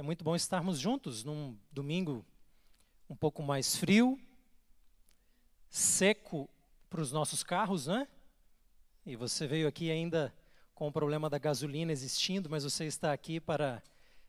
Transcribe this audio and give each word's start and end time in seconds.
É 0.00 0.02
muito 0.02 0.24
bom 0.24 0.34
estarmos 0.34 0.78
juntos 0.78 1.24
num 1.24 1.54
domingo 1.70 2.24
um 3.06 3.14
pouco 3.14 3.42
mais 3.42 3.76
frio, 3.76 4.18
seco 5.68 6.48
para 6.88 7.02
os 7.02 7.12
nossos 7.12 7.42
carros, 7.42 7.86
né? 7.86 8.08
E 9.04 9.14
você 9.14 9.46
veio 9.46 9.68
aqui 9.68 9.90
ainda 9.90 10.34
com 10.74 10.88
o 10.88 10.90
problema 10.90 11.28
da 11.28 11.36
gasolina 11.36 11.92
existindo, 11.92 12.48
mas 12.48 12.64
você 12.64 12.86
está 12.86 13.12
aqui 13.12 13.38
para 13.38 13.82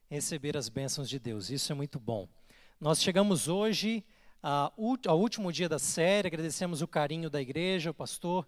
receber 0.09 0.57
as 0.57 0.67
bênçãos 0.67 1.07
de 1.07 1.17
Deus. 1.17 1.49
Isso 1.49 1.71
é 1.71 1.75
muito 1.75 2.01
bom. 2.01 2.27
Nós 2.77 3.01
chegamos 3.01 3.47
hoje 3.47 4.03
ao 4.43 5.17
último 5.17 5.53
dia 5.53 5.69
da 5.69 5.79
série, 5.79 6.27
agradecemos 6.27 6.81
o 6.81 6.87
carinho 6.87 7.29
da 7.29 7.41
igreja, 7.41 7.91
o 7.91 7.93
pastor 7.93 8.45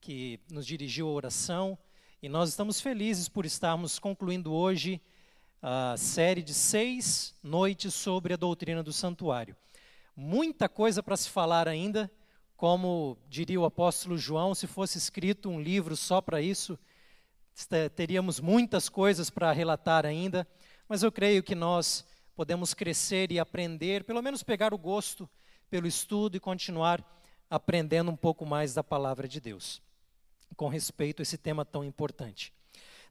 que 0.00 0.40
nos 0.50 0.66
dirigiu 0.66 1.06
a 1.06 1.12
oração, 1.12 1.78
e 2.22 2.30
nós 2.30 2.48
estamos 2.48 2.80
felizes 2.80 3.28
por 3.28 3.44
estarmos 3.44 3.98
concluindo 3.98 4.54
hoje 4.54 5.02
a 5.62 5.96
série 5.96 6.42
de 6.42 6.52
seis 6.52 7.36
noites 7.40 7.94
sobre 7.94 8.34
a 8.34 8.36
doutrina 8.36 8.82
do 8.82 8.92
santuário. 8.92 9.56
Muita 10.16 10.68
coisa 10.68 11.04
para 11.04 11.16
se 11.16 11.30
falar 11.30 11.68
ainda, 11.68 12.10
como 12.56 13.16
diria 13.28 13.60
o 13.60 13.64
apóstolo 13.64 14.18
João, 14.18 14.56
se 14.56 14.66
fosse 14.66 14.98
escrito 14.98 15.48
um 15.48 15.60
livro 15.60 15.96
só 15.96 16.20
para 16.20 16.42
isso, 16.42 16.76
teríamos 17.94 18.40
muitas 18.40 18.88
coisas 18.88 19.30
para 19.30 19.52
relatar 19.52 20.04
ainda, 20.04 20.46
mas 20.88 21.04
eu 21.04 21.12
creio 21.12 21.44
que 21.44 21.54
nós 21.54 22.04
podemos 22.34 22.74
crescer 22.74 23.30
e 23.30 23.38
aprender, 23.38 24.02
pelo 24.02 24.20
menos 24.20 24.42
pegar 24.42 24.74
o 24.74 24.78
gosto 24.78 25.30
pelo 25.70 25.86
estudo 25.86 26.36
e 26.36 26.40
continuar 26.40 27.04
aprendendo 27.48 28.10
um 28.10 28.16
pouco 28.16 28.44
mais 28.44 28.74
da 28.74 28.82
palavra 28.82 29.28
de 29.28 29.40
Deus, 29.40 29.80
com 30.56 30.66
respeito 30.68 31.20
a 31.20 31.24
esse 31.24 31.38
tema 31.38 31.64
tão 31.64 31.84
importante. 31.84 32.52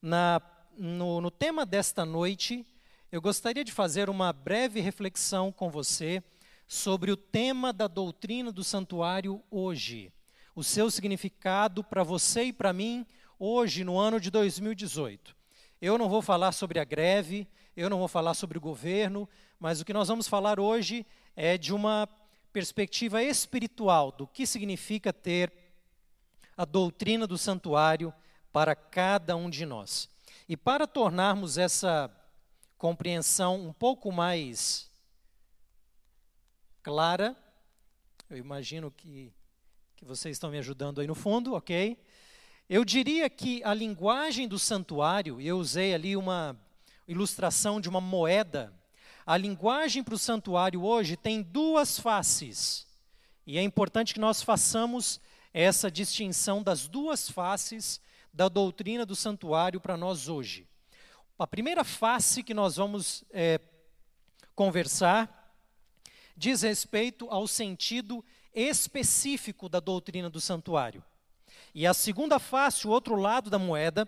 Na 0.02 0.42
no, 0.78 1.22
no 1.22 1.32
tema 1.32 1.66
desta 1.66 2.06
noite, 2.06 2.66
eu 3.12 3.22
gostaria 3.22 3.64
de 3.64 3.72
fazer 3.72 4.10
uma 4.10 4.32
breve 4.32 4.80
reflexão 4.80 5.52
com 5.52 5.70
você 5.70 6.24
sobre 6.68 7.12
o 7.12 7.18
tema 7.18 7.74
da 7.74 7.88
doutrina 7.88 8.52
do 8.52 8.64
santuário 8.64 9.44
hoje, 9.52 10.12
o 10.56 10.64
seu 10.64 10.90
significado 10.90 11.84
para 11.84 12.04
você 12.04 12.46
e 12.46 12.54
para 12.54 12.72
mim 12.72 13.06
hoje, 13.38 13.84
no 13.84 13.98
ano 13.98 14.20
de 14.20 14.32
2018. 14.32 15.36
Eu 15.82 15.98
não 15.98 16.08
vou 16.08 16.22
falar 16.22 16.52
sobre 16.52 16.80
a 16.80 16.84
greve, 16.84 17.48
eu 17.76 17.90
não 17.90 18.00
vou 18.00 18.08
falar 18.08 18.34
sobre 18.34 18.58
o 18.58 18.62
governo, 18.62 19.28
mas 19.60 19.82
o 19.82 19.86
que 19.86 19.94
nós 19.94 20.08
vamos 20.08 20.28
falar 20.28 20.60
hoje 20.60 21.06
é 21.36 21.58
de 21.58 21.74
uma 21.74 22.08
perspectiva 22.54 23.24
espiritual 23.24 24.12
do 24.12 24.28
que 24.28 24.46
significa 24.46 25.12
ter 25.12 25.52
a 26.56 26.66
doutrina 26.66 27.26
do 27.26 27.38
santuário 27.38 28.14
para 28.52 28.76
cada 28.76 29.36
um 29.36 29.50
de 29.50 29.66
nós. 29.66 30.10
E 30.52 30.58
para 30.58 30.86
tornarmos 30.86 31.58
essa 31.58 32.12
compreensão 32.78 33.56
um 33.56 33.72
pouco 33.72 34.12
mais 34.12 34.92
clara, 36.84 37.38
eu 38.30 38.36
imagino 38.36 38.92
que, 38.92 39.32
que 39.96 40.04
vocês 40.04 40.36
estão 40.36 40.52
me 40.52 40.58
ajudando 40.58 41.00
aí 41.00 41.08
no 41.08 41.16
fundo, 41.16 41.54
ok? 41.54 41.98
Eu 42.70 42.84
diria 42.84 43.30
que 43.30 43.64
a 43.64 43.74
linguagem 43.74 44.46
do 44.46 44.60
santuário, 44.60 45.40
eu 45.40 45.58
usei 45.58 45.94
ali 45.94 46.18
uma 46.18 46.60
ilustração 47.08 47.80
de 47.80 47.88
uma 47.88 48.02
moeda. 48.02 48.74
A 49.26 49.38
linguagem 49.38 50.04
para 50.04 50.16
o 50.16 50.20
santuário 50.20 50.84
hoje 50.84 51.16
tem 51.16 51.42
duas 51.42 51.98
faces. 51.98 52.86
E 53.48 53.58
é 53.58 53.64
importante 53.64 54.14
que 54.14 54.20
nós 54.20 54.42
façamos 54.42 55.18
essa 55.54 55.90
distinção 55.90 56.62
das 56.62 56.90
duas 56.90 57.30
faces 57.30 58.02
da 58.34 58.48
doutrina 58.48 59.06
do 59.06 59.16
santuário 59.16 59.80
para 59.80 59.98
nós 59.98 60.28
hoje. 60.28 60.68
A 61.38 61.48
primeira 61.48 61.84
face 61.84 62.44
que 62.44 62.54
nós 62.54 62.76
vamos 62.76 63.24
é, 63.32 63.60
conversar 64.56 65.56
diz 66.38 66.62
respeito 66.62 67.28
ao 67.30 67.48
sentido 67.48 68.24
específico 68.54 69.68
da 69.68 69.80
doutrina 69.80 70.30
do 70.30 70.40
santuário. 70.40 71.04
E 71.74 71.88
a 71.88 71.94
segunda 71.94 72.40
face, 72.40 72.88
o 72.88 72.92
outro 72.92 73.16
lado 73.16 73.50
da 73.50 73.58
moeda, 73.58 74.08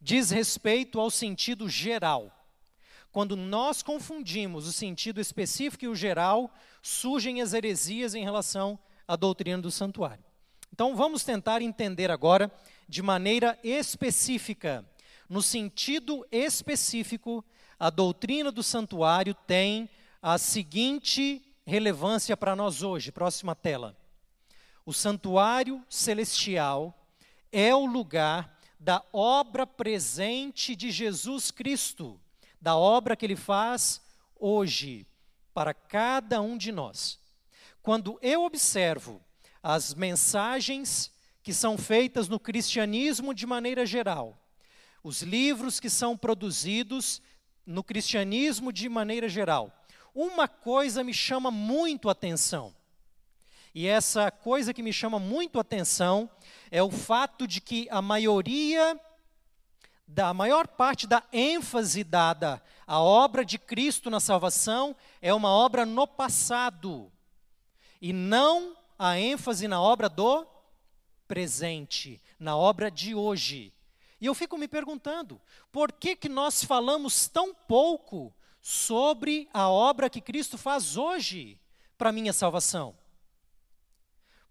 diz 0.00 0.30
respeito 0.30 1.00
ao 1.00 1.10
sentido 1.10 1.68
geral. 1.68 2.32
Quando 3.12 3.36
nós 3.36 3.82
confundimos 3.82 4.66
o 4.66 4.72
sentido 4.72 5.20
específico 5.20 5.84
e 5.84 5.88
o 5.88 5.94
geral, 5.94 6.52
surgem 6.82 7.40
as 7.40 7.54
heresias 7.54 8.14
em 8.14 8.22
relação 8.22 8.78
à 9.08 9.16
doutrina 9.16 9.62
do 9.62 9.70
santuário. 9.70 10.24
Então 10.72 10.94
vamos 10.94 11.24
tentar 11.24 11.62
entender 11.62 12.10
agora 12.10 12.52
de 12.88 13.02
maneira 13.02 13.58
específica. 13.62 14.84
No 15.28 15.42
sentido 15.42 16.26
específico, 16.30 17.44
a 17.78 17.90
doutrina 17.90 18.50
do 18.52 18.62
santuário 18.62 19.34
tem 19.34 19.88
a 20.22 20.38
seguinte 20.38 21.42
relevância 21.64 22.36
para 22.36 22.56
nós 22.56 22.82
hoje. 22.82 23.10
Próxima 23.10 23.54
tela. 23.54 23.96
O 24.84 24.92
santuário 24.92 25.84
celestial 25.88 27.06
é 27.50 27.74
o 27.74 27.86
lugar 27.86 28.56
da 28.78 29.02
obra 29.12 29.66
presente 29.66 30.76
de 30.76 30.90
Jesus 30.90 31.50
Cristo, 31.50 32.20
da 32.60 32.76
obra 32.76 33.16
que 33.16 33.26
ele 33.26 33.36
faz 33.36 34.00
hoje 34.38 35.06
para 35.52 35.74
cada 35.74 36.40
um 36.40 36.56
de 36.56 36.70
nós. 36.70 37.18
Quando 37.82 38.18
eu 38.22 38.44
observo 38.44 39.20
as 39.62 39.94
mensagens 39.94 41.10
que 41.46 41.54
são 41.54 41.78
feitas 41.78 42.26
no 42.26 42.40
cristianismo 42.40 43.32
de 43.32 43.46
maneira 43.46 43.86
geral, 43.86 44.36
os 45.00 45.22
livros 45.22 45.78
que 45.78 45.88
são 45.88 46.16
produzidos 46.16 47.22
no 47.64 47.84
cristianismo 47.84 48.72
de 48.72 48.88
maneira 48.88 49.28
geral, 49.28 49.72
uma 50.12 50.48
coisa 50.48 51.04
me 51.04 51.14
chama 51.14 51.48
muito 51.48 52.10
atenção. 52.10 52.74
E 53.72 53.86
essa 53.86 54.28
coisa 54.28 54.74
que 54.74 54.82
me 54.82 54.92
chama 54.92 55.20
muito 55.20 55.60
atenção 55.60 56.28
é 56.68 56.82
o 56.82 56.90
fato 56.90 57.46
de 57.46 57.60
que 57.60 57.86
a 57.92 58.02
maioria 58.02 59.00
da 60.04 60.34
maior 60.34 60.66
parte 60.66 61.06
da 61.06 61.22
ênfase 61.32 62.02
dada 62.02 62.60
à 62.84 63.00
obra 63.00 63.44
de 63.44 63.56
Cristo 63.56 64.10
na 64.10 64.18
salvação 64.18 64.96
é 65.22 65.32
uma 65.32 65.50
obra 65.50 65.86
no 65.86 66.08
passado 66.08 67.08
e 68.02 68.12
não 68.12 68.76
a 68.98 69.16
ênfase 69.16 69.68
na 69.68 69.80
obra 69.80 70.08
do 70.08 70.55
presente, 71.26 72.20
na 72.38 72.56
obra 72.56 72.90
de 72.90 73.14
hoje. 73.14 73.72
E 74.20 74.26
eu 74.26 74.34
fico 74.34 74.56
me 74.56 74.66
perguntando, 74.66 75.40
por 75.70 75.92
que 75.92 76.16
que 76.16 76.28
nós 76.28 76.64
falamos 76.64 77.28
tão 77.28 77.54
pouco 77.54 78.34
sobre 78.62 79.48
a 79.52 79.68
obra 79.68 80.08
que 80.08 80.20
Cristo 80.20 80.56
faz 80.56 80.96
hoje 80.96 81.60
para 81.98 82.12
minha 82.12 82.32
salvação? 82.32 82.96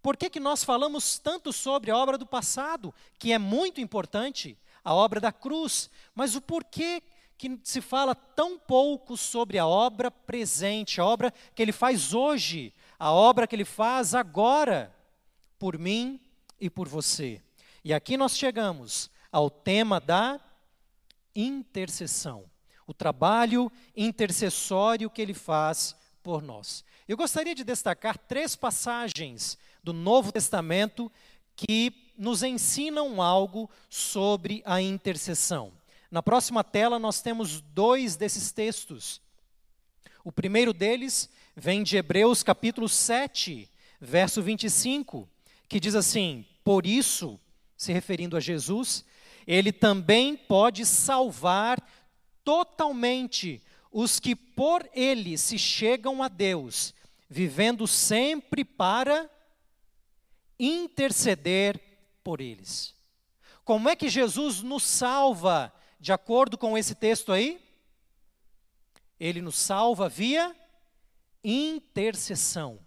Por 0.02 0.16
que 0.16 0.30
que 0.30 0.40
nós 0.40 0.63
falamos 0.63 1.18
tanto 1.18 1.52
sobre 1.52 1.90
a 1.90 1.97
obra 1.97 2.16
do 2.16 2.28
passado, 2.28 2.94
que 3.18 3.34
é 3.34 3.40
muito 3.40 3.81
importante, 3.81 4.56
a 4.84 4.94
obra 4.94 5.19
da 5.19 5.31
cruz, 5.31 5.90
mas 6.13 6.36
o 6.36 6.42
porquê 6.42 7.02
que 7.38 7.59
se 7.63 7.81
fala 7.81 8.13
tão 8.13 8.57
pouco 8.57 9.18
sobre 9.18 9.57
a 9.57 9.66
obra 9.66 10.12
presente, 10.12 11.02
a 11.02 11.06
obra 11.06 11.34
que 11.56 11.62
ele 11.62 11.72
faz 11.72 12.13
hoje, 12.13 12.72
a 13.00 13.12
obra 13.12 13.47
que 13.47 13.56
ele 13.56 13.66
faz 13.66 14.13
agora 14.13 14.96
por 15.57 15.78
mim 15.78 16.19
e 16.60 16.70
por 16.70 16.88
você. 16.88 17.42
E 17.84 17.94
aqui 17.94 18.18
nós 18.18 18.38
chegamos 18.38 19.10
ao 19.32 19.50
tema 19.50 20.00
da 20.00 20.40
intercessão, 21.36 22.46
o 22.88 22.94
trabalho 22.94 23.72
intercessório 23.96 25.10
que 25.10 25.22
ele 25.22 25.34
faz 25.34 25.96
por 26.24 26.42
nós. 26.42 26.84
Eu 27.08 27.18
gostaria 27.18 27.54
de 27.54 27.64
destacar 27.64 28.18
três 28.18 28.56
passagens 28.56 29.58
do 29.84 29.94
Novo 29.94 30.32
Testamento 30.32 31.12
que 31.56 32.12
nos 32.18 32.42
ensinam 32.44 33.22
algo 33.22 33.70
sobre 33.90 34.64
a 34.66 34.82
intercessão. 34.82 35.72
Na 36.10 36.24
próxima 36.24 36.64
tela 36.64 36.98
nós 36.98 37.22
temos 37.22 37.62
dois 37.62 38.16
desses 38.16 38.52
textos. 38.52 39.22
O 40.24 40.31
primeiro 40.31 40.74
deles 40.74 41.30
vem 41.56 41.84
de 41.84 41.98
Hebreus 41.98 42.42
capítulo 42.42 42.90
7, 42.90 43.69
verso 44.00 44.42
25, 44.42 45.30
que 45.67 45.79
diz 45.79 45.95
assim: 45.95 46.45
por 46.63 46.85
isso, 46.85 47.39
se 47.75 47.91
referindo 47.94 48.35
a 48.38 48.39
Jesus, 48.39 49.06
ele 49.45 49.71
também 49.71 50.35
pode 50.35 50.85
salvar 50.85 51.81
totalmente 52.44 53.62
os 53.91 54.19
que 54.19 54.35
por 54.35 54.88
ele 54.94 55.38
se 55.38 55.57
chegam 55.57 56.21
a 56.21 56.27
Deus, 56.27 56.94
vivendo 57.29 57.88
sempre 57.88 58.65
para 58.65 59.29
interceder 60.59 61.79
por 62.23 62.41
eles. 62.41 62.94
Como 63.63 63.89
é 63.89 63.95
que 63.95 64.09
Jesus 64.09 64.62
nos 64.62 64.83
salva, 64.83 65.73
de 66.00 66.12
acordo 66.12 66.57
com 66.57 66.77
esse 66.77 66.94
texto 66.94 67.31
aí? 67.31 67.59
Ele 69.19 69.41
nos 69.41 69.57
salva 69.57 70.07
via 70.09 70.56
intercessão. 71.44 72.85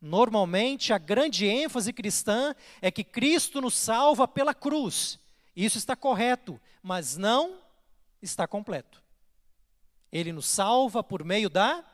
Normalmente, 0.00 0.92
a 0.92 0.98
grande 0.98 1.46
ênfase 1.46 1.92
cristã 1.92 2.54
é 2.80 2.90
que 2.90 3.04
Cristo 3.04 3.60
nos 3.60 3.76
salva 3.76 4.26
pela 4.26 4.54
cruz. 4.54 5.18
Isso 5.54 5.76
está 5.76 5.94
correto, 5.94 6.58
mas 6.82 7.16
não 7.16 7.58
está 8.22 8.46
completo. 8.46 9.02
Ele 10.10 10.32
nos 10.32 10.46
salva 10.46 11.02
por 11.02 11.22
meio 11.22 11.50
da 11.50 11.84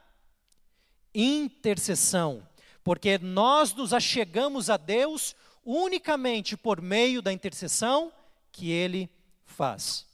intercessão, 1.14 2.46
porque 2.84 3.18
nós 3.18 3.74
nos 3.74 3.92
achegamos 3.92 4.70
a 4.70 4.76
Deus 4.76 5.34
unicamente 5.64 6.56
por 6.56 6.80
meio 6.80 7.20
da 7.20 7.32
intercessão 7.32 8.12
que 8.52 8.70
ele 8.70 9.10
faz. 9.44 10.06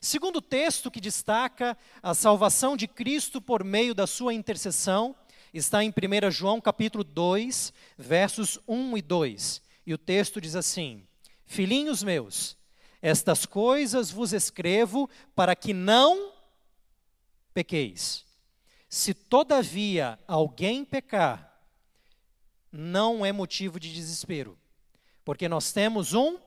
Segundo 0.00 0.40
texto 0.40 0.90
que 0.90 1.00
destaca 1.00 1.76
a 2.02 2.14
salvação 2.14 2.76
de 2.76 2.86
Cristo 2.86 3.40
por 3.40 3.62
meio 3.64 3.94
da 3.94 4.06
sua 4.06 4.34
intercessão, 4.34 5.14
está 5.58 5.82
em 5.84 5.90
1 5.90 6.30
João 6.30 6.60
capítulo 6.60 7.04
2, 7.04 7.72
versos 7.96 8.58
1 8.66 8.96
e 8.96 9.02
2. 9.02 9.62
E 9.86 9.94
o 9.94 9.98
texto 9.98 10.40
diz 10.40 10.54
assim: 10.54 11.06
Filhinhos 11.46 12.02
meus, 12.02 12.56
estas 13.00 13.46
coisas 13.46 14.10
vos 14.10 14.32
escrevo 14.32 15.08
para 15.34 15.54
que 15.54 15.72
não 15.72 16.32
pequeis. 17.52 18.24
Se 18.88 19.12
todavia 19.12 20.18
alguém 20.26 20.84
pecar, 20.84 21.60
não 22.70 23.24
é 23.24 23.32
motivo 23.32 23.80
de 23.80 23.92
desespero, 23.92 24.58
porque 25.24 25.48
nós 25.48 25.72
temos 25.72 26.14
um 26.14 26.38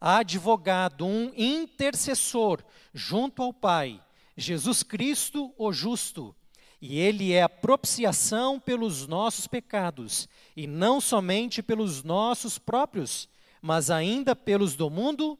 advogado, 0.00 1.06
um 1.06 1.32
intercessor 1.36 2.62
junto 2.92 3.42
ao 3.42 3.52
Pai, 3.52 4.00
Jesus 4.36 4.82
Cristo, 4.82 5.52
o 5.56 5.72
justo, 5.72 6.34
e 6.80 6.98
ele 6.98 7.32
é 7.32 7.42
a 7.42 7.48
propiciação 7.48 8.60
pelos 8.60 9.06
nossos 9.06 9.46
pecados, 9.46 10.28
e 10.56 10.66
não 10.66 11.00
somente 11.00 11.62
pelos 11.62 12.02
nossos 12.02 12.58
próprios, 12.58 13.28
mas 13.62 13.90
ainda 13.90 14.36
pelos 14.36 14.76
do 14.76 14.90
mundo 14.90 15.38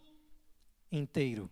inteiro. 0.91 1.51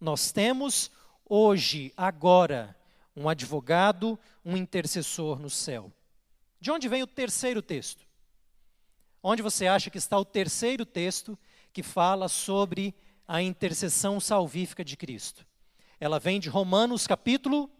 Nós 0.00 0.32
temos 0.32 0.90
hoje, 1.28 1.92
agora, 1.96 2.76
um 3.16 3.28
advogado, 3.28 4.18
um 4.44 4.56
intercessor 4.56 5.38
no 5.38 5.48
céu. 5.48 5.92
De 6.60 6.70
onde 6.70 6.88
vem 6.88 7.02
o 7.02 7.06
terceiro 7.06 7.62
texto? 7.62 8.06
Onde 9.22 9.42
você 9.42 9.66
acha 9.66 9.90
que 9.90 9.98
está 9.98 10.18
o 10.18 10.24
terceiro 10.24 10.84
texto 10.84 11.38
que 11.72 11.82
fala 11.82 12.28
sobre 12.28 12.94
a 13.26 13.40
intercessão 13.40 14.20
salvífica 14.20 14.84
de 14.84 14.96
Cristo? 14.96 15.46
Ela 15.98 16.18
vem 16.18 16.40
de 16.40 16.48
Romanos 16.48 17.06
capítulo 17.06 17.70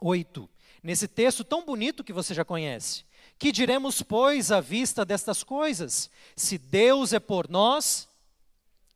8. 0.00 0.48
Nesse 0.82 1.08
texto 1.08 1.44
tão 1.44 1.64
bonito 1.64 2.04
que 2.04 2.12
você 2.12 2.34
já 2.34 2.44
conhece. 2.44 3.04
Que 3.38 3.52
diremos, 3.52 4.02
pois, 4.02 4.50
à 4.50 4.60
vista 4.60 5.04
destas 5.04 5.42
coisas? 5.42 6.10
Se 6.34 6.58
Deus 6.58 7.12
é 7.12 7.20
por 7.20 7.48
nós, 7.48 8.08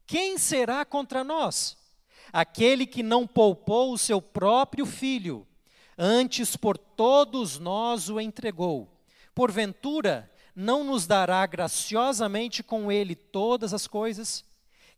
quem 0.06 0.38
será 0.38 0.84
contra 0.84 1.22
nós? 1.22 1.76
aquele 2.32 2.86
que 2.86 3.02
não 3.02 3.26
poupou 3.26 3.92
o 3.92 3.98
seu 3.98 4.22
próprio 4.22 4.86
filho, 4.86 5.46
antes 5.98 6.56
por 6.56 6.78
todos 6.78 7.58
nós 7.58 8.08
o 8.08 8.18
entregou. 8.18 8.88
Porventura, 9.34 10.30
não 10.56 10.82
nos 10.82 11.06
dará 11.06 11.44
graciosamente 11.46 12.62
com 12.62 12.90
ele 12.90 13.14
todas 13.14 13.74
as 13.74 13.86
coisas? 13.86 14.44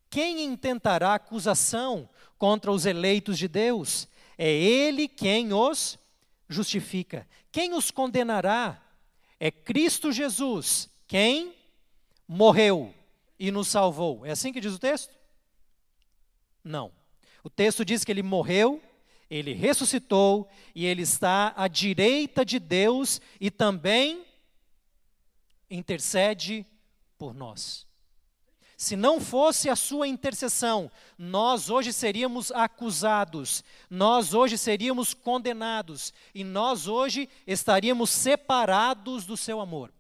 Quem 0.09 0.45
intentará 0.45 1.15
acusação 1.15 2.09
contra 2.39 2.71
os 2.71 2.87
eleitos 2.87 3.37
de 3.37 3.49
Deus? 3.49 4.06
É 4.36 4.50
ele 4.50 5.08
quem 5.08 5.52
os 5.52 5.98
justifica. 6.48 7.26
Quem 7.50 7.75
os 7.75 7.90
condenará? 7.90 8.81
É 9.38 9.50
Cristo 9.50 10.12
Jesus, 10.12 10.88
quem 11.06 11.54
morreu 12.26 12.94
e 13.38 13.50
nos 13.50 13.69
salvou. 13.69 14.25
É 14.25 14.31
assim 14.31 14.52
que 14.52 14.60
diz 14.60 14.75
o 14.75 14.78
texto? 14.78 15.14
Não. 16.62 16.90
O 17.42 17.50
texto 17.50 17.84
diz 17.84 18.04
que 18.04 18.10
ele 18.10 18.22
morreu, 18.22 18.82
ele 19.28 19.52
ressuscitou 19.52 20.48
e 20.75 20.86
ele 20.86 21.02
está 21.02 21.52
à 21.56 21.69
direita 21.69 22.44
de 22.44 22.58
Deus 22.58 23.20
e 23.38 23.50
também 23.50 24.25
intercede 25.70 26.64
por 27.19 27.34
nós. 27.34 27.83
Se 28.76 28.97
não 28.97 29.21
fosse 29.21 29.71
a 29.71 29.76
sua 29.76 30.09
intercessão, 30.09 30.91
nós 31.17 31.71
hoje 31.71 31.93
seríamos 31.93 32.50
acusados, 32.50 33.62
nós 33.88 34.35
hoje 34.35 34.59
seríamos 34.59 35.15
condenados 35.15 36.12
e 36.35 36.43
nós 36.43 36.88
hoje 36.88 37.29
estaríamos 37.47 38.11
separados 38.11 39.25
do 39.25 39.37
seu 39.37 39.61
amor. 39.61 39.93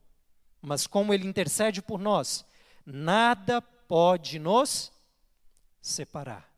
Mas 0.60 0.86
como 0.86 1.14
ele 1.14 1.26
intercede 1.26 1.80
por 1.80 2.00
nós, 2.00 2.44
nada 2.84 3.60
pode 3.60 4.38
nos 4.38 4.90
separar. 5.80 6.48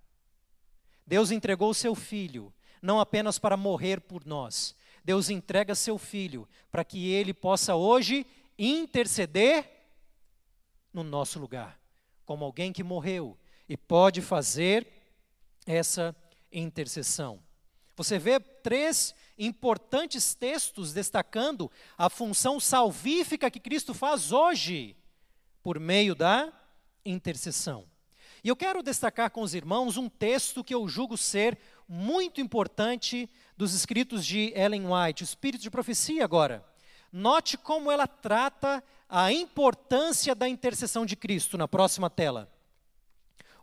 Deus 1.06 1.30
entregou 1.30 1.72
seu 1.74 1.94
filho, 1.94 2.52
não 2.80 2.98
apenas 2.98 3.38
para 3.38 3.56
morrer 3.56 4.00
por 4.00 4.24
nós. 4.24 4.74
Deus 5.04 5.30
entrega 5.30 5.74
seu 5.74 5.98
filho 5.98 6.48
para 6.70 6.84
que 6.84 7.10
ele 7.10 7.32
possa 7.32 7.76
hoje 7.76 8.26
interceder 8.58 9.70
no 10.92 11.04
nosso 11.04 11.38
lugar, 11.38 11.78
como 12.26 12.44
alguém 12.44 12.72
que 12.72 12.82
morreu 12.82 13.38
e 13.68 13.76
pode 13.76 14.20
fazer 14.20 14.86
essa 15.64 16.14
intercessão. 16.52 17.40
Você 17.96 18.18
vê 18.18 18.38
três 18.38 19.14
importantes 19.38 20.34
textos 20.34 20.92
destacando 20.92 21.70
a 21.96 22.10
função 22.10 22.60
salvífica 22.60 23.50
que 23.50 23.60
Cristo 23.60 23.94
faz 23.94 24.32
hoje 24.32 24.94
por 25.62 25.80
meio 25.80 26.14
da 26.14 26.52
intercessão. 27.04 27.86
E 28.44 28.48
eu 28.48 28.56
quero 28.56 28.82
destacar 28.82 29.30
com 29.30 29.40
os 29.40 29.54
irmãos 29.54 29.96
um 29.96 30.08
texto 30.08 30.62
que 30.62 30.74
eu 30.74 30.86
julgo 30.86 31.16
ser 31.16 31.58
muito 31.88 32.40
importante 32.40 33.28
dos 33.56 33.72
escritos 33.72 34.24
de 34.24 34.52
Ellen 34.54 34.84
White, 34.86 35.22
o 35.22 35.24
Espírito 35.24 35.62
de 35.62 35.70
Profecia 35.70 36.22
agora. 36.22 36.64
Note 37.18 37.56
como 37.56 37.90
ela 37.90 38.06
trata 38.06 38.84
a 39.08 39.32
importância 39.32 40.34
da 40.34 40.46
intercessão 40.46 41.06
de 41.06 41.16
Cristo 41.16 41.56
na 41.56 41.66
próxima 41.66 42.10
tela. 42.10 42.46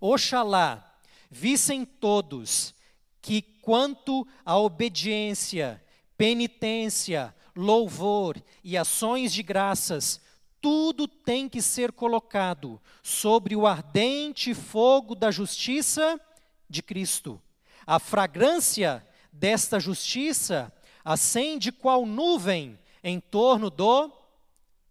Oxalá 0.02 0.98
vissem 1.30 1.86
todos 1.86 2.74
que, 3.22 3.44
quanto 3.62 4.28
à 4.44 4.58
obediência, 4.58 5.80
penitência, 6.18 7.32
louvor 7.56 8.42
e 8.64 8.76
ações 8.76 9.32
de 9.32 9.44
graças, 9.44 10.20
tudo 10.60 11.08
tem 11.08 11.48
que 11.48 11.62
ser 11.62 11.92
colocado 11.92 12.82
sobre 13.04 13.56
o 13.56 13.68
ardente 13.68 14.56
fogo 14.56 15.14
da 15.14 15.30
justiça 15.30 16.20
de 16.68 16.82
Cristo. 16.82 17.40
A 17.86 18.00
fragrância 18.00 19.08
desta 19.32 19.80
justiça 19.80 20.74
acende 21.06 21.72
qual 21.72 22.04
nuvem 22.04 22.80
em 23.04 23.20
torno 23.20 23.70
do 23.70 24.12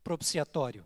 propiciatório. 0.04 0.84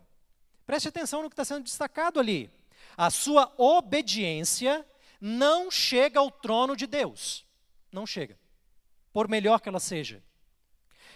Preste 0.65 0.87
atenção 0.87 1.21
no 1.21 1.29
que 1.29 1.33
está 1.33 1.45
sendo 1.45 1.63
destacado 1.63 2.19
ali. 2.19 2.49
A 2.95 3.09
sua 3.09 3.53
obediência 3.57 4.85
não 5.19 5.69
chega 5.69 6.19
ao 6.19 6.31
trono 6.31 6.75
de 6.75 6.87
Deus. 6.87 7.45
Não 7.91 8.05
chega. 8.05 8.37
Por 9.11 9.27
melhor 9.27 9.59
que 9.59 9.69
ela 9.69 9.79
seja. 9.79 10.23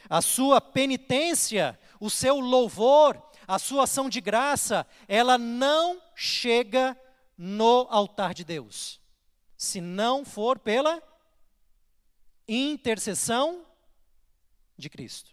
A 0.10 0.22
sua 0.22 0.60
penitência, 0.60 1.80
o 2.00 2.10
seu 2.10 2.40
louvor, 2.40 3.22
a 3.48 3.58
sua 3.60 3.84
ação 3.84 4.10
de 4.10 4.20
graça, 4.20 4.86
ela 5.08 5.38
não 5.38 6.02
chega 6.16 7.00
no 7.38 7.88
altar 7.90 8.34
de 8.34 8.44
Deus, 8.44 9.02
se 9.58 9.82
não 9.82 10.24
for 10.24 10.60
pela 10.60 11.02
intercessão 12.48 13.66
de 14.78 14.90
Cristo. 14.90 15.32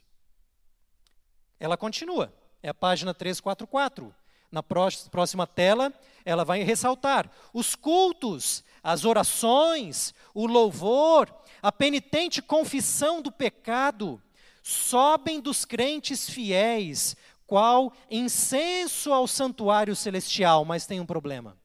Ela 1.61 1.77
continua, 1.77 2.33
é 2.62 2.69
a 2.69 2.75
página 2.75 3.12
344. 3.12 4.15
Na 4.50 4.62
próxima 4.62 5.47
tela, 5.47 5.93
ela 6.25 6.43
vai 6.45 6.62
ressaltar 6.62 7.31
os 7.53 7.75
cultos, 7.75 8.65
as 8.83 9.05
orações, 9.05 10.15
o 10.33 10.47
louvor, 10.47 11.29
a 11.61 11.71
penitente 11.71 12.41
confissão 12.41 13.21
do 13.21 13.31
pecado 13.31 14.23
sobem 14.62 15.41
dos 15.41 15.65
crentes 15.65 16.29
fiéis 16.29 17.17
qual 17.47 17.93
incenso 18.11 19.12
ao 19.12 19.27
santuário 19.27 19.97
celestial, 19.97 20.65
mas 20.65 20.87
tem 20.87 21.00
um 21.00 21.07
problema. 21.07 21.57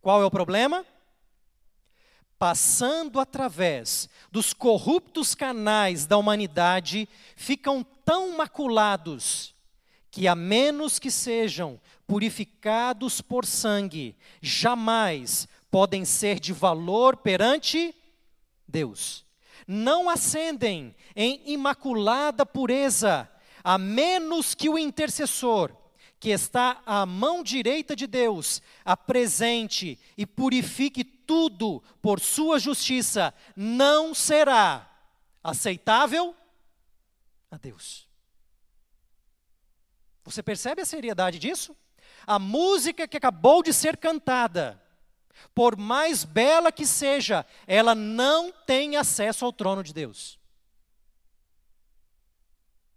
Qual 0.00 0.22
é 0.22 0.24
o 0.24 0.30
problema? 0.30 0.84
Passando 2.38 3.18
através 3.18 4.08
dos 4.30 4.52
corruptos 4.52 5.34
canais 5.34 6.04
da 6.04 6.18
humanidade, 6.18 7.08
ficam 7.34 7.82
tão 8.04 8.36
maculados 8.36 9.54
que, 10.10 10.28
a 10.28 10.34
menos 10.34 10.98
que 10.98 11.10
sejam 11.10 11.80
purificados 12.06 13.20
por 13.20 13.46
sangue, 13.46 14.14
jamais 14.40 15.48
podem 15.70 16.04
ser 16.04 16.38
de 16.38 16.52
valor 16.52 17.16
perante 17.16 17.94
Deus. 18.68 19.24
Não 19.66 20.08
ascendem 20.08 20.94
em 21.14 21.42
imaculada 21.46 22.44
pureza, 22.46 23.28
a 23.64 23.78
menos 23.78 24.54
que 24.54 24.68
o 24.68 24.78
intercessor, 24.78 25.72
que 26.20 26.30
está 26.30 26.80
à 26.86 27.04
mão 27.04 27.42
direita 27.42 27.96
de 27.96 28.06
Deus, 28.06 28.62
apresente 28.84 29.98
e 30.16 30.24
purifique 30.24 31.04
tudo 31.26 31.82
por 32.00 32.20
sua 32.20 32.58
justiça 32.58 33.34
não 33.54 34.14
será 34.14 34.90
aceitável 35.42 36.34
a 37.50 37.56
Deus. 37.56 38.06
Você 40.24 40.42
percebe 40.42 40.82
a 40.82 40.86
seriedade 40.86 41.38
disso? 41.38 41.76
A 42.26 42.38
música 42.38 43.06
que 43.06 43.16
acabou 43.16 43.62
de 43.62 43.72
ser 43.72 43.96
cantada, 43.96 44.82
por 45.54 45.76
mais 45.76 46.24
bela 46.24 46.72
que 46.72 46.84
seja, 46.84 47.46
ela 47.66 47.94
não 47.94 48.50
tem 48.50 48.96
acesso 48.96 49.44
ao 49.44 49.52
trono 49.52 49.82
de 49.82 49.92
Deus. 49.92 50.38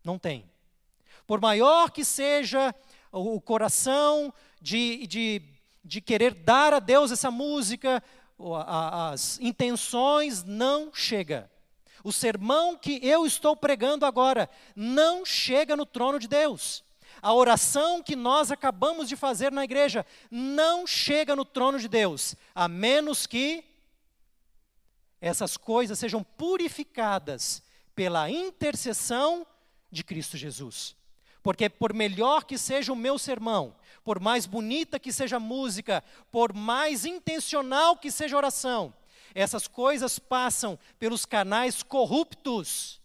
Não 0.04 0.18
tem. 0.18 0.50
Por 1.28 1.40
maior 1.40 1.92
que 1.92 2.04
seja 2.04 2.74
o 3.12 3.40
coração 3.40 4.34
de, 4.60 5.06
de, 5.06 5.42
de 5.84 6.02
querer 6.02 6.34
dar 6.34 6.74
a 6.74 6.80
Deus 6.80 7.12
essa 7.12 7.30
música, 7.30 8.04
as 8.66 9.40
intenções 9.40 10.44
não 10.44 10.94
chega. 10.94 11.50
O 12.04 12.14
sermão 12.14 12.78
que 12.78 13.00
eu 13.06 13.26
estou 13.26 13.56
pregando 13.56 14.06
agora 14.06 14.50
não 14.76 15.26
chega 15.26 15.76
no 15.76 15.86
trono 15.86 16.20
de 16.20 16.28
Deus. 16.28 16.84
A 17.22 17.34
oração 17.34 18.02
que 18.02 18.16
nós 18.16 18.52
acabamos 18.52 19.10
de 19.10 19.18
fazer 19.18 19.52
na 19.52 19.64
igreja 19.66 20.06
não 20.32 20.88
chega 20.88 21.36
no 21.36 21.44
trono 21.44 21.78
de 21.78 21.90
Deus, 21.90 22.36
a 22.56 22.68
menos 22.68 23.28
que 23.28 23.66
essas 25.20 25.58
coisas 25.58 26.00
sejam 26.00 26.24
purificadas 26.24 27.62
pela 27.94 28.30
intercessão 28.30 29.46
de 29.92 30.04
Cristo 30.04 30.38
Jesus. 30.38 30.96
Porque 31.42 31.70
por 31.70 31.94
melhor 31.94 32.44
que 32.44 32.58
seja 32.58 32.92
o 32.92 32.96
meu 32.96 33.18
sermão, 33.18 33.76
por 34.04 34.20
mais 34.20 34.46
bonita 34.46 35.00
que 35.00 35.12
seja 35.12 35.38
a 35.38 35.40
música, 35.40 36.04
por 36.32 36.54
mais 36.54 37.06
intencional 37.06 37.96
que 37.96 38.12
seja 38.12 38.36
a 38.36 38.40
oração, 38.40 38.94
essas 39.34 39.68
coisas 39.68 40.20
passam 40.20 40.78
pelos 40.98 41.26
canais 41.26 41.84
corruptos 41.84 43.00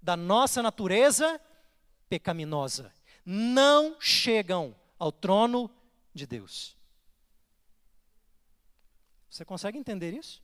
da 0.00 0.16
nossa 0.16 0.62
natureza 0.62 1.40
pecaminosa. 2.08 2.92
Não 3.24 3.96
chegam 4.00 4.74
ao 4.98 5.10
trono 5.10 5.70
de 6.14 6.26
Deus. 6.26 6.76
Você 9.30 9.44
consegue 9.44 9.78
entender 9.78 10.14
isso? 10.14 10.42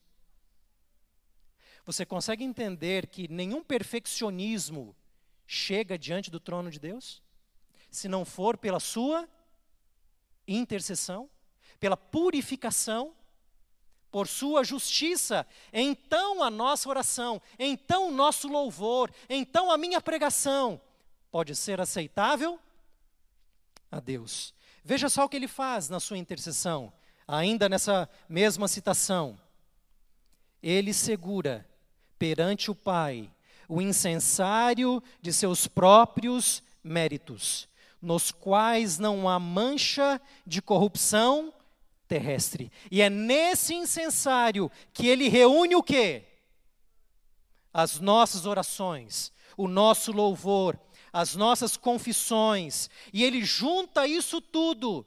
Você 1.85 2.07
consegue 2.07 2.45
entender 2.45 3.07
que 3.07 3.29
nenhum 3.29 3.63
perfeccionismo 3.63 4.95
chega 5.47 5.99
diante 5.99 6.31
do 6.31 6.41
trono 6.41 6.71
de 6.71 6.79
Deus? 6.79 7.23
Se 7.91 8.09
não 8.09 8.25
for 8.25 8.57
pela 8.57 8.81
sua 8.81 9.29
intercessão, 10.47 11.29
pela 11.79 11.97
purificação, 11.97 13.15
por 14.11 14.29
sua 14.29 14.63
justiça, 14.63 15.47
então 15.73 16.43
a 16.43 16.49
nossa 16.49 16.89
oração, 16.89 17.43
então 17.59 18.09
o 18.09 18.13
nosso 18.13 18.47
louvor, 18.47 19.13
então 19.29 19.71
a 19.71 19.77
minha 19.77 20.01
pregação 20.01 20.81
pode 21.33 21.57
ser 21.57 21.81
aceitável 21.81 22.61
a 23.91 23.99
Deus. 23.99 24.55
Veja 24.85 25.09
só 25.09 25.25
o 25.25 25.29
que 25.29 25.37
ele 25.37 25.49
faz 25.49 25.89
na 25.89 25.99
sua 25.99 26.17
intercessão, 26.17 26.93
ainda 27.27 27.69
nessa 27.69 28.09
mesma 28.29 28.69
citação. 28.69 29.37
Ele 30.63 30.95
segura 30.95 31.69
perante 32.19 32.71
o 32.71 32.75
Pai 32.75 33.34
o 33.75 33.83
incensário 33.83 35.03
de 35.21 35.33
seus 35.33 35.67
próprios 35.67 36.63
méritos, 36.83 37.69
nos 38.01 38.31
quais 38.31 39.01
não 39.01 39.29
há 39.29 39.37
mancha 39.41 40.21
de 40.47 40.63
corrupção 40.63 41.53
terrestre. 42.07 42.71
E 42.89 43.03
é 43.03 43.11
nesse 43.11 43.75
incensário 43.75 44.71
que 44.93 45.09
ele 45.09 45.29
reúne 45.29 45.75
o 45.75 45.83
quê? 45.83 46.23
As 47.73 47.99
nossas 47.99 48.47
orações, 48.47 49.33
o 49.57 49.67
nosso 49.67 50.13
louvor, 50.13 50.79
as 51.13 51.35
nossas 51.35 51.77
confissões, 51.77 52.89
e 53.13 53.25
ele 53.25 53.45
junta 53.45 54.07
isso 54.07 54.41
tudo 54.41 55.05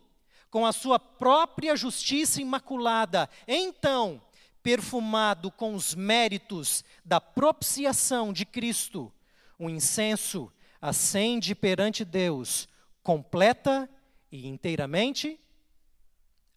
com 0.49 0.65
a 0.65 0.73
sua 0.73 0.99
própria 0.99 1.73
justiça 1.77 2.41
imaculada. 2.41 3.29
Então, 3.47 4.21
perfumado 4.67 5.49
com 5.49 5.73
os 5.73 5.95
méritos 5.95 6.83
da 7.05 7.21
propiciação 7.21 8.33
de 8.33 8.45
Cristo, 8.45 9.09
o 9.57 9.69
incenso 9.69 10.51
acende 10.81 11.55
perante 11.55 12.03
Deus, 12.03 12.67
completa 13.01 13.89
e 14.29 14.45
inteiramente 14.45 15.39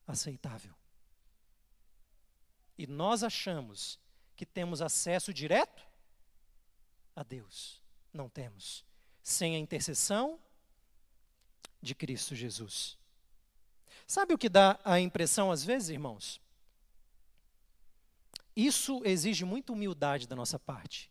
aceitável. 0.08 0.74
E 2.76 2.84
nós 2.84 3.22
achamos 3.22 3.96
que 4.34 4.44
temos 4.44 4.82
acesso 4.82 5.32
direto 5.32 5.86
a 7.14 7.22
Deus. 7.22 7.80
Não 8.12 8.28
temos. 8.28 8.84
Sem 9.22 9.54
a 9.54 9.58
intercessão 9.60 10.36
de 11.80 11.94
Cristo 11.94 12.34
Jesus. 12.34 12.98
Sabe 14.04 14.34
o 14.34 14.38
que 14.38 14.48
dá 14.48 14.80
a 14.84 14.98
impressão 14.98 15.52
às 15.52 15.64
vezes, 15.64 15.90
irmãos? 15.90 16.40
Isso 18.60 19.00
exige 19.06 19.42
muita 19.42 19.72
humildade 19.72 20.28
da 20.28 20.36
nossa 20.36 20.58
parte. 20.58 21.10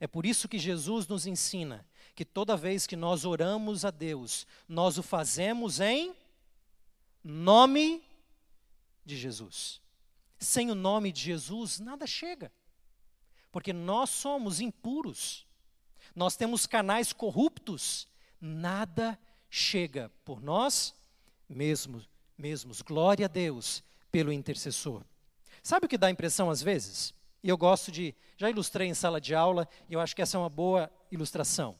É 0.00 0.06
por 0.06 0.24
isso 0.24 0.48
que 0.48 0.58
Jesus 0.58 1.06
nos 1.06 1.26
ensina 1.26 1.86
que 2.14 2.24
toda 2.24 2.56
vez 2.56 2.86
que 2.86 2.96
nós 2.96 3.26
oramos 3.26 3.84
a 3.84 3.90
Deus, 3.90 4.46
nós 4.66 4.96
o 4.96 5.02
fazemos 5.02 5.80
em 5.80 6.14
nome 7.22 8.02
de 9.04 9.18
Jesus. 9.18 9.82
Sem 10.38 10.70
o 10.70 10.74
nome 10.74 11.12
de 11.12 11.20
Jesus, 11.20 11.78
nada 11.78 12.06
chega. 12.06 12.50
Porque 13.50 13.72
nós 13.74 14.08
somos 14.08 14.58
impuros. 14.58 15.46
Nós 16.16 16.36
temos 16.36 16.66
canais 16.66 17.12
corruptos. 17.12 18.08
Nada 18.40 19.18
chega 19.50 20.10
por 20.24 20.42
nós 20.42 20.94
mesmos. 21.46 22.08
mesmos. 22.36 22.80
Glória 22.80 23.26
a 23.26 23.28
Deus 23.28 23.84
pelo 24.10 24.32
intercessor. 24.32 25.04
Sabe 25.62 25.86
o 25.86 25.88
que 25.88 25.96
dá 25.96 26.10
impressão 26.10 26.50
às 26.50 26.62
vezes? 26.62 27.14
E 27.42 27.48
eu 27.48 27.56
gosto 27.56 27.90
de. 27.90 28.14
Já 28.36 28.50
ilustrei 28.50 28.88
em 28.88 28.94
sala 28.94 29.20
de 29.20 29.34
aula, 29.34 29.68
e 29.88 29.94
eu 29.94 30.00
acho 30.00 30.14
que 30.14 30.22
essa 30.22 30.36
é 30.36 30.40
uma 30.40 30.48
boa 30.48 30.90
ilustração. 31.10 31.78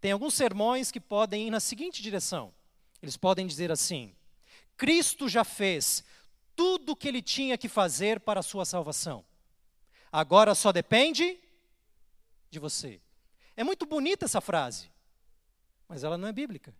Tem 0.00 0.12
alguns 0.12 0.34
sermões 0.34 0.92
que 0.92 1.00
podem 1.00 1.48
ir 1.48 1.50
na 1.50 1.60
seguinte 1.60 2.02
direção. 2.02 2.54
Eles 3.02 3.16
podem 3.16 3.46
dizer 3.46 3.70
assim: 3.72 4.14
Cristo 4.76 5.28
já 5.28 5.44
fez 5.44 6.04
tudo 6.54 6.92
o 6.92 6.96
que 6.96 7.08
ele 7.08 7.22
tinha 7.22 7.58
que 7.58 7.68
fazer 7.68 8.20
para 8.20 8.40
a 8.40 8.42
sua 8.42 8.64
salvação. 8.64 9.24
Agora 10.10 10.54
só 10.54 10.72
depende 10.72 11.38
de 12.50 12.58
você. 12.58 13.00
É 13.56 13.64
muito 13.64 13.84
bonita 13.86 14.24
essa 14.24 14.40
frase, 14.40 14.90
mas 15.88 16.04
ela 16.04 16.16
não 16.16 16.28
é 16.28 16.32
bíblica. 16.32 16.74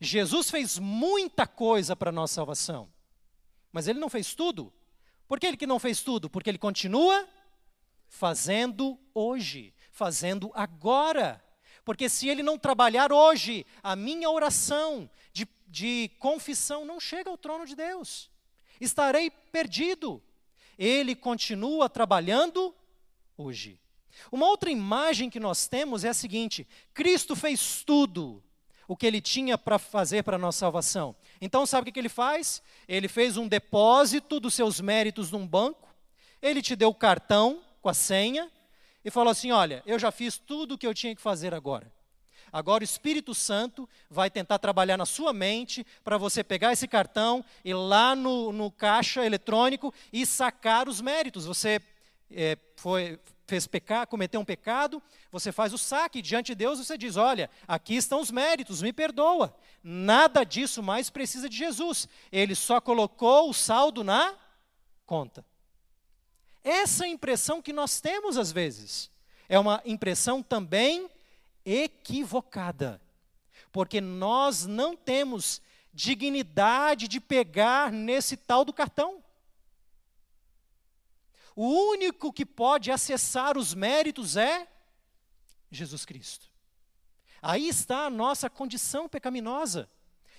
Jesus 0.00 0.50
fez 0.50 0.78
muita 0.78 1.46
coisa 1.46 1.94
para 1.94 2.08
a 2.08 2.12
nossa 2.12 2.34
salvação, 2.34 2.90
mas 3.70 3.86
ele 3.86 3.98
não 3.98 4.08
fez 4.08 4.34
tudo. 4.34 4.72
Por 5.26 5.40
que 5.40 5.46
ele 5.46 5.56
que 5.56 5.66
não 5.66 5.78
fez 5.78 6.02
tudo? 6.02 6.28
Porque 6.28 6.50
ele 6.50 6.58
continua 6.58 7.26
fazendo 8.08 8.98
hoje, 9.14 9.74
fazendo 9.90 10.50
agora. 10.54 11.42
Porque 11.84 12.08
se 12.08 12.28
ele 12.28 12.42
não 12.42 12.58
trabalhar 12.58 13.12
hoje, 13.12 13.66
a 13.82 13.96
minha 13.96 14.30
oração 14.30 15.10
de, 15.32 15.46
de 15.66 16.10
confissão 16.18 16.84
não 16.84 17.00
chega 17.00 17.30
ao 17.30 17.38
trono 17.38 17.66
de 17.66 17.74
Deus. 17.74 18.30
Estarei 18.80 19.30
perdido. 19.30 20.22
Ele 20.78 21.14
continua 21.14 21.88
trabalhando 21.88 22.74
hoje. 23.36 23.80
Uma 24.30 24.46
outra 24.46 24.70
imagem 24.70 25.28
que 25.28 25.40
nós 25.40 25.66
temos 25.66 26.04
é 26.04 26.08
a 26.08 26.14
seguinte: 26.14 26.66
Cristo 26.92 27.34
fez 27.34 27.82
tudo 27.84 28.42
o 28.86 28.96
que 28.96 29.06
ele 29.06 29.20
tinha 29.20 29.56
para 29.56 29.78
fazer 29.78 30.22
para 30.22 30.36
a 30.36 30.38
nossa 30.38 30.58
salvação. 30.58 31.14
Então, 31.40 31.66
sabe 31.66 31.90
o 31.90 31.92
que 31.92 31.98
ele 31.98 32.08
faz? 32.08 32.62
Ele 32.88 33.08
fez 33.08 33.36
um 33.36 33.48
depósito 33.48 34.38
dos 34.38 34.54
seus 34.54 34.80
méritos 34.80 35.30
num 35.30 35.46
banco, 35.46 35.94
ele 36.40 36.60
te 36.60 36.76
deu 36.76 36.90
o 36.90 36.94
cartão 36.94 37.62
com 37.80 37.88
a 37.88 37.94
senha 37.94 38.50
e 39.04 39.10
falou 39.10 39.30
assim: 39.30 39.50
Olha, 39.50 39.82
eu 39.86 39.98
já 39.98 40.10
fiz 40.10 40.38
tudo 40.38 40.74
o 40.74 40.78
que 40.78 40.86
eu 40.86 40.94
tinha 40.94 41.14
que 41.14 41.22
fazer 41.22 41.54
agora. 41.54 41.92
Agora 42.54 42.82
o 42.82 42.84
Espírito 42.84 43.34
Santo 43.34 43.88
vai 44.08 44.30
tentar 44.30 44.60
trabalhar 44.60 44.96
na 44.96 45.04
sua 45.04 45.32
mente 45.32 45.84
para 46.04 46.16
você 46.16 46.44
pegar 46.44 46.72
esse 46.72 46.86
cartão 46.86 47.44
e 47.64 47.74
lá 47.74 48.14
no, 48.14 48.52
no 48.52 48.70
caixa 48.70 49.26
eletrônico 49.26 49.92
e 50.12 50.24
sacar 50.24 50.88
os 50.88 51.00
méritos. 51.00 51.46
Você 51.46 51.80
é, 52.30 52.56
foi, 52.76 53.18
fez 53.46 53.66
pecar, 53.66 54.06
cometeu 54.06 54.40
um 54.40 54.44
pecado, 54.44 55.02
você 55.30 55.52
faz 55.52 55.72
o 55.72 55.78
saque 55.78 56.22
diante 56.22 56.48
de 56.48 56.54
Deus, 56.54 56.78
você 56.78 56.96
diz: 56.96 57.16
"Olha, 57.16 57.50
aqui 57.68 57.94
estão 57.94 58.20
os 58.20 58.30
méritos, 58.30 58.82
me 58.82 58.92
perdoa". 58.92 59.54
Nada 59.82 60.44
disso 60.44 60.82
mais 60.82 61.10
precisa 61.10 61.48
de 61.48 61.56
Jesus. 61.56 62.08
Ele 62.32 62.54
só 62.54 62.80
colocou 62.80 63.50
o 63.50 63.54
saldo 63.54 64.02
na 64.02 64.34
conta. 65.06 65.44
Essa 66.62 67.06
impressão 67.06 67.60
que 67.60 67.72
nós 67.72 68.00
temos 68.00 68.38
às 68.38 68.50
vezes 68.50 69.10
é 69.48 69.58
uma 69.58 69.82
impressão 69.84 70.42
também 70.42 71.10
equivocada. 71.64 73.00
Porque 73.70 74.00
nós 74.00 74.66
não 74.66 74.96
temos 74.96 75.60
dignidade 75.92 77.08
de 77.08 77.20
pegar 77.20 77.90
nesse 77.90 78.36
tal 78.36 78.64
do 78.64 78.72
cartão. 78.72 79.23
O 81.56 81.66
único 81.90 82.32
que 82.32 82.44
pode 82.44 82.90
acessar 82.90 83.56
os 83.56 83.74
méritos 83.74 84.36
é 84.36 84.68
Jesus 85.70 86.04
Cristo. 86.04 86.48
Aí 87.40 87.68
está 87.68 88.06
a 88.06 88.10
nossa 88.10 88.48
condição 88.48 89.08
pecaminosa 89.08 89.88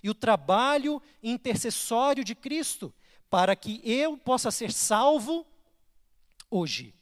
e 0.01 0.09
o 0.09 0.15
trabalho 0.15 1.01
intercessório 1.21 2.23
de 2.23 2.35
Cristo 2.35 2.93
para 3.29 3.55
que 3.55 3.81
eu 3.83 4.17
possa 4.17 4.51
ser 4.51 4.71
salvo 4.71 5.45
hoje. 6.49 6.93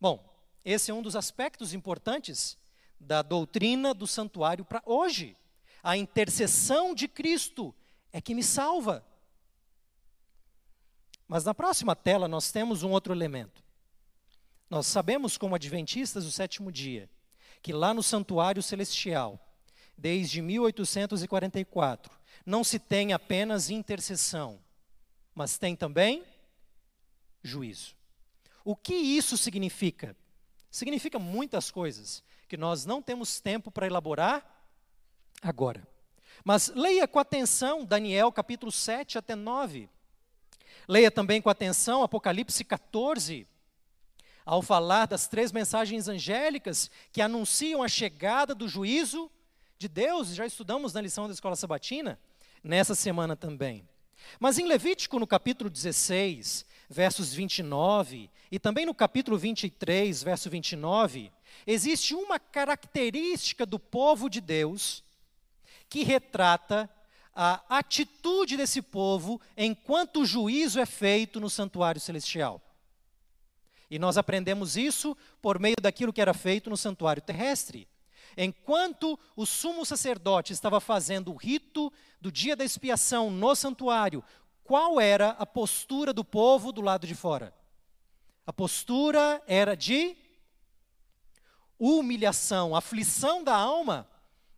Bom, 0.00 0.24
esse 0.64 0.90
é 0.90 0.94
um 0.94 1.02
dos 1.02 1.16
aspectos 1.16 1.74
importantes 1.74 2.58
da 2.98 3.22
doutrina 3.22 3.92
do 3.92 4.06
santuário 4.06 4.64
para 4.64 4.82
hoje. 4.86 5.36
A 5.82 5.96
intercessão 5.96 6.94
de 6.94 7.06
Cristo 7.06 7.74
é 8.12 8.20
que 8.20 8.34
me 8.34 8.42
salva. 8.42 9.04
Mas 11.26 11.44
na 11.44 11.54
próxima 11.54 11.96
tela 11.96 12.28
nós 12.28 12.50
temos 12.50 12.82
um 12.82 12.90
outro 12.90 13.12
elemento. 13.12 13.62
Nós 14.68 14.86
sabemos, 14.86 15.36
como 15.36 15.54
adventistas 15.54 16.24
do 16.24 16.30
sétimo 16.30 16.72
dia, 16.72 17.08
que 17.62 17.72
lá 17.72 17.94
no 17.94 18.02
santuário 18.02 18.62
celestial, 18.62 19.38
desde 19.96 20.42
1844, 20.42 22.12
não 22.44 22.64
se 22.64 22.78
tem 22.78 23.12
apenas 23.12 23.70
intercessão, 23.70 24.60
mas 25.34 25.58
tem 25.58 25.74
também 25.74 26.24
juízo. 27.42 27.94
O 28.64 28.74
que 28.74 28.94
isso 28.94 29.36
significa? 29.36 30.16
Significa 30.70 31.18
muitas 31.18 31.70
coisas 31.70 32.24
que 32.48 32.56
nós 32.56 32.84
não 32.84 33.00
temos 33.00 33.40
tempo 33.40 33.70
para 33.70 33.86
elaborar 33.86 34.44
agora. 35.42 35.86
Mas 36.44 36.68
leia 36.68 37.06
com 37.06 37.18
atenção 37.18 37.84
Daniel 37.84 38.32
capítulo 38.32 38.72
7 38.72 39.18
até 39.18 39.34
9. 39.34 39.88
Leia 40.88 41.10
também 41.10 41.40
com 41.40 41.48
atenção 41.48 42.02
Apocalipse 42.02 42.64
14, 42.64 43.46
ao 44.44 44.60
falar 44.60 45.06
das 45.06 45.26
três 45.26 45.50
mensagens 45.52 46.08
angélicas 46.08 46.90
que 47.12 47.22
anunciam 47.22 47.82
a 47.82 47.88
chegada 47.88 48.54
do 48.54 48.68
juízo 48.68 49.30
de 49.78 49.88
Deus, 49.88 50.34
já 50.34 50.46
estudamos 50.46 50.92
na 50.92 51.00
lição 51.00 51.26
da 51.26 51.32
escola 51.32 51.56
sabatina, 51.56 52.18
nessa 52.62 52.94
semana 52.94 53.34
também. 53.34 53.88
Mas 54.38 54.58
em 54.58 54.66
Levítico, 54.66 55.18
no 55.18 55.26
capítulo 55.26 55.70
16, 55.70 56.64
versos 56.88 57.32
29, 57.32 58.30
e 58.50 58.58
também 58.58 58.86
no 58.86 58.94
capítulo 58.94 59.36
23, 59.38 60.22
verso 60.22 60.50
29, 60.50 61.32
existe 61.66 62.14
uma 62.14 62.38
característica 62.38 63.64
do 63.64 63.78
povo 63.78 64.28
de 64.28 64.40
Deus 64.40 65.02
que 65.88 66.02
retrata 66.02 66.88
a 67.34 67.62
atitude 67.68 68.56
desse 68.56 68.80
povo 68.80 69.40
enquanto 69.56 70.20
o 70.20 70.26
juízo 70.26 70.78
é 70.78 70.86
feito 70.86 71.40
no 71.40 71.50
santuário 71.50 72.00
celestial. 72.00 72.60
E 73.90 73.98
nós 73.98 74.16
aprendemos 74.16 74.76
isso 74.76 75.16
por 75.42 75.58
meio 75.58 75.76
daquilo 75.80 76.12
que 76.12 76.20
era 76.20 76.32
feito 76.32 76.70
no 76.70 76.76
santuário 76.76 77.22
terrestre. 77.22 77.88
Enquanto 78.36 79.18
o 79.36 79.46
sumo 79.46 79.84
sacerdote 79.84 80.52
estava 80.52 80.80
fazendo 80.80 81.32
o 81.32 81.36
rito 81.36 81.92
do 82.20 82.32
dia 82.32 82.56
da 82.56 82.64
expiação 82.64 83.30
no 83.30 83.54
santuário, 83.54 84.24
qual 84.64 85.00
era 85.00 85.30
a 85.30 85.46
postura 85.46 86.12
do 86.12 86.24
povo 86.24 86.72
do 86.72 86.80
lado 86.80 87.06
de 87.06 87.14
fora? 87.14 87.54
A 88.46 88.52
postura 88.52 89.42
era 89.46 89.76
de 89.76 90.16
humilhação, 91.78 92.74
aflição 92.74 93.44
da 93.44 93.54
alma, 93.54 94.08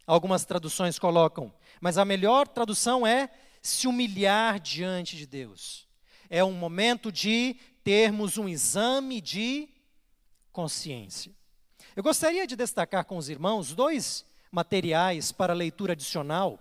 algumas 0.06 0.44
traduções 0.44 0.98
colocam. 0.98 1.52
Mas 1.80 1.98
a 1.98 2.04
melhor 2.04 2.48
tradução 2.48 3.06
é 3.06 3.30
se 3.62 3.86
humilhar 3.86 4.60
diante 4.60 5.16
de 5.16 5.26
Deus. 5.26 5.86
É 6.30 6.42
um 6.42 6.52
momento 6.52 7.10
de 7.10 7.56
termos 7.82 8.38
um 8.38 8.48
exame 8.48 9.20
de 9.20 9.68
consciência. 10.52 11.32
Eu 11.94 12.02
gostaria 12.02 12.46
de 12.46 12.56
destacar 12.56 13.04
com 13.04 13.16
os 13.16 13.28
irmãos 13.28 13.74
dois 13.74 14.24
materiais 14.50 15.32
para 15.32 15.52
leitura 15.52 15.92
adicional, 15.92 16.58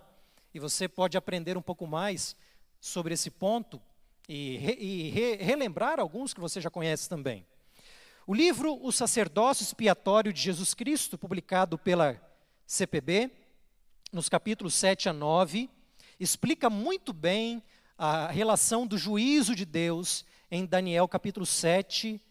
e 0.53 0.59
você 0.59 0.87
pode 0.87 1.17
aprender 1.17 1.57
um 1.57 1.61
pouco 1.61 1.85
mais 1.85 2.35
sobre 2.79 3.13
esse 3.13 3.29
ponto 3.29 3.81
e, 4.27 4.57
re, 4.57 4.73
e 4.79 5.09
re, 5.09 5.35
relembrar 5.35 5.99
alguns 5.99 6.33
que 6.33 6.39
você 6.39 6.61
já 6.61 6.69
conhece 6.69 7.09
também. 7.09 7.45
O 8.27 8.33
livro 8.33 8.79
O 8.81 8.91
Sacerdócio 8.91 9.63
Expiatório 9.63 10.33
de 10.33 10.41
Jesus 10.41 10.73
Cristo, 10.73 11.17
publicado 11.17 11.77
pela 11.77 12.19
CPB, 12.65 13.31
nos 14.15 14.29
capítulos 14.29 14.73
7 14.75 15.09
a 15.09 15.13
9, 15.13 15.69
explica 16.17 16.69
muito 16.69 17.11
bem 17.11 17.61
a 17.97 18.27
relação 18.27 18.87
do 18.87 18.97
juízo 18.97 19.53
de 19.53 19.65
Deus 19.65 20.23
em 20.49 20.65
Daniel 20.65 21.05
capítulo 21.05 21.45
7, 21.45 22.21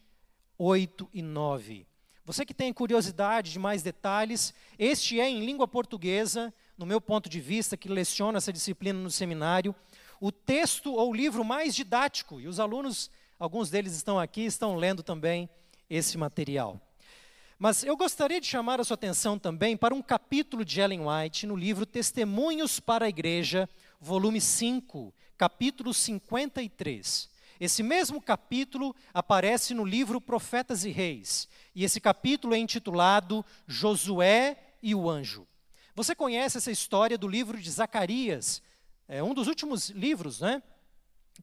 8 0.57 1.07
e 1.13 1.21
9. 1.21 1.85
Você 2.25 2.43
que 2.43 2.55
tem 2.55 2.73
curiosidade 2.73 3.51
de 3.51 3.59
mais 3.59 3.83
detalhes, 3.83 4.51
este 4.79 5.19
é 5.19 5.29
em 5.29 5.45
língua 5.45 5.67
portuguesa, 5.67 6.51
no 6.75 6.87
meu 6.87 6.99
ponto 6.99 7.29
de 7.29 7.39
vista, 7.39 7.77
que 7.77 7.87
leciono 7.87 8.39
essa 8.39 8.51
disciplina 8.51 8.97
no 8.99 9.11
seminário, 9.11 9.75
o 10.19 10.31
texto 10.31 10.91
ou 10.91 11.13
livro 11.13 11.45
mais 11.45 11.75
didático, 11.75 12.41
e 12.41 12.47
os 12.47 12.59
alunos, 12.59 13.11
alguns 13.37 13.69
deles 13.69 13.93
estão 13.93 14.19
aqui, 14.19 14.41
estão 14.41 14.75
lendo 14.75 15.03
também 15.03 15.47
esse 15.87 16.17
material. 16.17 16.81
Mas 17.57 17.85
eu 17.85 17.95
gostaria 17.95 18.41
de 18.41 18.47
chamar 18.47 18.81
a 18.81 18.83
sua 18.83 18.95
atenção 18.95 19.39
também 19.39 19.77
para 19.77 19.95
um 19.95 20.01
capítulo 20.01 20.65
de 20.65 20.81
Ellen 20.81 21.03
White 21.07 21.47
no 21.47 21.55
livro 21.55 21.85
Testemunhos 21.85 22.81
para 22.81 23.05
a 23.05 23.09
Igreja, 23.09 23.69
volume 23.97 24.41
5, 24.41 25.13
capítulo 25.37 25.93
53. 25.93 27.29
Esse 27.57 27.81
mesmo 27.81 28.21
capítulo 28.21 28.93
aparece 29.13 29.73
no 29.73 29.85
livro 29.85 30.19
Profetas 30.19 30.83
e 30.83 30.89
Reis, 30.89 31.47
e 31.73 31.85
esse 31.85 32.01
capítulo 32.01 32.53
é 32.53 32.57
intitulado 32.57 33.45
Josué 33.65 34.57
e 34.83 34.93
o 34.93 35.09
Anjo. 35.09 35.47
Você 35.95 36.13
conhece 36.13 36.57
essa 36.57 36.71
história 36.71 37.17
do 37.17 37.25
livro 37.25 37.57
de 37.57 37.71
Zacarias, 37.71 38.61
é 39.07 39.23
um 39.23 39.33
dos 39.33 39.47
últimos 39.47 39.91
livros 39.91 40.41
né, 40.41 40.61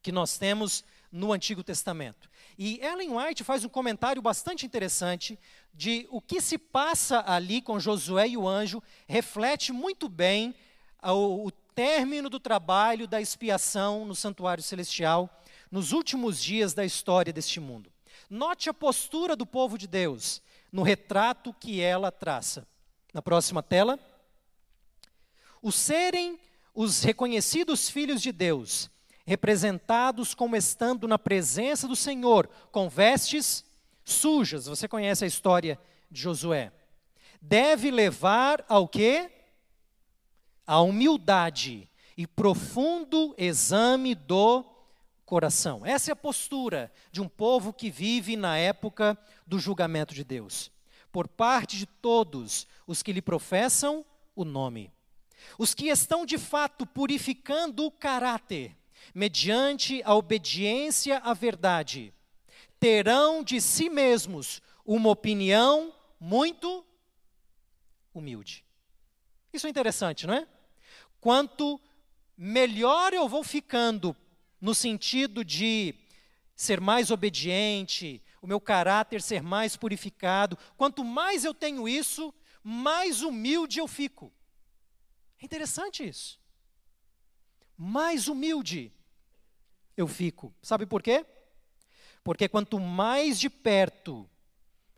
que 0.02 0.12
nós 0.12 0.36
temos 0.36 0.84
no 1.12 1.32
Antigo 1.32 1.62
Testamento. 1.62 2.30
E 2.58 2.80
Ellen 2.80 3.14
White 3.14 3.44
faz 3.44 3.64
um 3.64 3.68
comentário 3.68 4.22
bastante 4.22 4.64
interessante 4.64 5.38
de 5.74 6.08
o 6.10 6.20
que 6.20 6.40
se 6.40 6.56
passa 6.56 7.22
ali 7.26 7.60
com 7.60 7.78
Josué 7.78 8.28
e 8.28 8.36
o 8.36 8.48
anjo, 8.48 8.82
reflete 9.06 9.72
muito 9.72 10.08
bem 10.08 10.54
o, 11.02 11.46
o 11.46 11.50
término 11.50 12.30
do 12.30 12.40
trabalho 12.40 13.06
da 13.06 13.20
expiação 13.20 14.06
no 14.06 14.14
santuário 14.14 14.62
celestial 14.62 15.28
nos 15.70 15.92
últimos 15.92 16.42
dias 16.42 16.72
da 16.72 16.84
história 16.84 17.32
deste 17.32 17.60
mundo. 17.60 17.92
Note 18.28 18.70
a 18.70 18.74
postura 18.74 19.36
do 19.36 19.44
povo 19.44 19.76
de 19.76 19.86
Deus 19.86 20.42
no 20.72 20.82
retrato 20.82 21.52
que 21.52 21.80
ela 21.80 22.10
traça. 22.10 22.66
Na 23.12 23.20
próxima 23.20 23.62
tela. 23.62 23.98
Os 25.60 25.74
serem 25.74 26.40
os 26.74 27.02
reconhecidos 27.02 27.90
filhos 27.90 28.22
de 28.22 28.32
Deus 28.32 28.90
representados 29.24 30.34
como 30.34 30.56
estando 30.56 31.06
na 31.06 31.18
presença 31.18 31.86
do 31.86 31.96
Senhor, 31.96 32.48
com 32.70 32.88
vestes 32.88 33.64
sujas. 34.04 34.66
Você 34.66 34.88
conhece 34.88 35.24
a 35.24 35.28
história 35.28 35.78
de 36.10 36.20
Josué. 36.20 36.72
Deve 37.40 37.90
levar 37.90 38.64
ao 38.68 38.86
quê? 38.86 39.30
A 40.66 40.80
humildade 40.80 41.88
e 42.16 42.26
profundo 42.26 43.34
exame 43.36 44.14
do 44.14 44.64
coração. 45.24 45.84
Essa 45.84 46.10
é 46.10 46.12
a 46.12 46.16
postura 46.16 46.92
de 47.10 47.20
um 47.20 47.28
povo 47.28 47.72
que 47.72 47.90
vive 47.90 48.36
na 48.36 48.56
época 48.56 49.16
do 49.46 49.58
julgamento 49.58 50.14
de 50.14 50.22
Deus, 50.22 50.70
por 51.10 51.26
parte 51.26 51.76
de 51.76 51.86
todos 51.86 52.66
os 52.86 53.02
que 53.02 53.12
lhe 53.12 53.22
professam 53.22 54.04
o 54.36 54.44
nome. 54.44 54.92
Os 55.58 55.74
que 55.74 55.88
estão 55.88 56.24
de 56.24 56.38
fato 56.38 56.86
purificando 56.86 57.84
o 57.84 57.90
caráter 57.90 58.76
mediante 59.14 60.02
a 60.04 60.14
obediência 60.14 61.18
à 61.18 61.34
verdade, 61.34 62.12
terão 62.78 63.42
de 63.42 63.60
si 63.60 63.88
mesmos 63.88 64.60
uma 64.84 65.10
opinião 65.10 65.94
muito 66.18 66.84
humilde. 68.12 68.64
Isso 69.52 69.66
é 69.66 69.70
interessante, 69.70 70.26
não 70.26 70.34
é? 70.34 70.46
Quanto 71.20 71.80
melhor 72.36 73.12
eu 73.12 73.28
vou 73.28 73.44
ficando 73.44 74.16
no 74.60 74.74
sentido 74.74 75.44
de 75.44 75.94
ser 76.56 76.80
mais 76.80 77.10
obediente, 77.10 78.22
o 78.40 78.46
meu 78.46 78.60
caráter 78.60 79.20
ser 79.22 79.42
mais 79.42 79.76
purificado, 79.76 80.58
quanto 80.76 81.04
mais 81.04 81.44
eu 81.44 81.54
tenho 81.54 81.88
isso, 81.88 82.32
mais 82.62 83.22
humilde 83.22 83.78
eu 83.78 83.88
fico. 83.88 84.32
É 85.40 85.44
interessante 85.44 86.06
isso 86.06 86.41
mais 87.82 88.28
humilde 88.28 88.92
eu 89.96 90.06
fico. 90.06 90.54
Sabe 90.62 90.86
por 90.86 91.02
quê? 91.02 91.26
Porque 92.22 92.48
quanto 92.48 92.78
mais 92.78 93.40
de 93.40 93.50
perto 93.50 94.28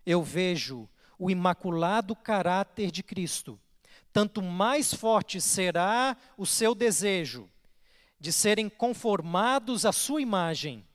eu 0.05 0.23
vejo 0.23 0.87
o 1.19 1.31
imaculado 1.31 2.15
caráter 2.15 2.91
de 2.91 3.03
Cristo, 3.03 3.59
tanto 4.13 4.43
mais 4.43 4.93
forte 4.93 5.41
será 5.41 6.15
o 6.37 6.45
seu 6.45 6.75
desejo 6.75 7.51
de 8.21 8.31
serem 8.31 8.69
conformados 8.69 9.87
à 9.87 9.93
sua 9.93 10.21
imagem 10.21 10.87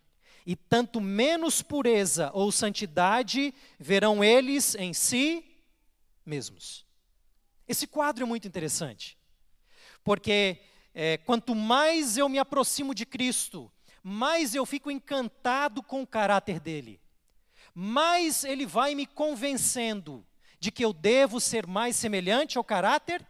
e 0.46 0.56
tanto 0.56 1.02
menos 1.02 1.64
pureza 1.64 2.30
ou 2.36 2.52
santidade 2.52 3.52
verão 3.80 4.24
eles 4.24 4.76
em 4.76 4.94
si 4.94 5.44
mesmos. 6.24 6.86
Esse 7.68 7.88
quadro 7.88 8.26
é 8.26 8.28
muito 8.28 8.48
interessante, 8.48 9.18
porque 10.04 10.60
é, 11.02 11.18
quanto 11.18 11.56
mais 11.56 12.18
eu 12.18 12.28
me 12.28 12.38
aproximo 12.38 12.94
de 12.94 13.06
Cristo, 13.06 13.72
mais 14.04 14.54
eu 14.54 14.66
fico 14.66 14.92
encantado 14.92 15.82
com 15.82 16.02
o 16.02 16.08
caráter 16.08 16.60
dele, 16.60 17.00
mais 17.74 18.44
ele 18.44 18.66
vai 18.66 18.94
me 18.96 19.06
convencendo 19.06 20.28
de 20.60 20.70
que 20.70 20.84
eu 20.84 20.92
devo 20.92 21.40
ser 21.40 21.66
mais 21.66 21.96
semelhante 21.96 22.58
ao 22.58 22.66
caráter 22.66 23.26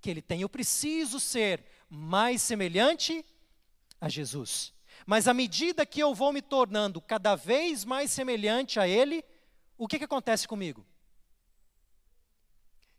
que 0.00 0.10
ele 0.10 0.20
tem. 0.20 0.40
Eu 0.40 0.48
preciso 0.48 1.20
ser 1.20 1.64
mais 1.88 2.42
semelhante 2.42 3.24
a 4.00 4.08
Jesus. 4.08 4.74
Mas 5.06 5.28
à 5.28 5.34
medida 5.34 5.86
que 5.86 6.00
eu 6.00 6.12
vou 6.12 6.32
me 6.32 6.42
tornando 6.42 7.00
cada 7.00 7.36
vez 7.36 7.84
mais 7.84 8.10
semelhante 8.10 8.80
a 8.80 8.88
ele, 8.88 9.24
o 9.78 9.86
que, 9.86 9.98
que 9.98 10.04
acontece 10.06 10.48
comigo? 10.48 10.84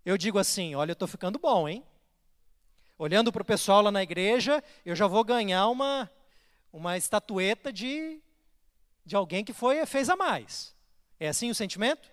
Eu 0.05 0.17
digo 0.17 0.39
assim: 0.39 0.75
olha, 0.75 0.91
eu 0.91 0.93
estou 0.93 1.09
ficando 1.09 1.37
bom, 1.37 1.67
hein? 1.67 1.83
Olhando 2.97 3.31
para 3.31 3.43
o 3.43 3.45
pessoal 3.45 3.81
lá 3.81 3.91
na 3.91 4.01
igreja, 4.01 4.63
eu 4.83 4.95
já 4.95 5.05
vou 5.05 5.23
ganhar 5.23 5.67
uma, 5.67 6.09
uma 6.73 6.97
estatueta 6.97 7.71
de, 7.71 8.19
de 9.05 9.15
alguém 9.15 9.45
que 9.45 9.53
foi 9.53 9.85
fez 9.85 10.09
a 10.09 10.15
mais. 10.15 10.75
É 11.19 11.27
assim 11.27 11.49
o 11.51 11.55
sentimento? 11.55 12.09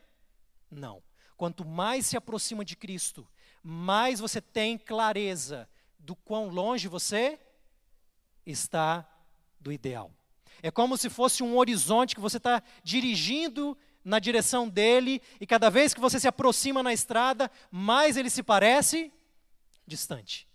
Não. 0.71 1.03
Quanto 1.37 1.65
mais 1.65 2.07
se 2.07 2.17
aproxima 2.17 2.65
de 2.65 2.77
Cristo, 2.77 3.27
mais 3.63 4.21
você 4.21 4.43
tem 4.43 4.77
clareza 4.77 5.67
do 5.99 6.15
quão 6.15 6.49
longe 6.49 6.87
você 6.87 7.41
está 8.45 9.09
do 9.59 9.73
ideal. 9.73 10.13
É 10.63 10.71
como 10.71 10.99
se 10.99 11.09
fosse 11.09 11.43
um 11.43 11.57
horizonte 11.57 12.15
que 12.15 12.21
você 12.21 12.37
está 12.37 12.63
dirigindo 12.83 13.77
na 14.05 14.19
direção 14.19 14.69
dele, 14.69 15.23
e 15.41 15.47
cada 15.47 15.71
vez 15.71 15.95
que 15.95 16.01
você 16.01 16.21
se 16.21 16.29
aproxima 16.29 16.83
na 16.83 16.93
estrada, 16.93 17.51
mais 17.71 18.19
ele 18.19 18.29
se 18.29 18.43
parece 18.43 19.11
distante. 19.87 20.47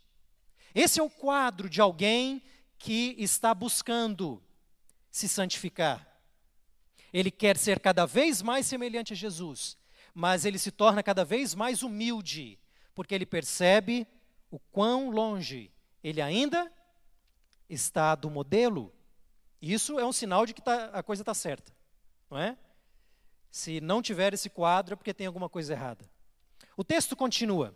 Esse 0.74 1.00
é 1.00 1.04
o 1.04 1.10
quadro 1.10 1.70
de 1.70 1.82
alguém 1.82 2.42
que 2.78 3.16
está 3.18 3.54
buscando 3.54 4.42
se 5.12 5.28
santificar. 5.28 6.08
Ele 7.12 7.32
quer 7.32 7.58
ser 7.58 7.80
cada 7.80 8.06
vez 8.06 8.42
mais 8.42 8.66
semelhante 8.66 9.14
a 9.14 9.16
Jesus, 9.16 9.78
mas 10.14 10.46
ele 10.46 10.60
se 10.60 10.72
torna 10.72 11.02
cada 11.02 11.26
vez 11.26 11.56
mais 11.56 11.82
humilde, 11.82 12.60
porque 12.94 13.16
ele 13.16 13.26
percebe 13.26 14.08
o 14.52 14.60
quão 14.60 15.10
longe 15.10 15.72
ele 16.04 16.22
ainda 16.22 16.72
está 17.70 18.16
do 18.16 18.30
modelo. 18.30 18.94
Isso 19.62 20.00
é 20.00 20.06
um 20.06 20.14
sinal 20.14 20.46
de 20.46 20.54
que 20.54 20.62
tá, 20.62 20.86
a 20.94 21.04
coisa 21.04 21.22
está 21.22 21.34
certa, 21.34 21.74
não 22.30 22.38
é? 22.38 22.58
Se 23.52 23.82
não 23.82 24.02
tiver 24.02 24.34
esse 24.34 24.50
quadro 24.50 24.94
é 24.94 24.96
porque 24.96 25.14
tem 25.14 25.28
alguma 25.28 25.50
coisa 25.50 25.74
errada. 25.74 26.10
O 26.78 26.84
texto 26.84 27.16
continua. 27.16 27.76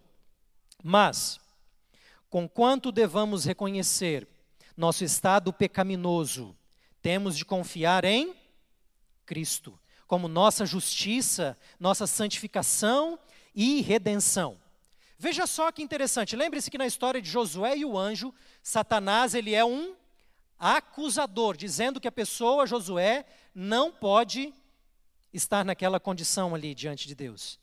Mas, 0.84 1.40
conquanto 2.34 2.92
devamos 2.92 3.46
reconhecer 3.46 4.28
nosso 4.76 5.04
estado 5.04 5.54
pecaminoso, 5.54 6.58
temos 7.00 7.38
de 7.38 7.46
confiar 7.46 8.04
em 8.04 8.34
Cristo, 9.24 9.80
como 10.08 10.28
nossa 10.28 10.66
justiça, 10.66 11.56
nossa 11.80 12.08
santificação 12.08 13.20
e 13.54 13.82
redenção. 13.82 14.60
Veja 15.16 15.46
só 15.46 15.72
que 15.72 15.84
interessante, 15.84 16.36
lembre-se 16.36 16.72
que 16.72 16.78
na 16.80 16.88
história 16.88 17.22
de 17.22 17.30
Josué 17.30 17.78
e 17.78 17.86
o 17.86 17.96
anjo, 17.96 18.34
Satanás 18.64 19.36
ele 19.36 19.54
é 19.54 19.64
um 19.64 19.94
acusador, 20.58 21.56
dizendo 21.56 22.02
que 22.02 22.08
a 22.08 22.12
pessoa, 22.12 22.66
Josué, 22.66 23.28
não 23.54 23.92
pode 23.92 24.52
estar 25.32 25.64
naquela 25.64 26.00
condição 26.00 26.56
ali 26.56 26.74
diante 26.74 27.08
de 27.08 27.14
Deus. 27.14 27.60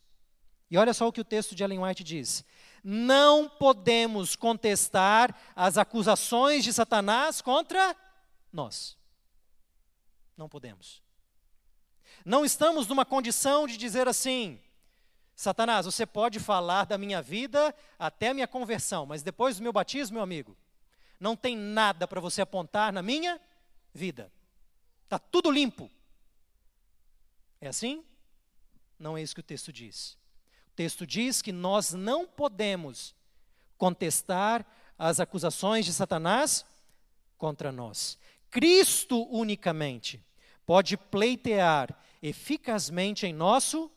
E 0.71 0.77
olha 0.77 0.93
só 0.93 1.05
o 1.05 1.11
que 1.11 1.19
o 1.19 1.25
texto 1.25 1.53
de 1.53 1.63
Ellen 1.63 1.83
White 1.83 2.01
diz: 2.01 2.45
Não 2.81 3.49
podemos 3.49 4.37
contestar 4.37 5.37
as 5.53 5.77
acusações 5.77 6.63
de 6.63 6.71
Satanás 6.71 7.41
contra 7.41 7.93
nós. 8.53 8.97
Não 10.37 10.47
podemos. 10.47 11.03
Não 12.23 12.45
estamos 12.45 12.87
numa 12.87 13.03
condição 13.03 13.67
de 13.67 13.75
dizer 13.75 14.07
assim: 14.07 14.61
Satanás, 15.35 15.85
você 15.85 16.05
pode 16.05 16.39
falar 16.39 16.85
da 16.85 16.97
minha 16.97 17.21
vida 17.21 17.75
até 17.99 18.29
a 18.29 18.33
minha 18.33 18.47
conversão, 18.47 19.05
mas 19.05 19.21
depois 19.21 19.57
do 19.57 19.63
meu 19.63 19.73
batismo, 19.73 20.13
meu 20.13 20.23
amigo, 20.23 20.57
não 21.19 21.35
tem 21.35 21.57
nada 21.57 22.07
para 22.07 22.21
você 22.21 22.41
apontar 22.41 22.93
na 22.93 23.01
minha 23.01 23.41
vida. 23.93 24.31
Está 25.03 25.19
tudo 25.19 25.51
limpo. 25.51 25.91
É 27.59 27.67
assim? 27.67 28.05
Não 28.97 29.17
é 29.17 29.21
isso 29.21 29.35
que 29.35 29.41
o 29.41 29.43
texto 29.43 29.73
diz. 29.73 30.20
Texto 30.81 31.05
diz 31.05 31.43
que 31.43 31.51
nós 31.51 31.93
não 31.93 32.25
podemos 32.25 33.13
contestar 33.77 34.65
as 34.97 35.19
acusações 35.19 35.85
de 35.85 35.93
Satanás 35.93 36.65
contra 37.37 37.71
nós. 37.71 38.17
Cristo 38.49 39.27
unicamente 39.29 40.25
pode 40.65 40.97
pleitear 40.97 41.95
eficazmente 42.19 43.27
em 43.27 43.31
nosso 43.31 43.91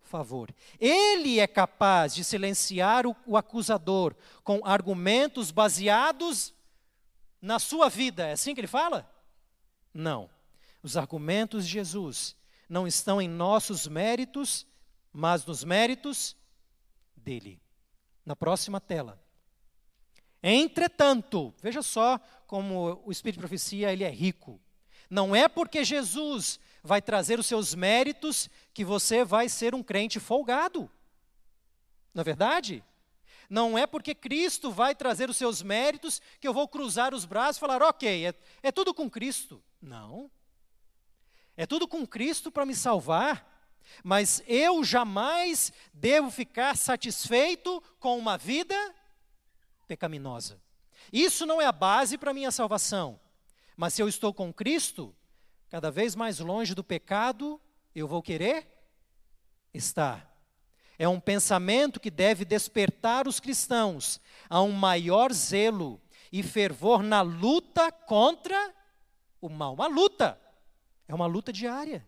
favor. 0.00 0.48
Ele 0.78 1.38
é 1.38 1.46
capaz 1.46 2.14
de 2.14 2.24
silenciar 2.24 3.06
o, 3.06 3.14
o 3.26 3.36
acusador 3.36 4.16
com 4.42 4.62
argumentos 4.64 5.50
baseados 5.50 6.54
na 7.38 7.58
sua 7.58 7.90
vida. 7.90 8.28
É 8.28 8.32
assim 8.32 8.54
que 8.54 8.62
ele 8.62 8.66
fala? 8.66 9.06
Não. 9.92 10.30
Os 10.82 10.96
argumentos 10.96 11.66
de 11.66 11.72
Jesus 11.72 12.34
não 12.66 12.86
estão 12.86 13.20
em 13.20 13.28
nossos 13.28 13.86
méritos, 13.86 14.66
mas 15.12 15.44
nos 15.44 15.64
méritos 15.64 16.36
dele. 17.16 17.60
Na 18.24 18.36
próxima 18.36 18.80
tela. 18.80 19.22
Entretanto, 20.42 21.54
veja 21.60 21.82
só 21.82 22.18
como 22.46 23.02
o 23.04 23.12
Espírito 23.12 23.36
de 23.36 23.40
Profecia 23.40 23.92
ele 23.92 24.04
é 24.04 24.10
rico. 24.10 24.60
Não 25.08 25.34
é 25.34 25.48
porque 25.48 25.84
Jesus 25.84 26.60
vai 26.82 27.02
trazer 27.02 27.38
os 27.38 27.46
seus 27.46 27.74
méritos 27.74 28.48
que 28.72 28.84
você 28.84 29.24
vai 29.24 29.48
ser 29.48 29.74
um 29.74 29.82
crente 29.82 30.18
folgado. 30.20 30.90
Não 32.14 32.20
é 32.20 32.24
verdade? 32.24 32.84
Não 33.48 33.76
é 33.76 33.86
porque 33.86 34.14
Cristo 34.14 34.70
vai 34.70 34.94
trazer 34.94 35.28
os 35.28 35.36
seus 35.36 35.60
méritos 35.60 36.22
que 36.40 36.46
eu 36.46 36.54
vou 36.54 36.68
cruzar 36.68 37.12
os 37.12 37.24
braços 37.24 37.56
e 37.56 37.60
falar, 37.60 37.82
ok, 37.82 38.26
é, 38.26 38.34
é 38.62 38.70
tudo 38.70 38.94
com 38.94 39.10
Cristo. 39.10 39.62
Não. 39.82 40.30
É 41.56 41.66
tudo 41.66 41.88
com 41.88 42.06
Cristo 42.06 42.50
para 42.50 42.64
me 42.64 42.74
salvar. 42.74 43.49
Mas 44.02 44.42
eu 44.46 44.82
jamais 44.84 45.72
devo 45.92 46.30
ficar 46.30 46.76
satisfeito 46.76 47.82
com 47.98 48.18
uma 48.18 48.36
vida 48.38 48.76
pecaminosa. 49.86 50.60
Isso 51.12 51.44
não 51.44 51.60
é 51.60 51.66
a 51.66 51.72
base 51.72 52.16
para 52.16 52.30
a 52.30 52.34
minha 52.34 52.50
salvação. 52.50 53.18
Mas 53.76 53.94
se 53.94 54.02
eu 54.02 54.08
estou 54.08 54.32
com 54.32 54.52
Cristo, 54.52 55.14
cada 55.68 55.90
vez 55.90 56.14
mais 56.14 56.38
longe 56.38 56.74
do 56.74 56.84
pecado, 56.84 57.60
eu 57.94 58.06
vou 58.06 58.22
querer 58.22 58.66
estar. 59.72 60.30
É 60.98 61.08
um 61.08 61.18
pensamento 61.18 61.98
que 61.98 62.10
deve 62.10 62.44
despertar 62.44 63.26
os 63.26 63.40
cristãos 63.40 64.20
a 64.48 64.60
um 64.60 64.70
maior 64.70 65.32
zelo 65.32 66.00
e 66.30 66.42
fervor 66.42 67.02
na 67.02 67.22
luta 67.22 67.90
contra 67.90 68.74
o 69.40 69.48
mal. 69.48 69.74
Uma 69.74 69.86
luta. 69.86 70.38
É 71.08 71.14
uma 71.14 71.26
luta 71.26 71.52
diária. 71.52 72.06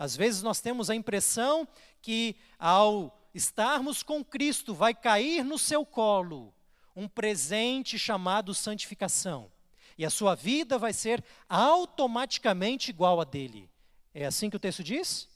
Às 0.00 0.16
vezes 0.16 0.42
nós 0.42 0.62
temos 0.62 0.88
a 0.88 0.94
impressão 0.94 1.68
que 2.00 2.34
ao 2.58 3.14
estarmos 3.34 4.02
com 4.02 4.24
Cristo 4.24 4.74
vai 4.74 4.94
cair 4.94 5.44
no 5.44 5.58
seu 5.58 5.84
colo 5.84 6.54
um 6.96 7.06
presente 7.06 7.98
chamado 7.98 8.54
santificação. 8.54 9.52
E 9.98 10.04
a 10.06 10.08
sua 10.08 10.34
vida 10.34 10.78
vai 10.78 10.94
ser 10.94 11.22
automaticamente 11.46 12.88
igual 12.88 13.20
a 13.20 13.24
dele. 13.24 13.68
É 14.14 14.24
assim 14.24 14.48
que 14.48 14.56
o 14.56 14.60
texto 14.60 14.82
diz? 14.82 15.28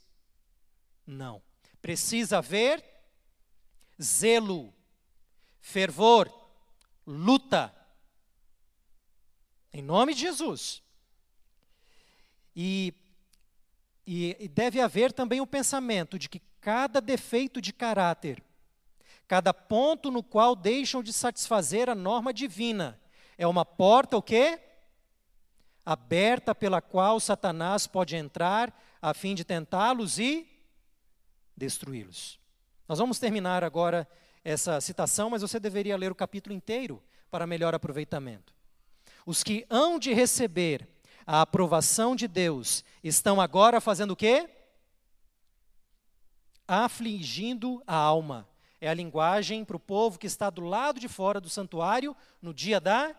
Não. 1.06 1.42
Precisa 1.82 2.38
haver 2.38 2.82
zelo, 4.02 4.72
fervor, 5.60 6.32
luta. 7.06 7.70
Em 9.74 9.82
nome 9.82 10.14
de 10.14 10.22
Jesus. 10.22 10.82
E, 12.56 12.94
e, 14.06 14.36
e 14.38 14.48
deve 14.48 14.80
haver 14.80 15.12
também 15.12 15.40
o 15.40 15.46
pensamento 15.46 16.18
de 16.18 16.28
que 16.28 16.40
cada 16.60 17.00
defeito 17.00 17.60
de 17.60 17.72
caráter, 17.72 18.42
cada 19.26 19.52
ponto 19.52 20.10
no 20.10 20.22
qual 20.22 20.54
deixam 20.54 21.02
de 21.02 21.12
satisfazer 21.12 21.88
a 21.88 21.94
norma 21.94 22.32
divina, 22.32 23.00
é 23.36 23.46
uma 23.46 23.64
porta 23.64 24.16
o 24.16 24.22
quê? 24.22 24.60
Aberta 25.84 26.54
pela 26.54 26.80
qual 26.80 27.20
Satanás 27.20 27.86
pode 27.86 28.16
entrar 28.16 28.74
a 29.00 29.12
fim 29.12 29.34
de 29.34 29.44
tentá-los 29.44 30.18
e 30.18 30.48
destruí-los. 31.56 32.38
Nós 32.88 32.98
vamos 32.98 33.18
terminar 33.18 33.64
agora 33.64 34.08
essa 34.42 34.80
citação, 34.80 35.30
mas 35.30 35.42
você 35.42 35.58
deveria 35.58 35.96
ler 35.96 36.12
o 36.12 36.14
capítulo 36.14 36.54
inteiro 36.54 37.02
para 37.30 37.46
melhor 37.46 37.74
aproveitamento. 37.74 38.54
Os 39.26 39.42
que 39.42 39.66
hão 39.70 39.98
de 39.98 40.12
receber 40.12 40.88
a 41.26 41.40
aprovação 41.40 42.14
de 42.14 42.28
Deus, 42.28 42.84
estão 43.02 43.40
agora 43.40 43.80
fazendo 43.80 44.12
o 44.12 44.16
quê? 44.16 44.48
Afligindo 46.66 47.82
a 47.86 47.94
alma. 47.94 48.48
É 48.80 48.88
a 48.88 48.94
linguagem 48.94 49.64
para 49.64 49.76
o 49.76 49.80
povo 49.80 50.18
que 50.18 50.26
está 50.26 50.50
do 50.50 50.62
lado 50.62 51.00
de 51.00 51.08
fora 51.08 51.40
do 51.40 51.48
santuário 51.48 52.14
no 52.42 52.52
dia 52.52 52.78
da 52.78 53.14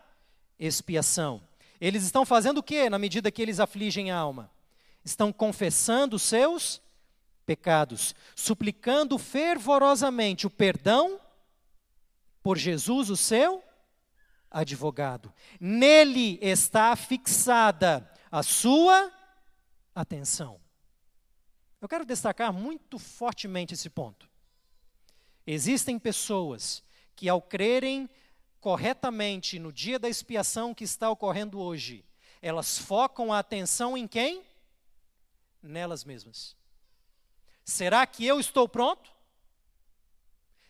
expiação. 0.58 1.42
Eles 1.80 2.04
estão 2.04 2.24
fazendo 2.24 2.58
o 2.58 2.62
que 2.62 2.88
na 2.88 2.98
medida 2.98 3.30
que 3.30 3.42
eles 3.42 3.60
afligem 3.60 4.10
a 4.10 4.16
alma? 4.16 4.50
Estão 5.04 5.32
confessando 5.32 6.16
os 6.16 6.22
seus 6.22 6.80
pecados, 7.44 8.14
suplicando 8.34 9.18
fervorosamente 9.18 10.46
o 10.46 10.50
perdão 10.50 11.20
por 12.42 12.56
Jesus, 12.56 13.10
o 13.10 13.16
seu 13.16 13.62
advogado. 14.56 15.32
Nele 15.60 16.38
está 16.40 16.96
fixada 16.96 18.10
a 18.30 18.42
sua 18.42 19.12
atenção. 19.94 20.58
Eu 21.80 21.86
quero 21.86 22.06
destacar 22.06 22.52
muito 22.52 22.98
fortemente 22.98 23.74
esse 23.74 23.90
ponto. 23.90 24.28
Existem 25.46 25.98
pessoas 25.98 26.82
que, 27.14 27.28
ao 27.28 27.40
crerem 27.40 28.08
corretamente 28.58 29.58
no 29.58 29.70
dia 29.70 29.98
da 29.98 30.08
expiação 30.08 30.74
que 30.74 30.84
está 30.84 31.10
ocorrendo 31.10 31.60
hoje, 31.60 32.02
elas 32.40 32.78
focam 32.78 33.32
a 33.32 33.38
atenção 33.38 33.96
em 33.96 34.08
quem? 34.08 34.42
Nelas 35.62 36.02
mesmas. 36.02 36.56
Será 37.62 38.06
que 38.06 38.24
eu 38.24 38.40
estou 38.40 38.66
pronto? 38.66 39.15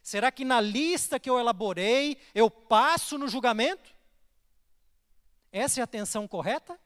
Será 0.07 0.31
que 0.31 0.45
na 0.45 0.61
lista 0.61 1.19
que 1.19 1.29
eu 1.29 1.37
elaborei 1.37 2.17
eu 2.33 2.49
passo 2.49 3.19
no 3.19 3.27
julgamento? 3.27 3.93
Essa 5.51 5.81
é 5.81 5.83
a 5.83 5.85
atenção 5.85 6.29
correta? 6.29 6.79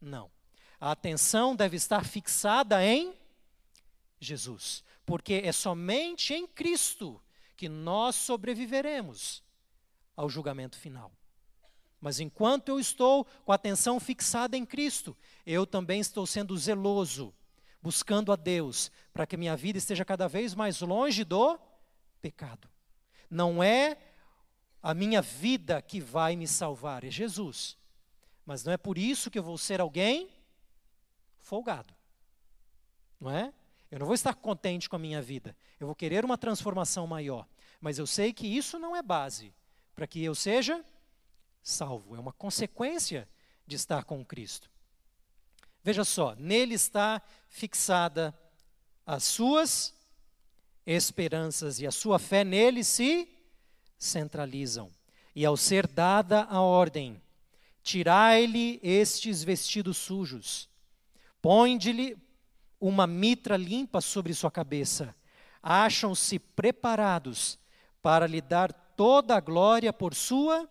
Não. 0.00 0.30
A 0.80 0.90
atenção 0.90 1.54
deve 1.54 1.76
estar 1.76 2.02
fixada 2.02 2.82
em 2.82 3.14
Jesus, 4.18 4.82
porque 5.04 5.42
é 5.44 5.52
somente 5.52 6.32
em 6.32 6.46
Cristo 6.46 7.22
que 7.58 7.68
nós 7.68 8.16
sobreviveremos 8.16 9.42
ao 10.16 10.30
julgamento 10.30 10.78
final. 10.78 11.12
Mas 12.00 12.20
enquanto 12.20 12.70
eu 12.70 12.80
estou 12.80 13.26
com 13.44 13.52
a 13.52 13.56
atenção 13.56 14.00
fixada 14.00 14.56
em 14.56 14.64
Cristo, 14.64 15.14
eu 15.44 15.66
também 15.66 16.00
estou 16.00 16.26
sendo 16.26 16.56
zeloso, 16.56 17.34
buscando 17.82 18.32
a 18.32 18.36
Deus, 18.36 18.90
para 19.12 19.26
que 19.26 19.36
minha 19.36 19.58
vida 19.58 19.76
esteja 19.76 20.06
cada 20.06 20.26
vez 20.26 20.54
mais 20.54 20.80
longe 20.80 21.22
do 21.22 21.60
pecado. 22.20 22.68
Não 23.28 23.62
é 23.62 23.96
a 24.82 24.94
minha 24.94 25.20
vida 25.20 25.80
que 25.82 26.00
vai 26.00 26.36
me 26.36 26.46
salvar, 26.46 27.04
é 27.04 27.10
Jesus. 27.10 27.76
Mas 28.44 28.64
não 28.64 28.72
é 28.72 28.76
por 28.76 28.98
isso 28.98 29.30
que 29.30 29.38
eu 29.38 29.42
vou 29.42 29.58
ser 29.58 29.80
alguém 29.80 30.28
folgado. 31.38 31.94
Não 33.20 33.30
é? 33.30 33.52
Eu 33.90 33.98
não 33.98 34.06
vou 34.06 34.14
estar 34.14 34.34
contente 34.34 34.88
com 34.88 34.96
a 34.96 34.98
minha 34.98 35.20
vida. 35.20 35.56
Eu 35.78 35.86
vou 35.86 35.96
querer 35.96 36.24
uma 36.24 36.38
transformação 36.38 37.06
maior. 37.06 37.46
Mas 37.80 37.98
eu 37.98 38.06
sei 38.06 38.32
que 38.32 38.46
isso 38.46 38.78
não 38.78 38.94
é 38.94 39.02
base 39.02 39.52
para 39.94 40.06
que 40.06 40.22
eu 40.22 40.34
seja 40.34 40.84
salvo. 41.62 42.16
É 42.16 42.20
uma 42.20 42.32
consequência 42.32 43.28
de 43.66 43.76
estar 43.76 44.04
com 44.04 44.24
Cristo. 44.24 44.70
Veja 45.82 46.04
só, 46.04 46.34
nele 46.36 46.74
está 46.74 47.22
fixada 47.48 48.34
as 49.06 49.24
suas 49.24 49.94
esperanças 50.94 51.80
e 51.80 51.86
a 51.86 51.90
sua 51.90 52.18
fé 52.18 52.42
nele 52.42 52.82
se 52.82 53.28
centralizam. 53.98 54.90
E 55.34 55.44
ao 55.44 55.56
ser 55.56 55.86
dada 55.86 56.44
a 56.50 56.60
ordem, 56.60 57.20
tirai-lhe 57.82 58.80
estes 58.82 59.44
vestidos 59.44 59.96
sujos, 59.96 60.68
põe-lhe 61.40 62.16
uma 62.80 63.06
mitra 63.06 63.56
limpa 63.56 64.00
sobre 64.00 64.34
sua 64.34 64.50
cabeça, 64.50 65.14
acham-se 65.62 66.38
preparados 66.38 67.58
para 68.02 68.26
lhe 68.26 68.40
dar 68.40 68.72
toda 68.72 69.36
a 69.36 69.40
glória 69.40 69.92
por 69.92 70.14
sua 70.14 70.68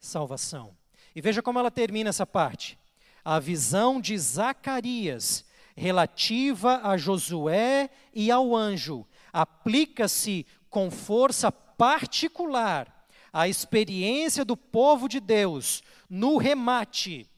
salvação. 0.00 0.74
E 1.14 1.20
veja 1.20 1.42
como 1.42 1.58
ela 1.58 1.70
termina 1.70 2.10
essa 2.10 2.26
parte. 2.26 2.78
A 3.24 3.38
visão 3.38 4.00
de 4.00 4.16
Zacarias 4.16 5.44
relativa 5.76 6.80
a 6.82 6.96
Josué 6.96 7.90
e 8.14 8.30
ao 8.30 8.54
anjo 8.54 9.06
aplica-se 9.32 10.46
com 10.68 10.90
força 10.90 11.50
particular 11.50 13.06
à 13.32 13.48
experiência 13.48 14.44
do 14.44 14.56
povo 14.56 15.08
de 15.08 15.20
Deus 15.20 15.82
no 16.08 16.36
remate, 16.36 17.28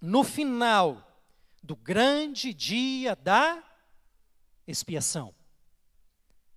no 0.00 0.22
final 0.22 1.08
do 1.62 1.76
grande 1.76 2.54
dia 2.54 3.16
da 3.16 3.62
expiação. 4.66 5.34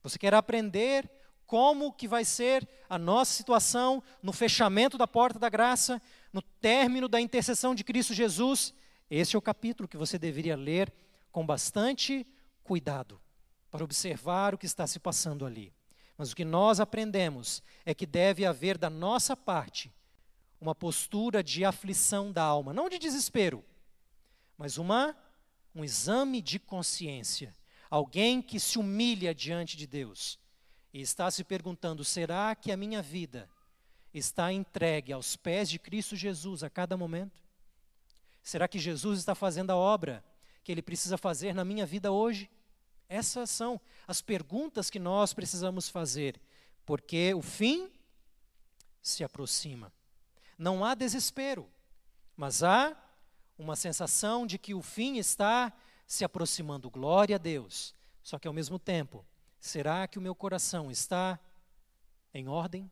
Você 0.03 0.19
quer 0.19 0.33
aprender 0.33 1.09
como 1.45 1.93
que 1.93 2.07
vai 2.07 2.25
ser 2.25 2.67
a 2.89 2.97
nossa 2.97 3.33
situação 3.33 4.03
no 4.21 4.33
fechamento 4.33 4.97
da 4.97 5.07
porta 5.07 5.39
da 5.39 5.49
graça, 5.49 6.01
no 6.33 6.41
término 6.41 7.07
da 7.07 7.21
intercessão 7.21 7.75
de 7.75 7.83
Cristo 7.83 8.13
Jesus. 8.13 8.73
Esse 9.09 9.35
é 9.35 9.39
o 9.39 9.41
capítulo 9.41 9.87
que 9.87 9.97
você 9.97 10.17
deveria 10.17 10.55
ler 10.55 10.93
com 11.31 11.45
bastante 11.45 12.25
cuidado, 12.63 13.21
para 13.75 13.83
observar 13.83 14.55
o 14.55 14.57
que 14.57 14.65
está 14.65 14.88
se 14.88 14.99
passando 14.99 15.45
ali. 15.45 15.73
Mas 16.17 16.31
o 16.31 16.35
que 16.35 16.45
nós 16.45 16.79
aprendemos 16.79 17.61
é 17.85 17.93
que 17.93 18.05
deve 18.05 18.45
haver 18.45 18.77
da 18.77 18.89
nossa 18.89 19.35
parte 19.35 19.93
uma 20.61 20.73
postura 20.73 21.43
de 21.43 21.65
aflição 21.65 22.31
da 22.31 22.41
alma, 22.41 22.73
não 22.73 22.88
de 22.88 22.97
desespero, 22.97 23.65
mas 24.57 24.77
uma 24.77 25.13
um 25.75 25.83
exame 25.83 26.41
de 26.41 26.57
consciência, 26.57 27.53
alguém 27.89 28.41
que 28.41 28.61
se 28.61 28.79
humilha 28.79 29.35
diante 29.35 29.75
de 29.75 29.85
Deus 29.85 30.39
e 30.93 31.01
está 31.01 31.29
se 31.29 31.43
perguntando: 31.43 32.05
será 32.05 32.55
que 32.55 32.71
a 32.71 32.77
minha 32.77 33.01
vida 33.01 33.49
está 34.13 34.53
entregue 34.53 35.11
aos 35.11 35.35
pés 35.35 35.69
de 35.69 35.77
Cristo 35.77 36.15
Jesus 36.15 36.63
a 36.63 36.69
cada 36.69 36.95
momento? 36.95 37.43
Será 38.41 38.69
que 38.69 38.79
Jesus 38.79 39.19
está 39.19 39.35
fazendo 39.35 39.71
a 39.71 39.75
obra 39.75 40.23
que 40.63 40.71
ele 40.71 40.81
precisa 40.81 41.17
fazer 41.17 41.53
na 41.53 41.65
minha 41.65 41.85
vida 41.85 42.09
hoje? 42.09 42.49
Essas 43.07 43.49
são 43.49 43.79
as 44.07 44.21
perguntas 44.21 44.89
que 44.89 44.99
nós 44.99 45.33
precisamos 45.33 45.89
fazer, 45.89 46.39
porque 46.85 47.33
o 47.33 47.41
fim 47.41 47.91
se 49.01 49.23
aproxima. 49.23 49.91
Não 50.57 50.83
há 50.83 50.95
desespero, 50.95 51.69
mas 52.35 52.63
há 52.63 52.95
uma 53.57 53.75
sensação 53.75 54.45
de 54.47 54.57
que 54.57 54.73
o 54.73 54.81
fim 54.81 55.17
está 55.17 55.71
se 56.07 56.23
aproximando. 56.23 56.89
Glória 56.89 57.35
a 57.35 57.39
Deus. 57.39 57.93
Só 58.23 58.39
que 58.39 58.47
ao 58.47 58.53
mesmo 58.53 58.79
tempo, 58.79 59.25
Será 59.65 60.07
que 60.07 60.19
o 60.19 60.21
meu 60.21 60.35
coração 60.35 60.91
está 60.91 61.39
em 62.31 62.47
ordem? 62.47 62.91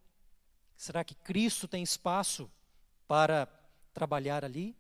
Será 0.76 1.04
que 1.04 1.14
Cristo 1.14 1.68
tem 1.68 1.84
espaço 1.84 2.50
para 3.08 3.48
trabalhar 3.94 4.44
ali? 4.44 4.76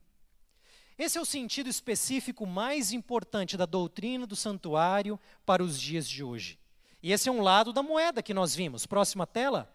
Esse 0.98 1.18
é 1.18 1.22
o 1.22 1.26
sentido 1.26 1.70
específico 1.70 2.46
mais 2.46 2.92
importante 2.92 3.58
da 3.58 3.66
doutrina 3.66 4.28
do 4.28 4.36
santuário 4.36 5.20
para 5.46 5.64
os 5.64 5.80
dias 5.80 6.08
de 6.08 6.24
hoje. 6.24 6.60
E 7.02 7.12
esse 7.12 7.28
é 7.28 7.32
um 7.32 7.42
lado 7.42 7.74
da 7.74 7.84
moeda 7.84 8.24
que 8.24 8.34
nós 8.34 8.56
vimos. 8.56 8.86
Próxima 8.86 9.26
tela. 9.28 9.74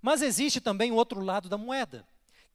Mas 0.00 0.22
existe 0.22 0.60
também 0.60 0.90
o 0.90 0.96
outro 0.96 1.20
lado 1.20 1.48
da 1.48 1.58
moeda, 1.58 2.06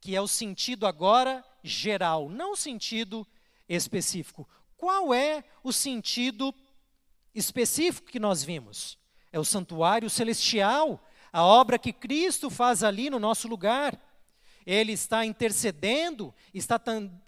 que 0.01 0.15
é 0.15 0.21
o 0.21 0.27
sentido 0.27 0.85
agora 0.87 1.45
geral, 1.63 2.29
não 2.29 2.53
o 2.53 2.57
sentido 2.57 3.27
específico. 3.69 4.47
Qual 4.75 5.13
é 5.13 5.43
o 5.63 5.71
sentido 5.71 6.53
específico 7.37 8.09
que 8.09 8.19
nós 8.19 8.43
vimos. 8.43 8.97
É 9.31 9.39
o 9.39 9.45
santuário 9.45 10.09
celestial, 10.09 11.03
a 11.31 11.43
obra 11.43 11.77
que 11.77 11.93
Cristo 11.93 12.49
faz 12.49 12.83
ali 12.83 13.09
no 13.09 13.19
nosso 13.19 13.47
lugar. 13.47 13.97
Ele 14.67 14.91
está 14.91 15.25
intercedendo, 15.25 16.35
está, 16.53 16.77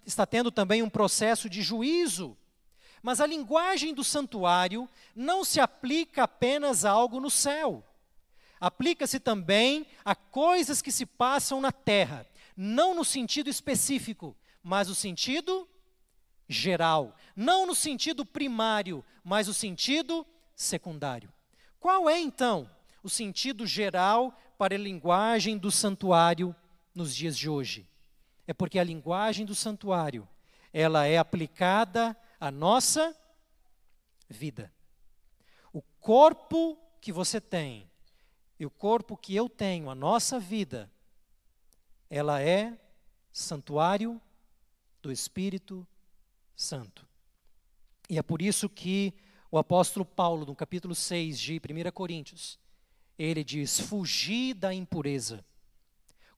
está 0.04 0.26
tendo 0.26 0.50
também 0.50 0.82
um 0.82 0.90
processo 0.90 1.48
de 1.48 1.62
juízo. 1.62 2.36
Mas 3.02 3.18
a 3.18 3.26
linguagem 3.26 3.94
do 3.94 4.04
santuário 4.04 4.86
não 5.16 5.42
se 5.42 5.58
aplica 5.58 6.24
apenas 6.24 6.84
a 6.84 6.90
algo 6.90 7.18
no 7.18 7.30
céu. 7.30 7.82
Aplica-se 8.60 9.18
também 9.18 9.86
a 10.04 10.14
coisas 10.14 10.82
que 10.82 10.92
se 10.92 11.06
passam 11.06 11.62
na 11.62 11.72
terra, 11.72 12.26
não 12.54 12.94
no 12.94 13.06
sentido 13.06 13.48
específico, 13.48 14.36
mas 14.62 14.88
no 14.88 14.94
sentido 14.94 15.66
geral, 16.46 17.16
não 17.34 17.64
no 17.64 17.74
sentido 17.74 18.22
primário, 18.26 19.02
mas 19.24 19.46
no 19.46 19.54
sentido 19.54 20.26
secundário. 20.54 21.32
Qual 21.78 22.06
é 22.06 22.20
então 22.20 22.68
o 23.02 23.08
sentido 23.08 23.66
geral 23.66 24.38
para 24.58 24.74
a 24.74 24.78
linguagem 24.78 25.56
do 25.56 25.70
santuário 25.70 26.54
nos 26.94 27.14
dias 27.14 27.36
de 27.36 27.48
hoje? 27.48 27.88
É 28.46 28.52
porque 28.52 28.78
a 28.78 28.84
linguagem 28.84 29.46
do 29.46 29.54
santuário, 29.54 30.28
ela 30.72 31.06
é 31.06 31.18
aplicada 31.18 32.16
à 32.38 32.50
nossa 32.50 33.16
vida. 34.28 34.72
O 35.72 35.82
corpo 36.00 36.78
que 37.00 37.12
você 37.12 37.40
tem 37.40 37.90
e 38.58 38.66
o 38.66 38.70
corpo 38.70 39.16
que 39.16 39.34
eu 39.34 39.48
tenho, 39.48 39.88
a 39.88 39.94
nossa 39.94 40.38
vida, 40.38 40.90
ela 42.08 42.42
é 42.42 42.78
santuário 43.32 44.20
do 45.00 45.10
Espírito 45.10 45.86
Santo. 46.54 47.08
E 48.08 48.18
é 48.18 48.22
por 48.22 48.42
isso 48.42 48.68
que 48.68 49.14
o 49.50 49.58
apóstolo 49.58 50.04
Paulo, 50.04 50.44
no 50.44 50.54
capítulo 50.54 50.94
6 50.94 51.38
de 51.38 51.60
1 51.60 51.90
Coríntios, 51.92 52.58
ele 53.18 53.42
diz: 53.42 53.80
fugir 53.80 54.54
da 54.54 54.74
impureza. 54.74 55.44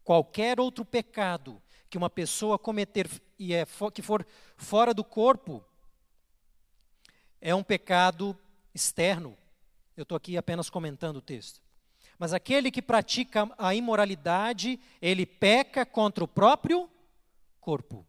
Qualquer 0.04 0.58
outro 0.58 0.84
pecado 0.84 1.62
que 1.88 1.98
uma 1.98 2.10
pessoa 2.10 2.58
cometer 2.58 3.08
e 3.38 3.54
é 3.54 3.66
que 3.92 4.02
for 4.02 4.26
fora 4.56 4.94
do 4.94 5.04
corpo 5.04 5.64
é 7.40 7.54
um 7.54 7.62
pecado 7.62 8.38
externo. 8.74 9.36
Eu 9.96 10.04
estou 10.04 10.16
aqui 10.16 10.36
apenas 10.36 10.70
comentando 10.70 11.16
o 11.16 11.22
texto. 11.22 11.60
Mas 12.18 12.32
aquele 12.32 12.70
que 12.70 12.80
pratica 12.80 13.50
a 13.58 13.74
imoralidade, 13.74 14.78
ele 15.00 15.26
peca 15.26 15.84
contra 15.84 16.22
o 16.22 16.28
próprio 16.28 16.88
corpo. 17.60 18.06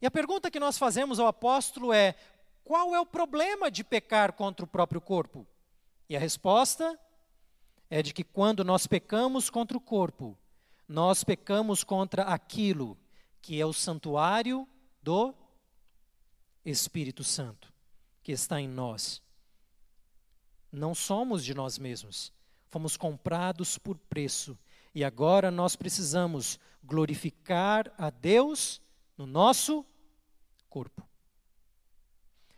E 0.00 0.06
a 0.06 0.10
pergunta 0.10 0.50
que 0.50 0.60
nós 0.60 0.78
fazemos 0.78 1.18
ao 1.18 1.26
apóstolo 1.26 1.92
é: 1.92 2.14
qual 2.64 2.94
é 2.94 3.00
o 3.00 3.06
problema 3.06 3.70
de 3.70 3.82
pecar 3.82 4.32
contra 4.32 4.64
o 4.64 4.68
próprio 4.68 5.00
corpo? 5.00 5.46
E 6.08 6.16
a 6.16 6.20
resposta 6.20 6.98
é 7.90 8.02
de 8.02 8.14
que 8.14 8.24
quando 8.24 8.64
nós 8.64 8.86
pecamos 8.86 9.50
contra 9.50 9.76
o 9.76 9.80
corpo, 9.80 10.38
nós 10.88 11.24
pecamos 11.24 11.82
contra 11.82 12.22
aquilo 12.22 12.96
que 13.42 13.60
é 13.60 13.66
o 13.66 13.72
santuário 13.72 14.68
do 15.02 15.34
Espírito 16.64 17.22
Santo, 17.22 17.72
que 18.22 18.32
está 18.32 18.60
em 18.60 18.68
nós. 18.68 19.22
Não 20.70 20.94
somos 20.94 21.44
de 21.44 21.54
nós 21.54 21.78
mesmos, 21.78 22.32
fomos 22.68 22.96
comprados 22.96 23.78
por 23.78 23.96
preço 23.96 24.58
e 24.94 25.04
agora 25.04 25.50
nós 25.50 25.76
precisamos 25.76 26.58
glorificar 26.82 27.92
a 27.98 28.10
Deus 28.10 28.80
no 29.16 29.26
nosso 29.26 29.84
corpo. 30.68 31.06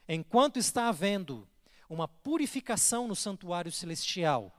Enquanto 0.08 0.58
está 0.58 0.88
havendo 0.88 1.46
uma 1.88 2.08
purificação 2.08 3.06
no 3.06 3.14
santuário 3.14 3.70
celestial, 3.70 4.52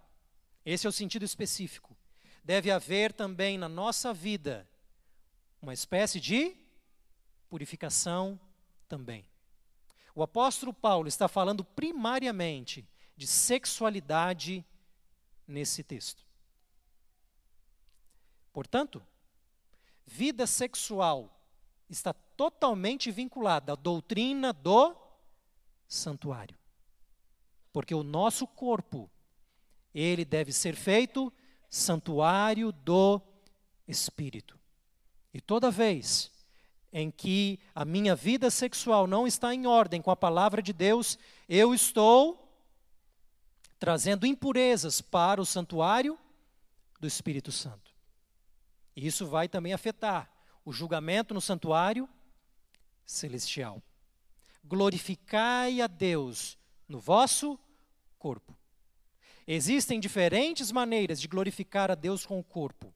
esse 0.66 0.86
é 0.86 0.90
o 0.90 0.94
sentido 0.94 1.26
específico, 1.26 1.96
deve 2.44 2.72
haver 2.72 3.14
também 3.14 3.58
na 3.58 3.70
nossa 3.70 4.14
vida 4.14 4.68
uma 5.62 5.74
espécie 5.74 6.20
de 6.20 6.56
purificação 7.50 8.40
também. 8.88 9.26
O 10.16 10.24
apóstolo 10.24 10.74
Paulo 10.74 11.08
está 11.08 11.28
falando 11.28 11.64
primariamente 11.64 12.88
de 13.16 13.28
sexualidade 13.28 14.66
nesse 15.48 15.84
texto. 15.84 16.26
Portanto, 18.52 19.02
vida 20.06 20.48
sexual 20.48 21.40
está 21.90 22.14
totalmente 22.14 23.12
vinculada 23.12 23.74
à 23.74 23.76
doutrina 23.76 24.54
do 24.54 24.96
santuário. 25.88 26.58
Porque 27.72 27.94
o 27.94 28.04
nosso 28.04 28.48
corpo, 28.48 29.10
ele 29.94 30.26
deve 30.26 30.52
ser 30.52 30.76
feito 30.76 31.32
santuário 31.70 32.72
do 32.72 33.22
Espírito. 33.88 34.58
E 35.34 35.40
toda 35.40 35.70
vez 35.70 36.32
em 36.92 37.12
que 37.12 37.60
a 37.76 37.86
minha 37.86 38.16
vida 38.16 38.50
sexual 38.50 39.06
não 39.06 39.28
está 39.28 39.54
em 39.54 39.68
ordem 39.68 40.02
com 40.02 40.10
a 40.10 40.16
palavra 40.16 40.62
de 40.62 40.74
Deus, 40.74 41.20
eu 41.48 41.74
estou 41.74 42.50
trazendo 43.78 44.26
impurezas 44.26 45.00
para 45.00 45.42
o 45.42 45.46
santuário 45.46 46.18
do 47.00 47.08
Espírito 47.08 47.52
Santo. 47.52 47.92
E 48.96 49.06
isso 49.06 49.26
vai 49.28 49.48
também 49.48 49.72
afetar 49.72 50.30
o 50.66 50.74
julgamento 50.74 51.34
no 51.34 51.40
santuário 51.40 52.10
celestial. 53.06 53.82
Glorificai 54.64 55.80
a 55.80 55.88
Deus 55.88 56.58
no 56.88 57.00
vosso 57.00 57.58
corpo. 58.18 58.59
Existem 59.52 60.00
diferentes 60.00 60.72
maneiras 60.72 61.20
de 61.20 61.28
glorificar 61.28 61.90
a 61.90 61.96
Deus 61.96 62.24
com 62.24 62.38
o 62.38 62.44
corpo. 62.44 62.94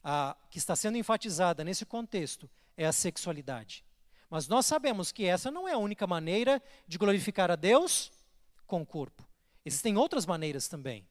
A 0.00 0.36
que 0.48 0.56
está 0.56 0.76
sendo 0.76 0.96
enfatizada 0.96 1.64
nesse 1.64 1.84
contexto 1.84 2.48
é 2.76 2.86
a 2.86 2.92
sexualidade. 2.92 3.84
Mas 4.30 4.46
nós 4.46 4.64
sabemos 4.64 5.10
que 5.10 5.24
essa 5.24 5.50
não 5.50 5.66
é 5.66 5.72
a 5.72 5.78
única 5.78 6.06
maneira 6.06 6.62
de 6.86 6.98
glorificar 6.98 7.50
a 7.50 7.56
Deus 7.56 8.12
com 8.64 8.82
o 8.82 8.86
corpo. 8.86 9.26
Existem 9.64 9.96
outras 9.96 10.24
maneiras 10.24 10.68
também. 10.68 11.04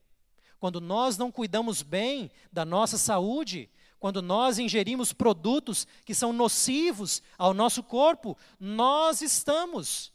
Quando 0.57 0.79
nós 0.79 1.17
não 1.17 1.34
cuidamos 1.34 1.81
bem 1.81 2.31
da 2.49 2.63
nossa 2.63 2.97
saúde, 2.97 3.69
quando 3.99 4.21
nós 4.21 4.57
ingerimos 4.57 5.12
produtos 5.12 5.86
que 6.05 6.15
são 6.15 6.31
nocivos 6.31 7.21
ao 7.38 7.53
nosso 7.53 7.84
corpo, 7.84 8.38
nós 8.57 9.21
estamos 9.21 10.13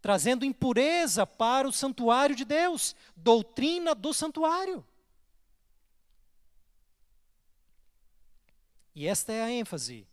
trazendo 0.00 0.44
impureza 0.44 1.26
para 1.26 1.68
o 1.68 1.72
santuário 1.72 2.34
de 2.34 2.44
Deus, 2.44 2.94
doutrina 3.16 3.94
do 3.94 4.14
santuário. 4.14 4.84
E 8.94 9.06
esta 9.06 9.32
é 9.32 9.42
a 9.42 9.50
ênfase 9.50 10.06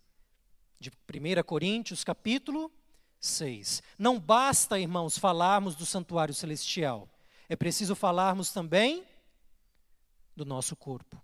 de 0.80 0.89
1 0.89 1.43
Coríntios, 1.43 2.04
capítulo 2.04 2.71
6. 3.19 3.82
Não 3.97 4.19
basta, 4.19 4.80
irmãos, 4.80 5.17
falarmos 5.17 5.76
do 5.76 5.86
santuário 5.86 6.34
celestial. 6.34 7.10
É 7.50 7.56
preciso 7.56 7.95
falarmos 7.95 8.52
também 8.52 9.06
do 10.36 10.45
nosso 10.45 10.76
corpo. 10.76 11.21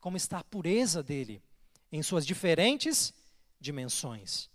Como 0.00 0.16
está 0.16 0.38
a 0.38 0.44
pureza 0.44 1.02
dele 1.02 1.42
em 1.90 2.02
suas 2.02 2.26
diferentes 2.26 3.12
dimensões. 3.58 4.49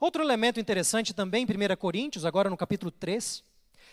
Outro 0.00 0.22
elemento 0.22 0.60
interessante 0.60 1.12
também 1.12 1.44
em 1.44 1.72
1 1.72 1.76
Coríntios, 1.76 2.24
agora 2.24 2.48
no 2.48 2.56
capítulo 2.56 2.90
3, 2.90 3.42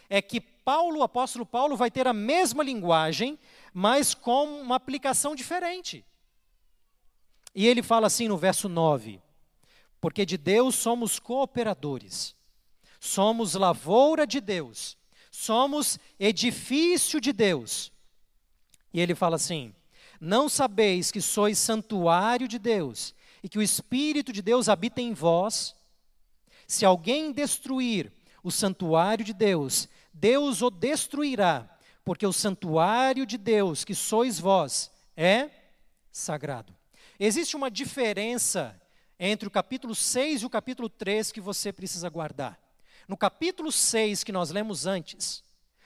é 0.10 0.22
que 0.22 0.40
Paulo, 0.40 1.00
o 1.00 1.04
apóstolo 1.04 1.46
Paulo, 1.46 1.76
vai 1.76 1.90
ter 1.90 2.08
a 2.08 2.14
mesma 2.14 2.64
linguagem, 2.64 3.40
mas 3.74 4.14
com 4.14 4.62
uma 4.62 4.76
aplicação 4.76 5.36
diferente. 5.36 6.06
E 7.54 7.66
ele 7.66 7.82
fala 7.82 8.08
assim 8.08 8.28
no 8.28 8.38
verso 8.38 8.70
9: 8.70 9.22
Porque 10.00 10.26
de 10.26 10.38
Deus 10.38 10.76
somos 10.76 11.20
cooperadores, 11.20 12.36
somos 13.00 13.54
lavoura 13.54 14.28
de 14.28 14.40
Deus, 14.40 14.98
somos 15.32 15.98
edifício 16.20 17.20
de 17.20 17.32
Deus. 17.32 17.92
E 18.94 19.00
ele 19.00 19.16
fala 19.16 19.38
assim: 19.38 19.74
Não 20.20 20.48
sabeis 20.48 21.12
que 21.12 21.22
sois 21.22 21.58
santuário 21.58 22.48
de 22.48 22.60
Deus 22.60 23.16
e 23.42 23.50
que 23.50 23.58
o 23.58 23.62
Espírito 23.62 24.32
de 24.32 24.42
Deus 24.42 24.70
habita 24.70 25.02
em 25.02 25.14
vós? 25.14 25.76
Se 26.68 26.86
alguém 26.86 27.32
destruir 27.32 28.12
o 28.44 28.52
santuário 28.52 29.24
de 29.24 29.34
Deus, 29.34 29.88
Deus 30.14 30.62
o 30.62 30.70
destruirá, 30.70 31.70
porque 32.04 32.26
o 32.26 32.34
santuário 32.34 33.26
de 33.26 33.38
Deus, 33.38 33.84
que 33.84 33.96
sois 33.96 34.40
vós, 34.40 34.92
é 35.16 35.50
sagrado. 36.12 36.76
Existe 37.20 37.56
uma 37.56 37.72
diferença 37.72 38.80
entre 39.20 39.48
o 39.48 39.52
capítulo 39.52 39.96
6 39.96 40.42
e 40.42 40.46
o 40.46 40.50
capítulo 40.50 40.90
3 40.90 41.32
que 41.32 41.42
você 41.42 41.72
precisa 41.72 42.10
guardar. 42.10 42.60
No 43.08 43.16
capítulo 43.16 43.72
6 43.72 44.24
que 44.24 44.32
nós 44.32 44.50
lemos 44.50 44.86
antes, 44.86 45.44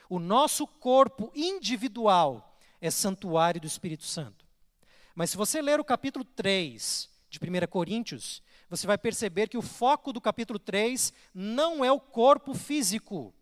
o 0.09 0.19
nosso 0.19 0.65
corpo 0.65 1.31
individual 1.35 2.57
é 2.81 2.89
santuário 2.89 3.61
do 3.61 3.67
Espírito 3.67 4.03
Santo. 4.03 4.45
Mas 5.13 5.31
se 5.31 5.37
você 5.37 5.61
ler 5.61 5.79
o 5.79 5.85
capítulo 5.85 6.23
3 6.23 7.09
de 7.29 7.39
1 7.39 7.67
Coríntios, 7.67 8.41
você 8.69 8.87
vai 8.87 8.97
perceber 8.97 9.47
que 9.47 9.57
o 9.57 9.61
foco 9.61 10.11
do 10.11 10.21
capítulo 10.21 10.59
3 10.59 11.13
não 11.33 11.83
é 11.83 11.91
o 11.91 11.99
corpo 11.99 12.53
físico, 12.53 13.33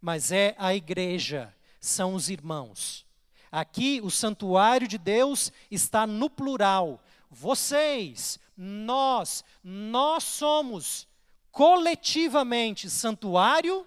mas 0.00 0.30
é 0.30 0.54
a 0.58 0.74
igreja, 0.74 1.54
são 1.80 2.14
os 2.14 2.28
irmãos. 2.28 3.04
Aqui 3.50 4.00
o 4.02 4.10
santuário 4.10 4.86
de 4.86 4.98
Deus 4.98 5.52
está 5.70 6.06
no 6.06 6.28
plural, 6.28 7.02
vocês, 7.30 8.38
nós, 8.56 9.44
nós 9.62 10.24
somos 10.24 11.08
coletivamente 11.50 12.88
santuário 12.90 13.86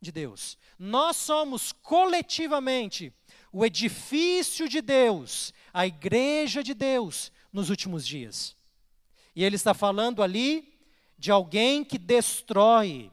de 0.00 0.12
Deus. 0.12 0.58
Nós 0.78 1.16
somos 1.16 1.72
coletivamente 1.72 3.12
o 3.52 3.64
edifício 3.64 4.68
de 4.68 4.80
Deus, 4.80 5.52
a 5.72 5.86
igreja 5.86 6.62
de 6.62 6.74
Deus 6.74 7.32
nos 7.52 7.70
últimos 7.70 8.06
dias. 8.06 8.56
E 9.34 9.42
ele 9.44 9.56
está 9.56 9.74
falando 9.74 10.22
ali 10.22 10.78
de 11.18 11.30
alguém 11.30 11.84
que 11.84 11.98
destrói 11.98 13.10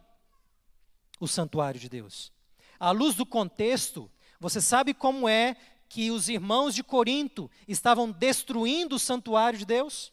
o 1.20 1.28
santuário 1.28 1.80
de 1.80 1.90
Deus. 1.90 2.32
À 2.80 2.92
luz 2.92 3.16
do 3.16 3.26
contexto, 3.26 4.10
você 4.40 4.60
sabe 4.60 4.94
como 4.94 5.30
é 5.30 5.56
que 5.88 6.10
os 6.10 6.30
irmãos 6.30 6.74
de 6.74 6.84
Corinto 6.84 7.50
estavam 7.68 8.12
destruindo 8.12 8.96
o 8.96 9.00
santuário 9.00 9.60
de 9.60 9.66
Deus? 9.66 10.12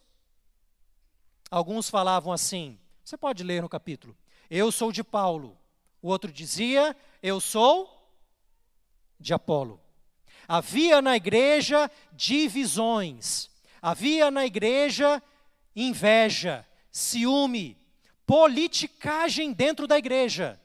Alguns 1.50 1.88
falavam 1.88 2.32
assim, 2.32 2.78
você 3.02 3.16
pode 3.16 3.42
ler 3.42 3.62
no 3.62 3.68
capítulo. 3.68 4.16
Eu 4.50 4.70
sou 4.70 4.92
de 4.92 5.02
Paulo. 5.02 5.56
O 6.02 6.08
outro 6.08 6.30
dizia, 6.30 6.96
eu 7.22 7.40
sou 7.40 8.12
de 9.18 9.32
Apolo. 9.32 9.80
Havia 10.46 11.00
na 11.00 11.16
igreja 11.16 11.90
divisões. 12.12 13.50
Havia 13.80 14.30
na 14.30 14.44
igreja 14.44 15.22
inveja, 15.82 16.66
ciúme, 16.90 17.76
politicagem 18.26 19.52
dentro 19.52 19.86
da 19.86 19.96
igreja. 19.98 20.60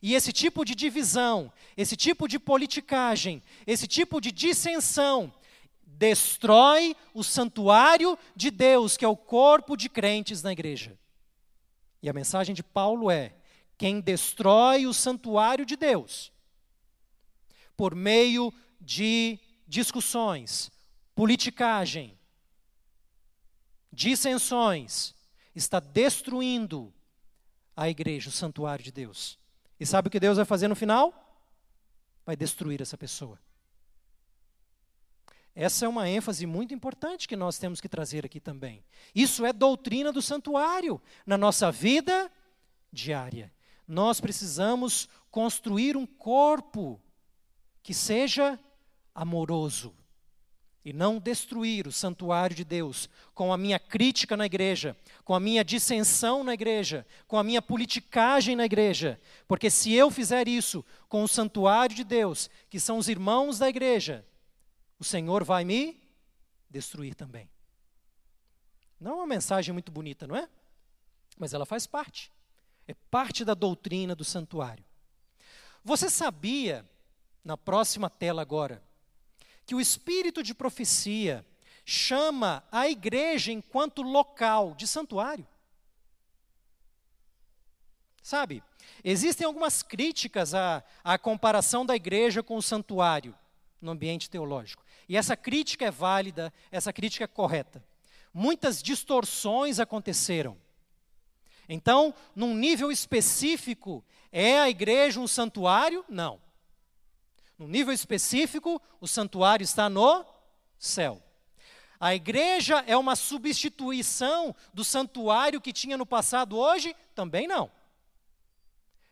E 0.00 0.14
esse 0.14 0.32
tipo 0.32 0.64
de 0.64 0.74
divisão, 0.74 1.52
esse 1.76 1.96
tipo 1.96 2.28
de 2.28 2.38
politicagem, 2.38 3.42
esse 3.66 3.86
tipo 3.86 4.20
de 4.20 4.30
dissensão, 4.30 5.32
destrói 5.84 6.94
o 7.14 7.24
santuário 7.24 8.18
de 8.34 8.50
Deus, 8.50 8.96
que 8.96 9.04
é 9.04 9.08
o 9.08 9.16
corpo 9.16 9.76
de 9.76 9.88
crentes 9.88 10.42
na 10.42 10.52
igreja. 10.52 10.96
E 12.02 12.08
a 12.08 12.12
mensagem 12.12 12.54
de 12.54 12.62
Paulo 12.62 13.10
é: 13.10 13.34
quem 13.76 14.00
destrói 14.00 14.86
o 14.86 14.94
santuário 14.94 15.66
de 15.66 15.76
Deus, 15.76 16.30
por 17.76 17.94
meio 17.94 18.52
de 18.80 19.38
discussões, 19.66 20.70
politicagem, 21.14 22.15
dissensões, 23.92 25.14
está 25.54 25.80
destruindo 25.80 26.92
a 27.76 27.88
igreja, 27.88 28.28
o 28.28 28.32
santuário 28.32 28.84
de 28.84 28.92
Deus. 28.92 29.38
E 29.78 29.84
sabe 29.84 30.08
o 30.08 30.10
que 30.10 30.20
Deus 30.20 30.36
vai 30.36 30.46
fazer 30.46 30.68
no 30.68 30.76
final? 30.76 31.12
Vai 32.24 32.36
destruir 32.36 32.80
essa 32.80 32.96
pessoa. 32.96 33.38
Essa 35.54 35.86
é 35.86 35.88
uma 35.88 36.08
ênfase 36.08 36.44
muito 36.44 36.74
importante 36.74 37.26
que 37.26 37.36
nós 37.36 37.58
temos 37.58 37.80
que 37.80 37.88
trazer 37.88 38.26
aqui 38.26 38.38
também. 38.38 38.84
Isso 39.14 39.44
é 39.44 39.52
doutrina 39.52 40.12
do 40.12 40.20
santuário 40.20 41.00
na 41.24 41.38
nossa 41.38 41.72
vida 41.72 42.30
diária. 42.92 43.50
Nós 43.88 44.20
precisamos 44.20 45.08
construir 45.30 45.96
um 45.96 46.04
corpo 46.06 47.00
que 47.82 47.94
seja 47.94 48.58
amoroso 49.14 49.94
e 50.86 50.92
não 50.92 51.18
destruir 51.18 51.88
o 51.88 51.92
santuário 51.92 52.54
de 52.54 52.64
Deus 52.64 53.10
com 53.34 53.52
a 53.52 53.58
minha 53.58 53.76
crítica 53.76 54.36
na 54.36 54.46
igreja, 54.46 54.96
com 55.24 55.34
a 55.34 55.40
minha 55.40 55.64
dissensão 55.64 56.44
na 56.44 56.54
igreja, 56.54 57.04
com 57.26 57.36
a 57.36 57.42
minha 57.42 57.60
politicagem 57.60 58.54
na 58.54 58.64
igreja. 58.64 59.20
Porque 59.48 59.68
se 59.68 59.92
eu 59.92 60.12
fizer 60.12 60.46
isso 60.46 60.84
com 61.08 61.24
o 61.24 61.28
santuário 61.28 61.96
de 61.96 62.04
Deus, 62.04 62.48
que 62.70 62.78
são 62.78 62.98
os 62.98 63.08
irmãos 63.08 63.58
da 63.58 63.68
igreja, 63.68 64.24
o 64.96 65.02
Senhor 65.02 65.42
vai 65.42 65.64
me 65.64 66.00
destruir 66.70 67.16
também. 67.16 67.50
Não 69.00 69.10
é 69.10 69.14
uma 69.16 69.26
mensagem 69.26 69.72
muito 69.72 69.90
bonita, 69.90 70.24
não 70.24 70.36
é? 70.36 70.48
Mas 71.36 71.52
ela 71.52 71.66
faz 71.66 71.84
parte. 71.84 72.30
É 72.86 72.94
parte 73.10 73.44
da 73.44 73.54
doutrina 73.54 74.14
do 74.14 74.24
santuário. 74.24 74.84
Você 75.82 76.08
sabia, 76.08 76.88
na 77.42 77.56
próxima 77.56 78.08
tela 78.08 78.40
agora, 78.40 78.80
que 79.66 79.74
o 79.74 79.80
espírito 79.80 80.42
de 80.42 80.54
profecia 80.54 81.44
chama 81.84 82.64
a 82.70 82.88
igreja 82.88 83.52
enquanto 83.52 84.00
local 84.00 84.74
de 84.74 84.86
santuário. 84.86 85.46
Sabe, 88.22 88.62
existem 89.04 89.46
algumas 89.46 89.82
críticas 89.82 90.54
à, 90.54 90.82
à 91.04 91.18
comparação 91.18 91.84
da 91.84 91.94
igreja 91.94 92.42
com 92.42 92.56
o 92.56 92.62
santuário 92.62 93.34
no 93.80 93.92
ambiente 93.92 94.30
teológico. 94.30 94.84
E 95.08 95.16
essa 95.16 95.36
crítica 95.36 95.84
é 95.84 95.90
válida, 95.90 96.52
essa 96.70 96.92
crítica 96.92 97.24
é 97.24 97.28
correta. 97.28 97.84
Muitas 98.34 98.82
distorções 98.82 99.78
aconteceram. 99.78 100.56
Então, 101.68 102.14
num 102.34 102.54
nível 102.54 102.90
específico, 102.90 104.04
é 104.30 104.58
a 104.58 104.68
igreja 104.68 105.20
um 105.20 105.28
santuário? 105.28 106.04
Não. 106.08 106.40
No 107.58 107.66
nível 107.66 107.92
específico, 107.92 108.80
o 109.00 109.08
santuário 109.08 109.64
está 109.64 109.88
no 109.88 110.24
céu. 110.78 111.22
A 111.98 112.14
igreja 112.14 112.84
é 112.86 112.96
uma 112.96 113.16
substituição 113.16 114.54
do 114.74 114.84
santuário 114.84 115.60
que 115.60 115.72
tinha 115.72 115.96
no 115.96 116.04
passado 116.04 116.58
hoje? 116.58 116.94
Também 117.14 117.48
não. 117.48 117.70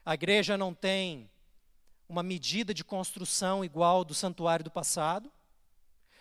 A 0.04 0.12
igreja 0.12 0.58
não 0.58 0.74
tem 0.74 1.30
uma 2.06 2.22
medida 2.22 2.74
de 2.74 2.84
construção 2.84 3.64
igual 3.64 4.04
do 4.04 4.12
santuário 4.14 4.64
do 4.64 4.70
passado. 4.70 5.32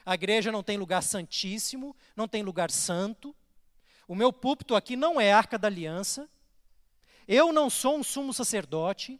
A 0.05 0.13
igreja 0.13 0.51
não 0.51 0.63
tem 0.63 0.77
lugar 0.77 1.03
santíssimo, 1.03 1.95
não 2.15 2.27
tem 2.27 2.43
lugar 2.43 2.71
santo. 2.71 3.35
O 4.07 4.15
meu 4.15 4.31
púlpito 4.31 4.75
aqui 4.75 4.95
não 4.95 5.19
é 5.19 5.33
arca 5.33 5.57
da 5.57 5.67
aliança. 5.67 6.29
Eu 7.27 7.51
não 7.51 7.69
sou 7.69 7.97
um 7.97 8.03
sumo 8.03 8.33
sacerdote. 8.33 9.19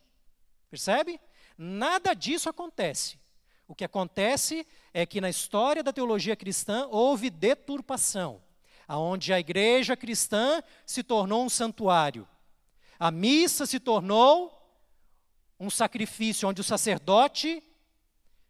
Percebe? 0.69 1.19
Nada 1.57 2.13
disso 2.13 2.49
acontece. 2.49 3.19
O 3.67 3.75
que 3.75 3.83
acontece 3.83 4.67
é 4.93 5.05
que 5.05 5.21
na 5.21 5.29
história 5.29 5.81
da 5.81 5.93
teologia 5.93 6.35
cristã 6.35 6.87
houve 6.91 7.29
deturpação, 7.29 8.41
aonde 8.87 9.31
a 9.33 9.39
igreja 9.39 9.95
cristã 9.95 10.61
se 10.85 11.03
tornou 11.03 11.43
um 11.45 11.49
santuário. 11.49 12.27
A 12.99 13.09
missa 13.09 13.65
se 13.65 13.79
tornou 13.79 14.59
um 15.59 15.69
sacrifício 15.69 16.47
onde 16.47 16.61
o 16.61 16.63
sacerdote 16.63 17.63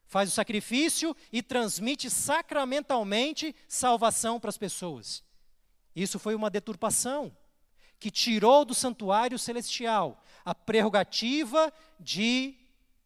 faz 0.05 0.29
o 0.29 0.33
sacrifício 0.33 1.15
e 1.31 1.41
transmite 1.41 2.09
sacramentalmente 2.09 3.55
salvação 3.67 4.39
para 4.39 4.49
as 4.49 4.57
pessoas. 4.57 5.23
Isso 5.95 6.19
foi 6.19 6.35
uma 6.35 6.49
deturpação 6.49 7.35
que 7.99 8.11
tirou 8.11 8.65
do 8.65 8.73
santuário 8.73 9.39
celestial 9.39 10.23
a 10.43 10.53
prerrogativa 10.53 11.71
de 11.99 12.62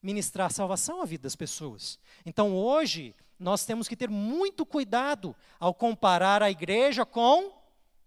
ministrar 0.08 0.50
salvação 0.54 1.02
à 1.02 1.06
vida 1.06 1.24
das 1.24 1.36
pessoas. 1.36 2.00
Então 2.26 2.56
hoje, 2.56 3.14
nós 3.38 3.66
temos 3.66 3.90
que 3.90 3.96
ter 3.96 4.10
muito 4.10 4.66
cuidado 4.66 5.36
ao 5.60 5.74
comparar 5.74 6.42
a 6.42 6.50
igreja 6.50 7.06
com 7.06 7.52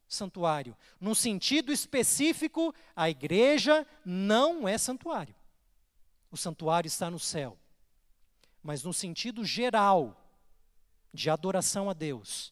santuário. 0.09 0.75
Num 0.99 1.15
sentido 1.15 1.71
específico, 1.71 2.75
a 2.97 3.11
igreja 3.11 3.87
não 4.03 4.67
é 4.67 4.79
santuário. 4.79 5.35
O 6.31 6.39
santuário 6.39 6.89
está 6.89 7.11
no 7.11 7.19
céu. 7.19 7.59
Mas 8.63 8.83
no 8.83 8.95
sentido 8.95 9.45
geral 9.45 10.17
de 11.13 11.29
adoração 11.29 11.91
a 11.91 11.93
Deus. 11.93 12.51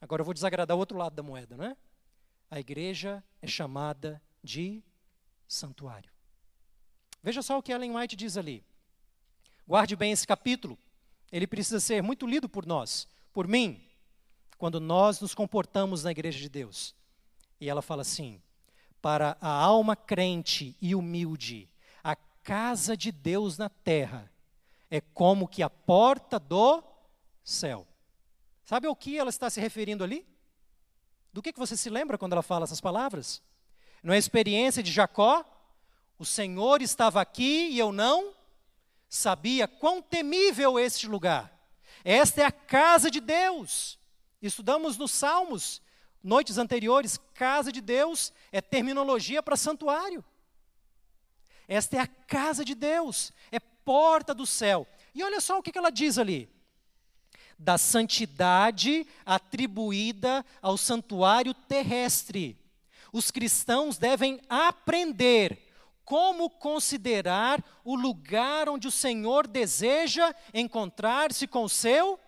Agora 0.00 0.22
eu 0.22 0.24
vou 0.24 0.32
desagradar 0.32 0.74
o 0.74 0.80
outro 0.80 0.96
lado 0.96 1.14
da 1.14 1.22
moeda, 1.22 1.58
não 1.58 1.66
é? 1.66 1.76
A 2.50 2.58
igreja 2.58 3.22
é 3.42 3.46
chamada 3.46 4.22
de 4.42 4.82
santuário. 5.46 6.13
Veja 7.24 7.40
só 7.40 7.56
o 7.56 7.62
que 7.62 7.72
Ellen 7.72 7.96
White 7.96 8.16
diz 8.16 8.36
ali. 8.36 8.62
Guarde 9.66 9.96
bem 9.96 10.12
esse 10.12 10.26
capítulo. 10.26 10.78
Ele 11.32 11.46
precisa 11.46 11.80
ser 11.80 12.02
muito 12.02 12.26
lido 12.26 12.50
por 12.50 12.66
nós, 12.66 13.08
por 13.32 13.48
mim, 13.48 13.82
quando 14.58 14.78
nós 14.78 15.22
nos 15.22 15.34
comportamos 15.34 16.04
na 16.04 16.10
igreja 16.10 16.38
de 16.38 16.50
Deus. 16.50 16.94
E 17.58 17.66
ela 17.66 17.80
fala 17.80 18.02
assim: 18.02 18.42
para 19.00 19.38
a 19.40 19.48
alma 19.48 19.96
crente 19.96 20.76
e 20.82 20.94
humilde, 20.94 21.66
a 22.02 22.14
casa 22.14 22.94
de 22.94 23.10
Deus 23.10 23.56
na 23.56 23.70
terra 23.70 24.30
é 24.90 25.00
como 25.00 25.48
que 25.48 25.62
a 25.62 25.70
porta 25.70 26.38
do 26.38 26.84
céu. 27.42 27.88
Sabe 28.64 28.86
ao 28.86 28.94
que 28.94 29.16
ela 29.16 29.30
está 29.30 29.48
se 29.48 29.62
referindo 29.62 30.04
ali? 30.04 30.26
Do 31.32 31.40
que, 31.40 31.54
que 31.54 31.58
você 31.58 31.74
se 31.74 31.88
lembra 31.88 32.18
quando 32.18 32.32
ela 32.32 32.42
fala 32.42 32.64
essas 32.64 32.82
palavras? 32.82 33.42
Não 34.02 34.12
é 34.12 34.16
a 34.16 34.18
experiência 34.18 34.82
de 34.82 34.92
Jacó 34.92 35.42
o 36.18 36.24
Senhor 36.24 36.80
estava 36.82 37.20
aqui 37.20 37.68
e 37.70 37.78
eu 37.78 37.92
não 37.92 38.34
sabia 39.08 39.66
quão 39.66 40.00
temível 40.02 40.78
este 40.78 41.06
lugar. 41.06 41.52
Esta 42.04 42.42
é 42.42 42.44
a 42.44 42.52
casa 42.52 43.10
de 43.10 43.20
Deus. 43.20 43.98
Estudamos 44.42 44.96
nos 44.96 45.12
Salmos, 45.12 45.80
noites 46.22 46.58
anteriores, 46.58 47.18
casa 47.34 47.72
de 47.72 47.80
Deus 47.80 48.32
é 48.52 48.60
terminologia 48.60 49.42
para 49.42 49.56
santuário. 49.56 50.24
Esta 51.66 51.96
é 51.96 52.00
a 52.00 52.06
casa 52.06 52.64
de 52.64 52.74
Deus, 52.74 53.32
é 53.50 53.58
porta 53.58 54.34
do 54.34 54.46
céu. 54.46 54.86
E 55.14 55.22
olha 55.22 55.40
só 55.40 55.58
o 55.58 55.62
que 55.62 55.76
ela 55.76 55.90
diz 55.90 56.18
ali: 56.18 56.48
da 57.58 57.78
santidade 57.78 59.06
atribuída 59.24 60.44
ao 60.60 60.76
santuário 60.76 61.54
terrestre. 61.54 62.58
Os 63.12 63.30
cristãos 63.30 63.96
devem 63.96 64.40
aprender 64.48 65.63
como 66.04 66.50
considerar 66.50 67.62
o 67.84 67.94
lugar 67.94 68.68
onde 68.68 68.86
o 68.86 68.90
Senhor 68.90 69.46
deseja 69.46 70.34
encontrar-se 70.52 71.46
com 71.46 71.64
o 71.64 71.68
seu 71.68 72.18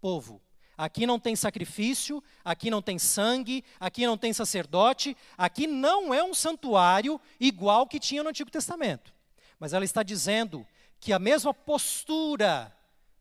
povo. 0.00 0.40
Aqui 0.76 1.06
não 1.06 1.18
tem 1.18 1.34
sacrifício, 1.34 2.22
aqui 2.44 2.70
não 2.70 2.82
tem 2.82 2.98
sangue, 2.98 3.64
aqui 3.80 4.06
não 4.06 4.18
tem 4.18 4.32
sacerdote, 4.32 5.16
aqui 5.36 5.66
não 5.66 6.12
é 6.12 6.22
um 6.22 6.34
santuário 6.34 7.20
igual 7.40 7.86
que 7.86 7.98
tinha 7.98 8.22
no 8.22 8.28
Antigo 8.28 8.50
Testamento. 8.50 9.14
Mas 9.58 9.72
ela 9.72 9.84
está 9.84 10.02
dizendo 10.02 10.66
que 11.00 11.12
a 11.12 11.18
mesma 11.18 11.54
postura 11.54 12.72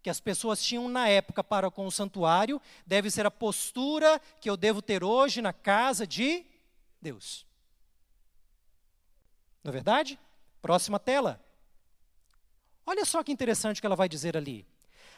que 0.01 0.09
as 0.09 0.19
pessoas 0.19 0.61
tinham 0.61 0.87
na 0.87 1.07
época 1.07 1.43
para 1.43 1.71
com 1.71 1.87
o 1.87 1.91
santuário 1.91 2.61
deve 2.85 3.09
ser 3.09 3.25
a 3.25 3.31
postura 3.31 4.21
que 4.39 4.49
eu 4.49 4.55
devo 4.55 4.81
ter 4.81 5.03
hoje 5.03 5.41
na 5.41 5.51
casa 5.51 6.05
de 6.05 6.45
Deus. 7.01 7.45
Não 9.65 9.71
é 9.71 9.73
verdade? 9.73 10.19
Próxima 10.61 10.99
tela. 10.99 11.43
Olha 12.85 13.03
só 13.03 13.23
que 13.23 13.31
interessante 13.31 13.81
que 13.81 13.87
ela 13.87 13.95
vai 13.95 14.07
dizer 14.07 14.37
ali. 14.37 14.63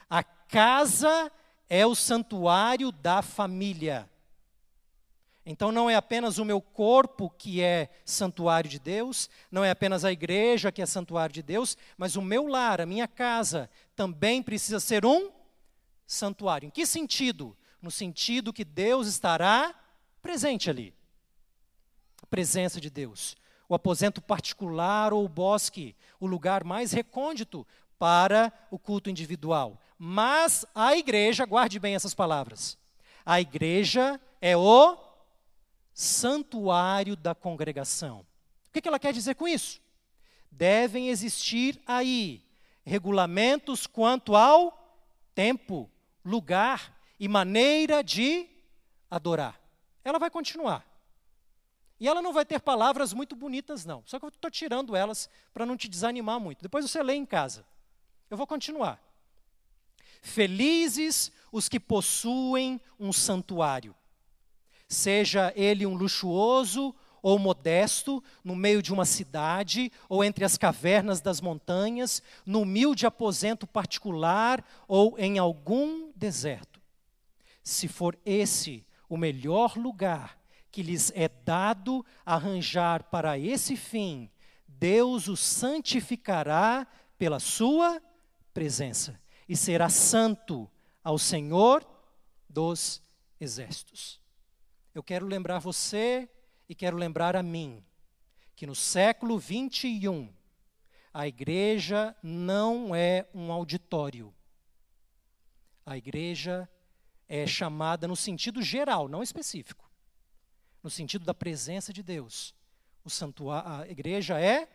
A 0.10 0.24
casa 0.24 1.30
é 1.70 1.86
o 1.86 1.94
santuário 1.94 2.90
da 2.90 3.22
família. 3.22 4.10
Então 5.46 5.70
não 5.70 5.90
é 5.90 5.96
apenas 5.96 6.38
o 6.38 6.46
meu 6.46 6.62
corpo 6.62 7.30
que 7.30 7.62
é 7.62 7.90
santuário 8.06 8.70
de 8.70 8.80
Deus, 8.80 9.30
não 9.52 9.66
é 9.66 9.70
apenas 9.70 10.06
a 10.06 10.14
igreja 10.14 10.72
que 10.72 10.82
é 10.82 10.86
santuário 10.86 11.34
de 11.34 11.44
Deus, 11.44 11.76
mas 11.98 12.16
o 12.16 12.22
meu 12.22 12.48
lar, 12.48 12.80
a 12.80 12.86
minha 12.86 13.08
casa, 13.08 13.70
também 13.98 14.42
precisa 14.42 14.80
ser 14.80 15.06
um 15.06 15.30
santuário. 16.06 16.68
Em 16.68 16.70
que 16.70 16.86
sentido? 16.86 17.56
No 17.82 17.92
sentido 17.92 18.54
que 18.54 18.64
Deus 18.64 19.08
estará 19.08 19.76
presente 20.22 20.70
ali. 20.70 20.94
A 22.24 22.26
presença 22.28 22.80
de 22.80 22.90
Deus. 22.90 23.36
O 23.70 23.76
aposento 23.76 24.22
particular 24.22 25.14
ou 25.14 25.26
o 25.26 25.30
bosque, 25.30 25.96
o 26.20 26.28
lugar 26.28 26.64
mais 26.64 26.92
recôndito 26.92 27.66
para 28.00 28.52
o 28.72 28.80
culto 28.80 29.10
individual. 29.10 29.80
Mas 29.98 30.66
a 30.74 30.96
igreja, 30.96 31.46
guarde 31.46 31.80
bem 31.80 31.96
essas 31.96 32.14
palavras. 32.14 32.78
A 33.26 33.42
igreja 33.42 34.22
é 34.40 34.56
o 34.56 34.98
santuário 35.94 37.16
da 37.16 37.34
congregação. 37.34 38.26
O 38.70 38.72
que 38.82 38.88
ela 38.88 39.00
quer 39.00 39.12
dizer 39.12 39.36
com 39.36 39.48
isso? 39.48 39.82
Devem 40.52 41.10
existir 41.10 41.82
aí 41.86 42.44
regulamentos 42.86 43.86
quanto 43.86 44.36
ao 44.36 44.72
tempo, 45.36 45.90
lugar 46.24 46.96
e 47.20 47.28
maneira 47.28 48.02
de 48.02 48.48
adorar. 49.12 49.60
Ela 50.06 50.20
vai 50.20 50.30
continuar. 50.30 50.87
E 52.00 52.08
ela 52.08 52.22
não 52.22 52.34
vai 52.34 52.46
ter 52.46 52.60
palavras 52.60 53.14
muito 53.14 53.36
bonitas, 53.36 53.86
não. 53.86 54.04
Só 54.06 54.20
que 54.20 54.26
eu 54.26 54.30
estou 54.30 54.52
tirando 54.52 54.96
elas 54.96 55.30
para 55.54 55.66
não 55.66 55.76
te 55.76 55.88
desanimar 55.88 56.40
muito. 56.40 56.62
Depois 56.62 56.90
você 56.90 57.02
lê 57.02 57.16
em 57.16 57.26
casa. 57.26 57.66
Eu 58.30 58.38
vou 58.38 58.46
continuar. 58.46 59.02
Felizes 60.22 61.32
os 61.52 61.70
que 61.70 61.80
possuem 61.80 62.80
um 63.00 63.12
santuário 63.14 63.96
seja 64.88 65.52
ele 65.56 65.86
um 65.86 65.96
luxuoso 65.96 66.96
ou 67.22 67.38
modesto, 67.38 68.24
no 68.44 68.56
meio 68.56 68.82
de 68.82 68.94
uma 68.94 69.04
cidade 69.04 69.92
ou 70.08 70.24
entre 70.24 70.46
as 70.46 70.58
cavernas 70.58 71.20
das 71.20 71.42
montanhas, 71.42 72.22
no 72.46 72.62
humilde 72.62 73.06
aposento 73.06 73.68
particular 73.68 74.64
ou 74.88 75.18
em 75.18 75.38
algum 75.38 76.12
deserto. 76.16 76.80
Se 77.64 77.88
for 77.88 78.18
esse 78.26 78.86
o 79.10 79.18
melhor 79.18 79.76
lugar 79.76 80.37
que 80.72 80.82
lhes 80.82 81.12
é 81.16 81.28
dado 81.28 82.06
arranjar 82.26 83.04
para 83.04 83.38
esse 83.38 83.76
fim, 83.76 84.30
Deus 84.68 85.28
os 85.28 85.40
santificará 85.40 86.86
pela 87.18 87.40
sua 87.40 88.02
presença 88.54 89.20
e 89.48 89.56
será 89.56 89.90
santo 89.90 90.70
ao 91.04 91.18
Senhor 91.18 91.88
dos 92.50 93.02
exércitos. 93.40 94.20
Eu 94.94 95.02
quero 95.02 95.26
lembrar 95.26 95.60
você 95.60 96.30
e 96.68 96.76
quero 96.76 96.98
lembrar 96.98 97.36
a 97.36 97.44
mim 97.44 97.84
que 98.56 98.66
no 98.68 98.76
século 98.76 99.38
21 99.38 100.34
a 101.14 101.28
igreja 101.28 102.16
não 102.22 102.94
é 102.96 103.28
um 103.34 103.52
auditório. 103.52 104.34
A 105.86 105.98
igreja 105.98 106.70
é 107.28 107.48
chamada 107.48 108.08
no 108.08 108.16
sentido 108.16 108.62
geral, 108.62 109.08
não 109.08 109.24
específico. 109.24 109.87
No 110.88 110.92
sentido 110.92 111.26
da 111.26 111.34
presença 111.34 111.92
de 111.92 112.02
Deus. 112.02 112.56
A 113.66 113.86
igreja 113.90 114.40
é 114.40 114.70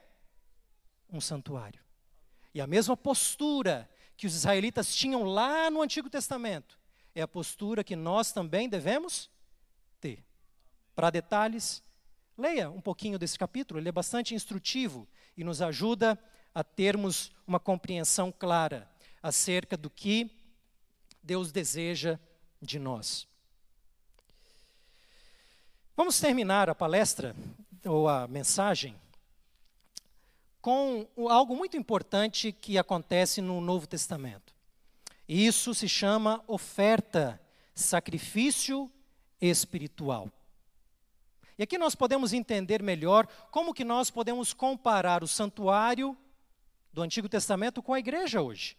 um 1.10 1.22
santuário. 1.22 1.80
E 2.52 2.60
a 2.60 2.66
mesma 2.66 2.94
postura 2.94 3.88
que 4.14 4.26
os 4.26 4.34
israelitas 4.34 4.94
tinham 4.94 5.24
lá 5.24 5.70
no 5.70 5.80
Antigo 5.80 6.10
Testamento 6.10 6.78
é 7.14 7.22
a 7.22 7.26
postura 7.26 7.82
que 7.82 7.96
nós 7.96 8.30
também 8.30 8.68
devemos 8.68 9.30
ter. 10.02 10.22
Para 10.94 11.08
detalhes, 11.08 11.82
leia 12.36 12.68
um 12.68 12.82
pouquinho 12.82 13.18
desse 13.18 13.38
capítulo, 13.38 13.80
ele 13.80 13.88
é 13.88 13.92
bastante 13.92 14.34
instrutivo 14.34 15.08
e 15.34 15.42
nos 15.42 15.62
ajuda 15.62 16.22
a 16.54 16.62
termos 16.62 17.32
uma 17.46 17.58
compreensão 17.58 18.30
clara 18.30 18.86
acerca 19.22 19.78
do 19.78 19.88
que 19.88 20.30
Deus 21.22 21.50
deseja 21.50 22.18
de 22.60 22.78
nós. 22.78 23.31
Vamos 25.94 26.18
terminar 26.18 26.70
a 26.70 26.74
palestra 26.74 27.36
ou 27.84 28.08
a 28.08 28.26
mensagem 28.26 28.96
com 30.58 31.06
algo 31.28 31.54
muito 31.54 31.76
importante 31.76 32.50
que 32.50 32.78
acontece 32.78 33.42
no 33.42 33.60
Novo 33.60 33.86
Testamento. 33.86 34.54
Isso 35.28 35.74
se 35.74 35.86
chama 35.86 36.42
oferta, 36.46 37.38
sacrifício 37.74 38.90
espiritual. 39.38 40.30
E 41.58 41.62
aqui 41.62 41.76
nós 41.76 41.94
podemos 41.94 42.32
entender 42.32 42.82
melhor 42.82 43.26
como 43.50 43.74
que 43.74 43.84
nós 43.84 44.10
podemos 44.10 44.54
comparar 44.54 45.22
o 45.22 45.28
santuário 45.28 46.16
do 46.90 47.02
Antigo 47.02 47.28
Testamento 47.28 47.82
com 47.82 47.92
a 47.92 47.98
igreja 47.98 48.40
hoje. 48.40 48.78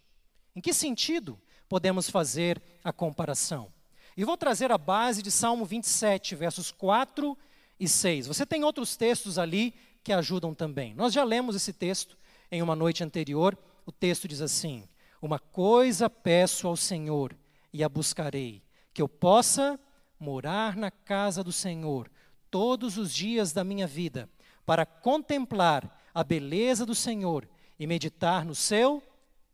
Em 0.55 0.61
que 0.61 0.73
sentido 0.73 1.39
podemos 1.69 2.09
fazer 2.09 2.59
a 2.83 2.91
comparação? 2.91 3.71
E 4.15 4.23
vou 4.23 4.37
trazer 4.37 4.71
a 4.71 4.77
base 4.77 5.23
de 5.23 5.31
Salmo 5.31 5.65
27, 5.65 6.35
versos 6.35 6.71
4 6.71 7.35
e 7.79 7.87
6. 7.87 8.27
Você 8.27 8.45
tem 8.45 8.63
outros 8.63 8.95
textos 8.95 9.39
ali 9.39 9.73
que 10.03 10.13
ajudam 10.13 10.53
também. 10.53 10.93
Nós 10.93 11.13
já 11.13 11.23
lemos 11.23 11.55
esse 11.55 11.73
texto 11.73 12.15
em 12.51 12.61
uma 12.61 12.75
noite 12.75 13.03
anterior. 13.03 13.57
O 13.85 13.91
texto 13.91 14.27
diz 14.27 14.39
assim: 14.39 14.87
Uma 15.21 15.39
coisa 15.39 16.09
peço 16.09 16.67
ao 16.67 16.77
Senhor 16.77 17.35
e 17.71 17.83
a 17.83 17.89
buscarei, 17.89 18.61
que 18.93 19.01
eu 19.01 19.09
possa 19.09 19.79
morar 20.19 20.75
na 20.77 20.91
casa 20.91 21.43
do 21.43 21.51
Senhor 21.51 22.09
todos 22.51 22.99
os 22.99 23.11
dias 23.11 23.51
da 23.51 23.63
minha 23.63 23.87
vida, 23.87 24.29
para 24.63 24.85
contemplar 24.85 25.99
a 26.13 26.23
beleza 26.23 26.85
do 26.85 26.93
Senhor 26.93 27.49
e 27.79 27.87
meditar 27.87 28.45
no 28.45 28.53
seu 28.53 29.01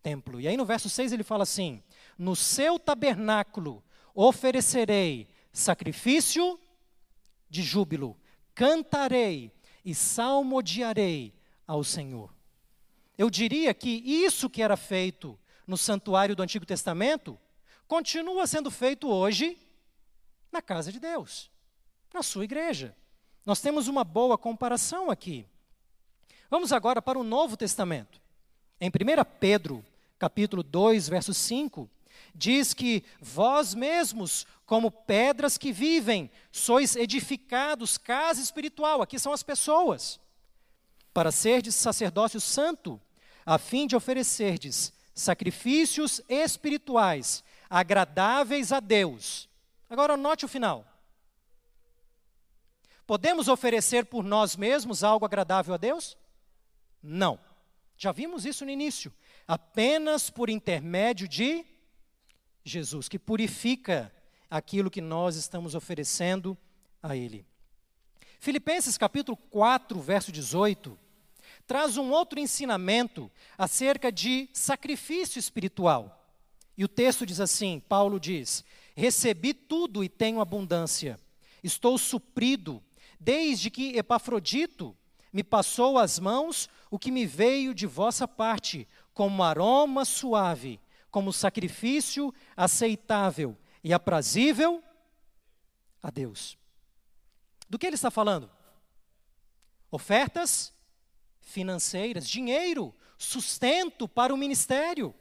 templo. 0.04 0.42
E 0.42 0.50
aí 0.50 0.58
no 0.58 0.66
verso 0.66 0.90
6 0.90 1.14
ele 1.14 1.24
fala 1.24 1.44
assim: 1.44 1.82
No 2.18 2.36
seu 2.36 2.78
tabernáculo 2.78 3.82
oferecerei 4.22 5.30
sacrifício 5.54 6.60
de 7.50 7.64
júbilo, 7.64 8.18
cantarei 8.54 9.50
e 9.86 9.96
salmodiarei 9.96 11.34
ao 11.66 11.86
Senhor. 11.86 12.30
Eu 13.18 13.30
diria 13.30 13.74
que 13.74 13.90
isso 13.90 14.50
que 14.50 14.62
era 14.62 14.76
feito 14.76 15.40
no 15.66 15.78
santuário 15.78 16.36
do 16.36 16.44
Antigo 16.44 16.66
Testamento 16.66 17.40
continua 17.88 18.46
sendo 18.46 18.70
feito 18.70 19.08
hoje 19.08 19.58
na 20.52 20.62
casa 20.62 20.92
de 20.92 21.00
Deus, 21.00 21.50
na 22.14 22.22
sua 22.22 22.44
igreja. 22.44 22.94
Nós 23.46 23.62
temos 23.62 23.88
uma 23.88 24.04
boa 24.04 24.38
comparação 24.38 25.10
aqui. 25.10 25.46
Vamos 26.50 26.74
agora 26.74 27.02
para 27.02 27.18
o 27.18 27.24
Novo 27.24 27.56
Testamento. 27.56 28.20
Em 28.82 28.90
1 28.90 28.92
Pedro, 29.40 29.86
capítulo 30.18 30.62
2, 30.62 31.08
verso 31.08 31.34
5, 31.34 31.90
diz 32.34 32.74
que 32.74 33.04
vós 33.20 33.74
mesmos, 33.74 34.46
como 34.66 34.92
pedras 34.92 35.58
que 35.58 35.72
vivem, 35.72 36.30
sois 36.52 36.96
edificados 36.96 37.98
casa 37.98 38.42
espiritual, 38.42 39.02
aqui 39.02 39.18
são 39.20 39.34
as 39.34 39.44
pessoas, 39.44 40.20
para 41.14 41.32
serdes 41.32 41.76
sacerdócio 41.76 42.40
santo, 42.40 43.00
a 43.46 43.58
fim 43.58 43.88
de 43.88 43.96
oferecerdes 43.96 44.94
sacrifícios 45.14 46.22
espirituais 46.30 47.44
agradáveis 47.70 48.72
a 48.72 48.80
Deus 48.80 49.50
Agora 49.90 50.16
note 50.16 50.46
o 50.46 50.48
final. 50.48 50.86
Podemos 53.08 53.48
oferecer 53.48 54.06
por 54.06 54.24
nós 54.24 54.56
mesmos 54.56 55.04
algo 55.04 55.26
agradável 55.26 55.74
a 55.74 55.78
Deus? 55.78 56.16
Não. 57.02 57.40
Já 57.98 58.12
vimos 58.12 58.46
isso 58.46 58.64
no 58.64 58.72
início. 58.72 59.12
Apenas 59.48 60.30
por 60.30 60.48
intermédio 60.48 61.28
de 61.28 61.66
Jesus, 62.64 63.08
que 63.08 63.20
purifica 63.20 64.12
aquilo 64.50 64.90
que 64.90 65.02
nós 65.02 65.36
estamos 65.36 65.76
oferecendo 65.76 66.58
a 67.02 67.16
Ele. 67.16 67.46
Filipenses 68.40 68.98
capítulo 68.98 69.36
4, 69.36 70.00
verso 70.00 70.32
18, 70.32 70.98
traz 71.68 71.98
um 71.98 72.10
outro 72.12 72.40
ensinamento 72.40 73.30
acerca 73.58 74.12
de 74.12 74.50
sacrifício 74.54 75.40
espiritual. 75.40 76.16
E 76.78 76.84
o 76.84 76.88
texto 76.88 77.26
diz 77.26 77.40
assim: 77.40 77.80
Paulo 77.80 78.20
diz: 78.20 78.64
Recebi 78.96 79.54
tudo 79.54 80.04
e 80.04 80.10
tenho 80.10 80.40
abundância. 80.40 81.20
Estou 81.62 81.98
suprido, 81.98 82.82
desde 83.20 83.70
que 83.70 83.98
Epafrodito 83.98 84.96
me 85.32 85.44
passou 85.44 86.00
às 86.00 86.18
mãos 86.18 86.70
o 86.90 86.98
que 86.98 87.12
me 87.12 87.26
veio 87.26 87.74
de 87.74 87.86
vossa 87.86 88.28
parte, 88.28 88.88
como 89.14 89.44
aroma 89.44 90.06
suave, 90.06 90.80
como 91.12 91.34
sacrifício 91.34 92.34
aceitável 92.56 93.58
e 93.84 93.94
aprazível 93.94 94.84
a 96.02 96.10
Deus. 96.10 96.58
Do 97.70 97.78
que 97.78 97.86
ele 97.86 97.96
está 97.96 98.12
falando? 98.12 98.50
Ofertas 99.92 100.74
financeiras, 101.42 102.28
dinheiro, 102.28 102.94
sustento 103.18 104.08
para 104.08 104.34
o 104.34 104.38
ministério, 104.38 105.14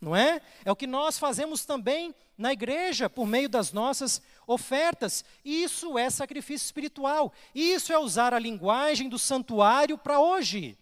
não 0.00 0.14
é? 0.14 0.40
É 0.64 0.70
o 0.70 0.76
que 0.76 0.86
nós 0.86 1.18
fazemos 1.18 1.64
também 1.64 2.14
na 2.36 2.52
igreja 2.52 3.10
por 3.10 3.26
meio 3.26 3.48
das 3.48 3.72
nossas 3.72 4.22
ofertas. 4.46 5.24
Isso 5.44 5.98
é 5.98 6.08
sacrifício 6.08 6.64
espiritual. 6.64 7.32
Isso 7.54 7.92
é 7.92 7.98
usar 7.98 8.32
a 8.32 8.38
linguagem 8.38 9.08
do 9.08 9.18
santuário 9.18 9.98
para 9.98 10.20
hoje. 10.20 10.78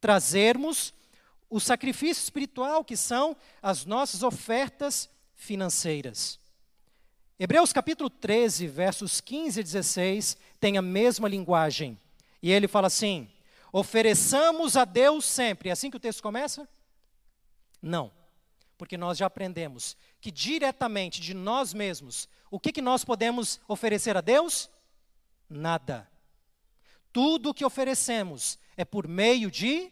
Trazermos 0.00 0.92
o 1.50 1.58
sacrifício 1.58 2.22
espiritual, 2.22 2.84
que 2.84 2.96
são 2.96 3.36
as 3.62 3.84
nossas 3.84 4.22
ofertas 4.22 5.08
financeiras. 5.34 6.38
Hebreus 7.38 7.72
capítulo 7.72 8.10
13, 8.10 8.66
versos 8.66 9.20
15 9.20 9.60
e 9.60 9.62
16, 9.62 10.36
tem 10.58 10.76
a 10.76 10.82
mesma 10.82 11.28
linguagem. 11.28 11.98
E 12.42 12.50
ele 12.50 12.66
fala 12.66 12.88
assim: 12.88 13.30
ofereçamos 13.72 14.76
a 14.76 14.84
Deus 14.84 15.24
sempre. 15.24 15.68
É 15.68 15.72
assim 15.72 15.90
que 15.90 15.96
o 15.96 16.00
texto 16.00 16.22
começa? 16.22 16.68
Não. 17.80 18.10
Porque 18.76 18.96
nós 18.96 19.18
já 19.18 19.26
aprendemos 19.26 19.96
que 20.20 20.30
diretamente 20.30 21.20
de 21.20 21.32
nós 21.32 21.72
mesmos, 21.72 22.28
o 22.50 22.58
que, 22.58 22.72
que 22.72 22.82
nós 22.82 23.04
podemos 23.04 23.60
oferecer 23.68 24.16
a 24.16 24.20
Deus? 24.20 24.68
Nada. 25.48 26.08
Tudo 27.12 27.50
o 27.50 27.54
que 27.54 27.64
oferecemos 27.64 28.58
é 28.76 28.84
por 28.84 29.08
meio 29.08 29.50
de 29.50 29.90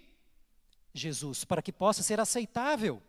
Jesus, 1.00 1.44
para 1.44 1.62
que 1.62 1.72
possa 1.72 2.02
ser 2.02 2.20
aceitável. 2.20 3.02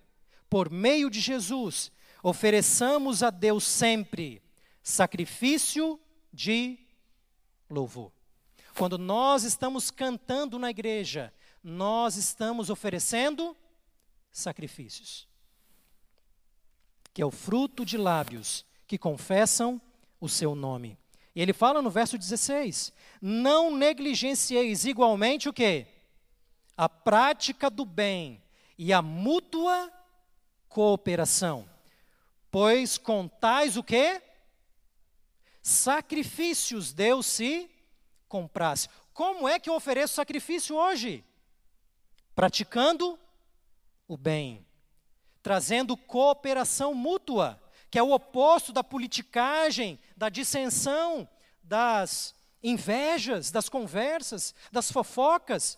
Por 0.49 0.69
meio 0.69 1.09
de 1.09 1.19
Jesus, 1.19 1.91
ofereçamos 2.23 3.23
a 3.23 3.29
Deus 3.29 3.63
sempre 3.65 4.41
sacrifício 4.81 5.99
de 6.31 6.79
louvor. 7.69 8.11
Quando 8.77 8.97
nós 8.97 9.43
estamos 9.43 9.91
cantando 9.91 10.57
na 10.59 10.69
igreja, 10.69 11.33
nós 11.63 12.15
estamos 12.15 12.69
oferecendo 12.69 13.57
sacrifícios, 14.31 15.27
que 17.13 17.21
é 17.21 17.25
o 17.25 17.31
fruto 17.31 17.83
de 17.83 17.97
lábios 17.97 18.65
que 18.85 18.97
confessam 18.97 19.81
o 20.21 20.29
seu 20.29 20.55
nome. 20.55 20.97
E 21.35 21.41
ele 21.41 21.53
fala 21.53 21.81
no 21.81 21.89
verso 21.89 22.17
16: 22.17 22.93
Não 23.21 23.75
negligencieis 23.75 24.85
igualmente 24.85 25.49
o 25.49 25.53
que? 25.53 25.87
A 26.77 26.87
prática 26.87 27.69
do 27.69 27.83
bem 27.83 28.41
e 28.77 28.93
a 28.93 29.01
mútua 29.01 29.91
cooperação 30.69 31.67
Pois 32.59 32.97
com 32.97 33.27
tais 33.27 33.77
o 33.77 33.83
quê? 33.83 34.21
Sacrifícios 35.61 36.93
Deus 36.93 37.25
se 37.25 37.69
comprasse. 38.27 38.89
Como 39.13 39.47
é 39.47 39.59
que 39.59 39.69
eu 39.69 39.75
ofereço 39.75 40.15
sacrifício 40.15 40.75
hoje? 40.75 41.23
Praticando 42.33 43.19
o 44.07 44.15
bem, 44.15 44.65
trazendo 45.43 45.97
cooperação 45.97 46.93
mútua, 46.93 47.61
que 47.89 47.99
é 47.99 48.03
o 48.03 48.11
oposto 48.11 48.71
da 48.71 48.83
politicagem, 48.83 49.99
da 50.15 50.29
dissensão, 50.29 51.27
das 51.61 52.33
invejas, 52.63 53.51
das 53.51 53.67
conversas, 53.67 54.55
das 54.71 54.91
fofocas. 54.91 55.77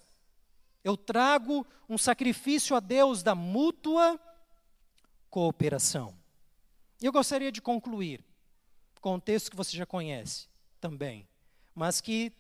Eu 0.84 0.96
trago 0.96 1.66
um 1.88 1.98
sacrifício 1.98 2.76
a 2.76 2.80
Deus 2.80 3.22
da 3.22 3.36
mútua 3.36 4.20
cooperação. 5.30 6.16
E 7.02 7.06
eu 7.06 7.12
gostaria 7.12 7.52
de 7.52 7.62
concluir 7.62 8.24
com 9.02 9.16
um 9.16 9.20
texto 9.20 9.50
que 9.50 9.58
você 9.58 9.76
já 9.76 9.86
conhece 9.86 10.48
também, 10.80 11.28
mas 11.74 12.02
que 12.02 12.34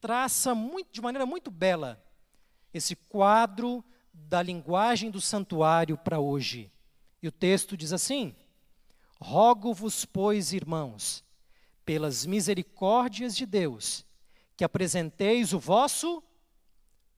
traça 0.00 0.54
muito, 0.54 0.92
de 0.92 1.00
maneira 1.00 1.26
muito 1.26 1.50
bela 1.50 2.02
esse 2.72 2.94
quadro 2.94 3.84
da 4.12 4.42
linguagem 4.42 5.10
do 5.10 5.20
santuário 5.20 5.96
para 5.96 6.20
hoje. 6.20 6.70
E 7.22 7.28
o 7.28 7.32
texto 7.32 7.76
diz 7.76 7.92
assim: 7.92 8.34
Rogo-vos, 9.20 10.04
pois, 10.04 10.52
irmãos, 10.52 11.24
pelas 11.84 12.26
misericórdias 12.26 13.34
de 13.34 13.46
Deus, 13.46 14.04
que 14.56 14.64
apresenteis 14.64 15.52
o 15.52 15.58
vosso 15.58 16.22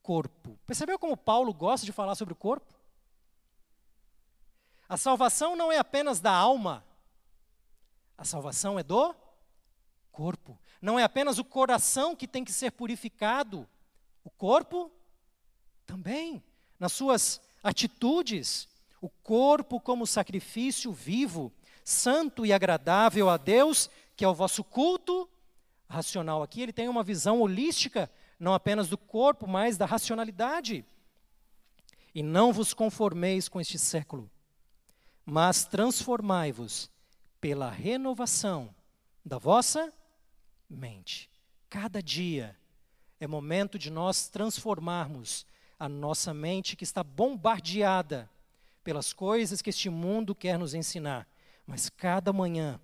corpo. 0.07 0.57
Percebeu 0.65 1.01
como 1.01 1.17
Paulo 1.17 1.53
gosta 1.53 1.85
de 1.85 1.91
falar 1.91 2.15
sobre 2.15 2.33
o 2.33 2.37
corpo? 2.37 2.73
A 4.89 4.97
salvação 4.97 5.57
não 5.57 5.73
é 5.73 5.79
apenas 5.79 6.21
da 6.21 6.31
alma, 6.31 6.85
a 8.17 8.25
salvação 8.25 8.79
é 8.79 8.85
do 8.85 9.13
corpo. 10.13 10.57
Não 10.81 10.97
é 10.97 11.03
apenas 11.03 11.41
o 11.41 11.45
coração 11.45 12.15
que 12.15 12.29
tem 12.29 12.45
que 12.45 12.53
ser 12.53 12.71
purificado, 12.71 13.69
o 14.23 14.31
corpo 14.31 14.93
também, 15.85 16.41
nas 16.79 16.93
suas 16.93 17.41
atitudes, 17.61 18.69
o 19.01 19.09
corpo 19.09 19.81
como 19.81 20.07
sacrifício 20.07 20.93
vivo, 20.93 21.53
santo 21.85 22.47
e 22.47 22.53
agradável 22.53 23.29
a 23.29 23.37
Deus, 23.37 23.91
que 24.15 24.25
é 24.25 24.29
o 24.29 24.35
vosso 24.35 24.63
culto 24.63 25.29
racional. 25.89 26.45
Aqui 26.45 26.61
ele 26.61 26.73
tem 26.73 26.89
uma 26.89 27.03
visão 27.03 27.41
holística, 27.41 28.09
não 28.39 28.55
apenas 28.55 28.89
do 28.89 28.99
corpo, 28.99 29.47
mas 29.47 29.77
da 29.77 29.87
racionalidade. 29.87 30.85
E 32.15 32.23
não 32.23 32.53
vos 32.53 32.73
conformeis 32.73 33.49
com 33.49 33.61
este 33.61 33.79
século, 33.79 34.31
mas 35.25 35.65
transformai-vos 35.65 36.91
pela 37.41 37.71
renovação 37.71 38.75
da 39.25 39.39
vossa 39.39 39.93
mente. 40.69 41.31
Cada 41.69 42.03
dia 42.03 42.57
é 43.21 43.27
momento 43.27 43.79
de 43.79 43.91
nós 43.91 44.29
transformarmos 44.29 45.47
a 45.79 45.89
nossa 45.89 46.33
mente 46.33 46.77
que 46.77 46.85
está 46.85 47.03
bombardeada 47.03 48.31
pelas 48.83 49.13
coisas 49.13 49.61
que 49.61 49.71
este 49.71 49.91
mundo 49.91 50.35
quer 50.35 50.59
nos 50.59 50.75
ensinar. 50.75 51.29
Mas 51.67 51.91
cada 51.91 52.33
manhã, 52.33 52.81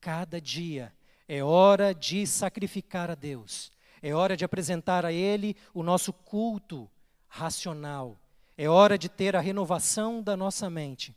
cada 0.00 0.40
dia, 0.40 0.92
é 1.26 1.42
hora 1.42 1.94
de 1.94 2.26
sacrificar 2.26 3.10
a 3.10 3.14
Deus. 3.14 3.72
É 4.02 4.14
hora 4.14 4.36
de 4.36 4.44
apresentar 4.44 5.04
a 5.04 5.12
Ele 5.12 5.56
o 5.72 5.82
nosso 5.82 6.12
culto 6.12 6.90
racional. 7.28 8.18
É 8.56 8.68
hora 8.68 8.96
de 8.96 9.08
ter 9.08 9.36
a 9.36 9.40
renovação 9.40 10.22
da 10.22 10.36
nossa 10.36 10.70
mente 10.70 11.14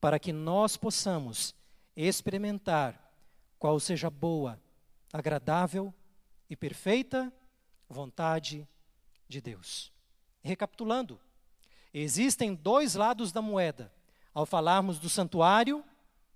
para 0.00 0.18
que 0.18 0.32
nós 0.32 0.76
possamos 0.76 1.54
experimentar 1.96 2.98
qual 3.58 3.78
seja 3.78 4.10
boa, 4.10 4.60
agradável 5.12 5.94
e 6.50 6.56
perfeita 6.56 7.32
vontade 7.88 8.66
de 9.28 9.40
Deus. 9.40 9.92
Recapitulando, 10.42 11.20
existem 11.94 12.54
dois 12.54 12.96
lados 12.96 13.30
da 13.30 13.40
moeda 13.40 13.92
ao 14.34 14.44
falarmos 14.44 14.98
do 14.98 15.08
santuário 15.08 15.84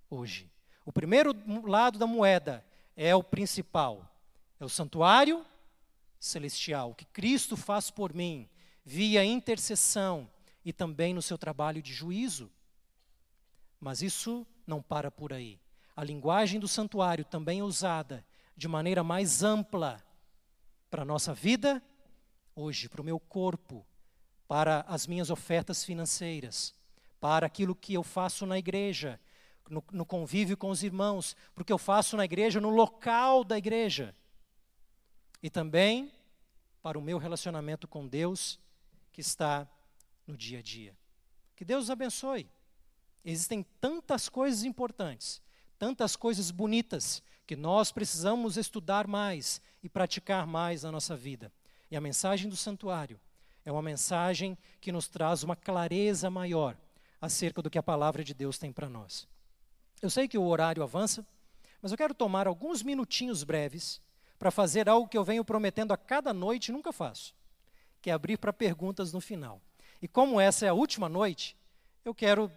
hoje. 0.09 0.49
O 0.85 0.93
primeiro 0.93 1.35
lado 1.69 1.99
da 1.99 2.07
moeda 2.07 2.65
é 2.97 3.15
o 3.17 3.23
principal, 3.25 4.09
é 4.61 4.65
o 4.65 4.69
santuário 4.69 5.45
celestial, 6.19 6.95
que 6.95 7.05
Cristo 7.07 7.57
faz 7.57 7.91
por 7.91 8.15
mim, 8.15 8.49
via 8.85 9.25
intercessão 9.25 10.31
e 10.65 10.73
também 10.73 11.15
no 11.15 11.23
seu 11.23 11.37
trabalho 11.37 11.83
de 11.83 11.93
juízo. 11.93 12.51
Mas 13.81 14.03
isso 14.03 14.47
não 14.67 14.83
para 14.83 15.11
por 15.11 15.33
aí. 15.33 15.61
A 15.95 16.05
linguagem 16.05 16.61
do 16.61 16.69
santuário 16.69 17.25
também 17.25 17.61
é 17.61 17.65
usada 17.65 18.25
de 18.57 18.69
maneira 18.69 19.05
mais 19.05 19.43
ampla 19.43 20.03
para 20.91 21.03
a 21.03 21.05
nossa 21.07 21.35
vida 21.35 21.83
hoje, 22.55 22.89
para 22.89 23.01
o 23.01 23.05
meu 23.05 23.21
corpo, 23.21 23.87
para 24.49 24.81
as 24.89 25.07
minhas 25.07 25.31
ofertas 25.31 25.85
financeiras, 25.85 26.75
para 27.21 27.47
aquilo 27.47 27.75
que 27.75 27.95
eu 27.95 28.03
faço 28.03 28.47
na 28.47 28.59
igreja, 28.59 29.21
no, 29.69 29.85
no 29.93 30.07
convívio 30.07 30.57
com 30.57 30.71
os 30.71 30.83
irmãos, 30.83 31.37
porque 31.55 31.73
eu 31.73 31.79
faço 31.79 32.17
na 32.17 32.25
igreja, 32.25 32.61
no 32.61 32.71
local 32.71 33.45
da 33.45 33.59
igreja. 33.59 34.15
E 35.47 35.51
também 35.51 36.11
para 36.83 36.99
o 36.99 37.01
meu 37.01 37.19
relacionamento 37.19 37.87
com 37.87 38.05
Deus, 38.05 38.59
que 39.13 39.21
está 39.21 39.65
no 40.27 40.37
dia 40.37 40.59
a 40.59 40.63
dia. 40.63 40.93
Que 41.55 41.65
Deus 41.65 41.85
os 41.85 41.91
abençoe. 41.91 42.51
Existem 43.25 43.65
tantas 43.81 44.29
coisas 44.29 44.65
importantes, 44.65 45.41
tantas 45.79 46.17
coisas 46.17 46.51
bonitas, 46.51 47.23
que 47.47 47.55
nós 47.55 47.93
precisamos 47.93 48.57
estudar 48.57 49.07
mais 49.07 49.63
e 49.85 49.89
praticar 49.89 50.49
mais 50.49 50.83
na 50.83 50.91
nossa 50.91 51.15
vida. 51.15 51.53
E 51.93 51.97
a 51.97 52.01
mensagem 52.01 52.51
do 52.51 52.57
santuário 52.57 53.21
é 53.65 53.71
uma 53.71 53.83
mensagem 53.83 54.59
que 54.81 54.91
nos 54.91 55.07
traz 55.07 55.45
uma 55.45 55.55
clareza 55.55 56.29
maior 56.29 56.77
acerca 57.21 57.63
do 57.63 57.71
que 57.71 57.79
a 57.79 57.85
palavra 57.85 58.25
de 58.25 58.35
Deus 58.35 58.59
tem 58.59 58.73
para 58.73 58.89
nós. 58.89 59.29
Eu 60.03 60.11
sei 60.11 60.27
que 60.27 60.37
o 60.39 60.45
horário 60.45 60.83
avança, 60.83 61.25
mas 61.81 61.93
eu 61.93 61.99
quero 61.99 62.15
tomar 62.15 62.49
alguns 62.49 62.83
minutinhos 62.83 63.45
breves 63.45 64.05
para 64.39 64.51
fazer 64.51 64.89
algo 64.89 65.09
que 65.09 65.17
eu 65.17 65.25
venho 65.25 65.45
prometendo 65.45 65.93
a 65.93 65.97
cada 65.97 66.33
noite 66.33 66.69
e 66.69 66.73
nunca 66.73 66.93
faço, 66.93 67.35
que 68.01 68.11
é 68.11 68.13
abrir 68.13 68.37
para 68.37 68.53
perguntas 68.53 69.13
no 69.13 69.21
final. 69.21 69.61
E 70.01 70.09
como 70.09 70.41
essa 70.41 70.67
é 70.67 70.69
a 70.69 70.75
última 70.75 71.09
noite, 71.09 71.57
eu 72.05 72.15
quero 72.15 72.51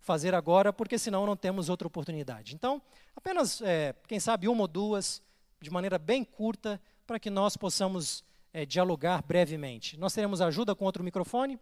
fazer 0.00 0.34
agora, 0.34 0.72
porque 0.72 0.98
senão 0.98 1.24
não 1.24 1.36
temos 1.36 1.68
outra 1.68 1.88
oportunidade. 1.88 2.54
Então, 2.54 2.82
apenas, 3.16 3.62
é, 3.62 3.94
quem 4.06 4.20
sabe, 4.20 4.48
uma 4.48 4.62
ou 4.62 4.68
duas, 4.68 5.22
de 5.60 5.70
maneira 5.70 5.98
bem 5.98 6.22
curta, 6.22 6.80
para 7.06 7.18
que 7.18 7.30
nós 7.30 7.56
possamos 7.56 8.22
é, 8.52 8.66
dialogar 8.66 9.22
brevemente. 9.22 9.96
Nós 9.96 10.12
teremos 10.12 10.40
ajuda 10.40 10.74
com 10.74 10.84
outro 10.84 11.02
microfone? 11.02 11.58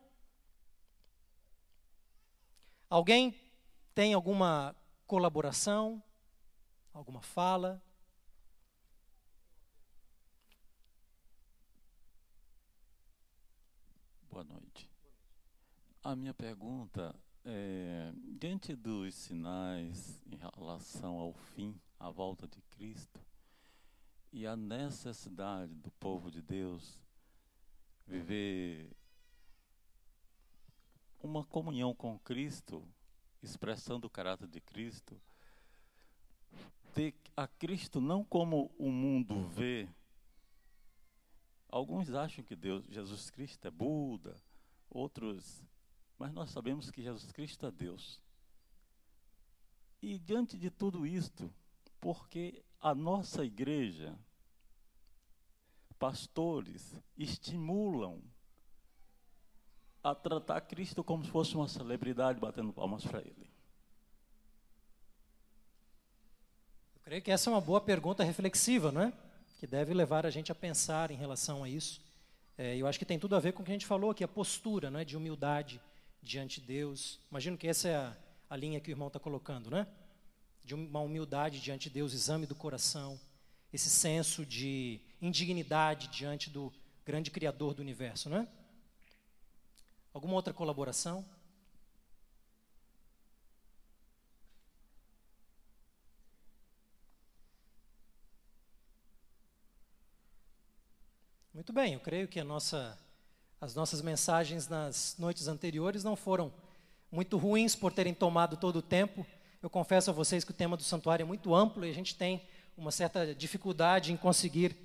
Alguém 2.90 3.34
tem 3.94 4.12
alguma 4.12 4.74
colaboração? 5.06 6.02
Alguma 6.92 7.22
fala? 7.22 7.80
Boa 14.30 14.44
noite. 14.44 14.90
A 16.05 16.16
minha 16.16 16.34
pergunta 16.34 17.14
é: 17.44 18.12
diante 18.38 18.74
dos 18.74 19.14
sinais 19.14 20.20
em 20.26 20.36
relação 20.36 21.16
ao 21.18 21.32
fim, 21.32 21.80
à 21.96 22.11
volta 22.11 22.48
de 22.48 22.61
Cristo, 22.62 23.20
e 24.32 24.44
a 24.44 24.57
necessidade 24.57 25.72
do 25.76 25.92
povo 25.92 26.28
de 26.28 26.42
Deus 26.42 27.00
viver 28.05 28.90
uma 31.20 31.44
comunhão 31.44 31.94
com 31.94 32.18
Cristo, 32.18 32.84
expressando 33.40 34.09
o 34.09 34.11
caráter 34.11 34.48
de 34.48 34.61
Cristo, 34.61 35.20
ter 36.92 37.14
a 37.36 37.46
Cristo 37.46 38.00
não 38.00 38.24
como 38.24 38.74
o 38.76 38.90
mundo 38.90 39.46
vê. 39.50 39.88
Alguns 41.68 42.12
acham 42.12 42.44
que 42.44 42.57
Deus, 42.57 42.84
Jesus 42.86 43.30
Cristo 43.30 43.68
é 43.68 43.70
Buda, 43.70 44.36
outros, 44.90 45.64
mas 46.22 46.32
nós 46.32 46.50
sabemos 46.50 46.88
que 46.88 47.02
Jesus 47.02 47.32
Cristo 47.32 47.66
é 47.66 47.70
Deus. 47.72 48.22
E 50.00 50.20
diante 50.20 50.56
de 50.56 50.70
tudo 50.70 51.04
isto, 51.04 51.52
porque 52.00 52.62
a 52.80 52.94
nossa 52.94 53.44
igreja, 53.44 54.16
pastores, 55.98 56.94
estimulam 57.18 58.22
a 60.00 60.14
tratar 60.14 60.60
Cristo 60.60 61.02
como 61.02 61.24
se 61.24 61.30
fosse 61.32 61.56
uma 61.56 61.66
celebridade 61.66 62.38
batendo 62.38 62.72
palmas 62.72 63.04
para 63.04 63.18
Ele? 63.18 63.50
Eu 66.94 67.00
creio 67.02 67.22
que 67.22 67.32
essa 67.32 67.50
é 67.50 67.52
uma 67.52 67.60
boa 67.60 67.80
pergunta 67.80 68.22
reflexiva, 68.22 68.92
não 68.92 69.02
é? 69.02 69.12
Que 69.58 69.66
deve 69.66 69.92
levar 69.92 70.24
a 70.24 70.30
gente 70.30 70.52
a 70.52 70.54
pensar 70.54 71.10
em 71.10 71.16
relação 71.16 71.64
a 71.64 71.68
isso. 71.68 72.00
É, 72.56 72.76
eu 72.76 72.86
acho 72.86 72.96
que 72.96 73.04
tem 73.04 73.18
tudo 73.18 73.34
a 73.34 73.40
ver 73.40 73.54
com 73.54 73.62
o 73.62 73.64
que 73.64 73.72
a 73.72 73.74
gente 73.74 73.86
falou 73.86 74.12
aqui, 74.12 74.22
a 74.22 74.28
postura 74.28 74.88
não 74.88 75.00
é? 75.00 75.04
de 75.04 75.16
humildade 75.16 75.80
diante 76.22 76.60
de 76.60 76.66
Deus. 76.66 77.18
Imagino 77.30 77.58
que 77.58 77.66
essa 77.66 77.88
é 77.88 77.96
a, 77.96 78.16
a 78.48 78.56
linha 78.56 78.80
que 78.80 78.90
o 78.90 78.92
irmão 78.92 79.08
está 79.08 79.18
colocando, 79.18 79.70
né? 79.70 79.86
De 80.64 80.74
uma 80.74 81.00
humildade 81.00 81.60
diante 81.60 81.88
de 81.88 81.94
Deus, 81.94 82.12
exame 82.12 82.46
do 82.46 82.54
coração, 82.54 83.20
esse 83.72 83.90
senso 83.90 84.46
de 84.46 85.00
indignidade 85.20 86.08
diante 86.08 86.48
do 86.48 86.72
grande 87.04 87.30
Criador 87.30 87.74
do 87.74 87.82
universo, 87.82 88.30
não 88.30 88.38
é? 88.38 88.48
Alguma 90.14 90.34
outra 90.34 90.52
colaboração? 90.52 91.24
Muito 101.54 101.72
bem, 101.72 101.94
eu 101.94 102.00
creio 102.00 102.26
que 102.26 102.42
nossa, 102.42 102.98
as 103.62 103.76
nossas 103.76 104.02
mensagens 104.02 104.68
nas 104.68 105.14
noites 105.20 105.46
anteriores 105.46 106.02
não 106.02 106.16
foram 106.16 106.52
muito 107.12 107.38
ruins 107.38 107.76
por 107.76 107.92
terem 107.92 108.12
tomado 108.12 108.56
todo 108.56 108.80
o 108.80 108.82
tempo. 108.82 109.24
Eu 109.62 109.70
confesso 109.70 110.10
a 110.10 110.12
vocês 110.12 110.42
que 110.42 110.50
o 110.50 110.54
tema 110.54 110.76
do 110.76 110.82
santuário 110.82 111.22
é 111.22 111.24
muito 111.24 111.54
amplo 111.54 111.86
e 111.86 111.88
a 111.88 111.94
gente 111.94 112.16
tem 112.16 112.42
uma 112.76 112.90
certa 112.90 113.32
dificuldade 113.32 114.12
em 114.12 114.16
conseguir 114.16 114.76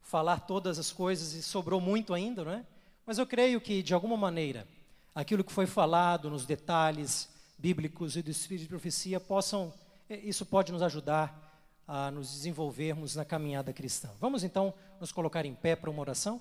falar 0.00 0.40
todas 0.40 0.78
as 0.78 0.90
coisas 0.90 1.34
e 1.34 1.42
sobrou 1.42 1.82
muito 1.82 2.14
ainda, 2.14 2.42
não 2.42 2.52
é? 2.52 2.64
Mas 3.04 3.18
eu 3.18 3.26
creio 3.26 3.60
que, 3.60 3.82
de 3.82 3.92
alguma 3.92 4.16
maneira, 4.16 4.66
aquilo 5.14 5.44
que 5.44 5.52
foi 5.52 5.66
falado 5.66 6.30
nos 6.30 6.46
detalhes 6.46 7.28
bíblicos 7.58 8.16
e 8.16 8.22
do 8.22 8.30
Espírito 8.30 8.62
de 8.62 8.68
profecia 8.70 9.20
possam, 9.20 9.70
eh, 10.08 10.20
isso 10.24 10.46
pode 10.46 10.72
nos 10.72 10.80
ajudar 10.80 11.62
a 11.86 12.10
nos 12.10 12.32
desenvolvermos 12.32 13.16
na 13.16 13.24
caminhada 13.26 13.70
cristã. 13.70 14.08
Vamos 14.18 14.42
então 14.42 14.72
nos 14.98 15.12
colocar 15.12 15.44
em 15.44 15.54
pé 15.54 15.76
para 15.76 15.90
uma 15.90 16.00
oração? 16.00 16.40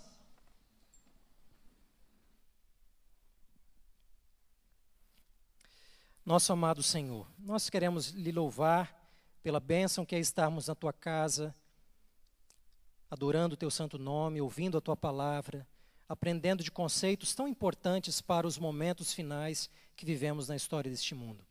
Nosso 6.25 6.53
amado 6.53 6.81
Senhor, 6.81 7.27
nós 7.37 7.69
queremos 7.69 8.11
lhe 8.11 8.31
louvar 8.31 8.97
pela 9.43 9.59
bênção 9.59 10.05
que 10.05 10.15
é 10.15 10.19
estarmos 10.19 10.67
na 10.67 10.75
tua 10.75 10.93
casa, 10.93 11.53
adorando 13.11 13.55
o 13.55 13.57
teu 13.57 13.69
santo 13.69 13.99
nome, 13.99 14.39
ouvindo 14.39 14.77
a 14.77 14.81
tua 14.81 14.95
palavra, 14.95 15.67
aprendendo 16.07 16.63
de 16.63 16.71
conceitos 16.71 17.35
tão 17.35 17.45
importantes 17.45 18.21
para 18.21 18.47
os 18.47 18.57
momentos 18.57 19.11
finais 19.11 19.69
que 19.97 20.05
vivemos 20.05 20.47
na 20.47 20.55
história 20.55 20.89
deste 20.89 21.13
mundo. 21.13 21.45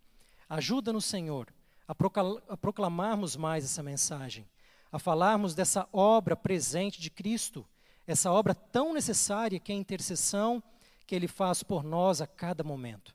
Ajuda-nos, 0.48 1.04
Senhor, 1.04 1.52
a 1.86 2.56
proclamarmos 2.56 3.36
mais 3.36 3.66
essa 3.66 3.82
mensagem, 3.82 4.48
a 4.90 4.98
falarmos 4.98 5.54
dessa 5.54 5.86
obra 5.92 6.34
presente 6.34 6.98
de 6.98 7.10
Cristo, 7.10 7.68
essa 8.06 8.32
obra 8.32 8.54
tão 8.54 8.94
necessária 8.94 9.60
que 9.60 9.70
é 9.70 9.74
a 9.74 9.78
intercessão 9.78 10.62
que 11.06 11.14
Ele 11.14 11.28
faz 11.28 11.62
por 11.62 11.84
nós 11.84 12.22
a 12.22 12.26
cada 12.26 12.64
momento. 12.64 13.14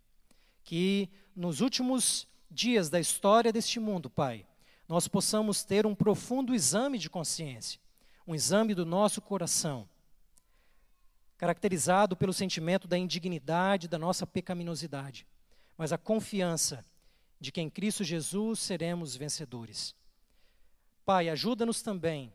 Que 0.63 1.09
nos 1.37 1.61
últimos 1.61 2.27
dias 2.49 2.89
da 2.89 2.99
história 2.99 3.53
deste 3.53 3.79
mundo, 3.79 4.09
Pai, 4.09 4.43
nós 4.87 5.07
possamos 5.07 5.63
ter 5.63 5.85
um 5.85 5.93
profundo 5.93 6.55
exame 6.55 6.97
de 6.97 7.11
consciência, 7.11 7.79
um 8.25 8.33
exame 8.33 8.73
do 8.73 8.85
nosso 8.85 9.21
coração 9.21 9.87
caracterizado 11.37 12.17
pelo 12.17 12.33
sentimento 12.33 12.87
da 12.87 12.97
indignidade 12.97 13.87
da 13.87 13.99
nossa 13.99 14.25
pecaminosidade, 14.25 15.27
mas 15.77 15.93
a 15.93 15.97
confiança 15.97 16.83
de 17.39 17.51
que 17.51 17.61
em 17.61 17.69
Cristo 17.69 18.03
Jesus 18.03 18.57
seremos 18.57 19.15
vencedores. 19.15 19.95
Pai, 21.05 21.29
ajuda-nos 21.29 21.83
também 21.83 22.33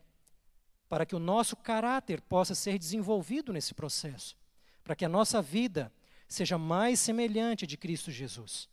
para 0.87 1.05
que 1.05 1.13
o 1.13 1.19
nosso 1.19 1.57
caráter 1.57 2.21
possa 2.21 2.55
ser 2.55 2.79
desenvolvido 2.79 3.51
nesse 3.51 3.73
processo, 3.73 4.37
para 4.81 4.95
que 4.95 5.03
a 5.03 5.09
nossa 5.09 5.41
vida 5.41 5.91
seja 6.25 6.57
mais 6.57 7.01
semelhante 7.01 7.67
de 7.67 7.75
Cristo 7.75 8.09
Jesus. 8.09 8.71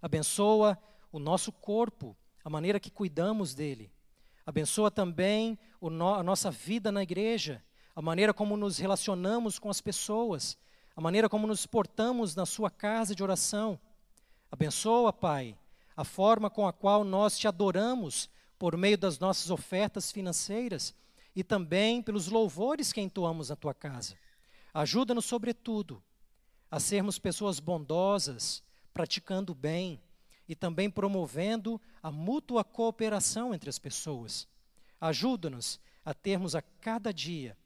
Abençoa 0.00 0.78
o 1.10 1.18
nosso 1.18 1.50
corpo, 1.50 2.16
a 2.44 2.50
maneira 2.50 2.78
que 2.78 2.90
cuidamos 2.90 3.54
dele. 3.54 3.90
Abençoa 4.46 4.90
também 4.90 5.58
a 5.80 6.22
nossa 6.22 6.50
vida 6.50 6.90
na 6.90 7.02
igreja, 7.02 7.62
a 7.94 8.00
maneira 8.00 8.32
como 8.32 8.56
nos 8.56 8.78
relacionamos 8.78 9.58
com 9.58 9.68
as 9.68 9.80
pessoas, 9.80 10.56
a 10.96 11.00
maneira 11.00 11.28
como 11.28 11.46
nos 11.46 11.66
portamos 11.66 12.34
na 12.34 12.46
sua 12.46 12.70
casa 12.70 13.14
de 13.14 13.22
oração. 13.22 13.78
Abençoa, 14.50 15.12
Pai, 15.12 15.58
a 15.96 16.04
forma 16.04 16.48
com 16.48 16.66
a 16.66 16.72
qual 16.72 17.04
nós 17.04 17.38
te 17.38 17.46
adoramos 17.46 18.30
por 18.58 18.76
meio 18.76 18.96
das 18.96 19.18
nossas 19.18 19.50
ofertas 19.50 20.10
financeiras 20.10 20.94
e 21.34 21.44
também 21.44 22.02
pelos 22.02 22.28
louvores 22.28 22.92
que 22.92 23.00
entoamos 23.00 23.50
na 23.50 23.56
tua 23.56 23.74
casa. 23.74 24.16
Ajuda-nos, 24.72 25.24
sobretudo, 25.24 26.02
a 26.70 26.80
sermos 26.80 27.18
pessoas 27.18 27.60
bondosas, 27.60 28.62
praticando 28.98 29.54
bem 29.54 30.02
e 30.48 30.56
também 30.56 30.90
promovendo 30.90 31.80
a 32.02 32.10
mútua 32.10 32.64
cooperação 32.64 33.54
entre 33.54 33.70
as 33.70 33.78
pessoas. 33.78 34.48
Ajuda-nos 35.00 35.78
a 36.04 36.12
termos 36.12 36.56
a 36.56 36.60
cada 36.60 37.12
dia 37.14 37.56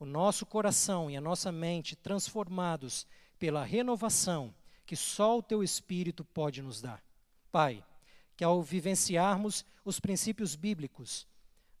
o 0.00 0.04
nosso 0.04 0.44
coração 0.44 1.08
e 1.08 1.16
a 1.16 1.20
nossa 1.20 1.52
mente 1.52 1.94
transformados 1.94 3.06
pela 3.38 3.62
renovação 3.62 4.52
que 4.84 4.96
só 4.96 5.38
o 5.38 5.42
teu 5.44 5.62
Espírito 5.62 6.24
pode 6.24 6.60
nos 6.60 6.80
dar. 6.80 7.00
Pai, 7.52 7.84
que 8.36 8.42
ao 8.42 8.60
vivenciarmos 8.60 9.64
os 9.84 10.00
princípios 10.00 10.56
bíblicos, 10.56 11.24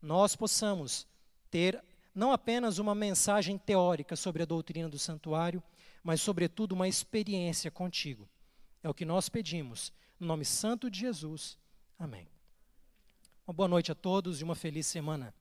nós 0.00 0.36
possamos 0.36 1.04
ter 1.50 1.82
não 2.14 2.30
apenas 2.30 2.78
uma 2.78 2.94
mensagem 2.94 3.58
teórica 3.58 4.14
sobre 4.14 4.44
a 4.44 4.46
doutrina 4.46 4.88
do 4.88 5.00
santuário, 5.00 5.60
mas, 6.00 6.20
sobretudo, 6.20 6.76
uma 6.76 6.86
experiência 6.86 7.72
contigo. 7.72 8.28
É 8.84 8.88
o 8.88 8.94
que 8.94 9.06
nós 9.06 9.30
pedimos, 9.30 9.90
no 10.20 10.26
nome 10.26 10.44
santo 10.44 10.90
de 10.90 11.00
Jesus. 11.00 11.58
Amém. 11.98 12.28
Uma 13.46 13.54
boa 13.54 13.66
noite 13.66 13.90
a 13.90 13.94
todos 13.94 14.42
e 14.42 14.44
uma 14.44 14.54
feliz 14.54 14.86
semana. 14.86 15.34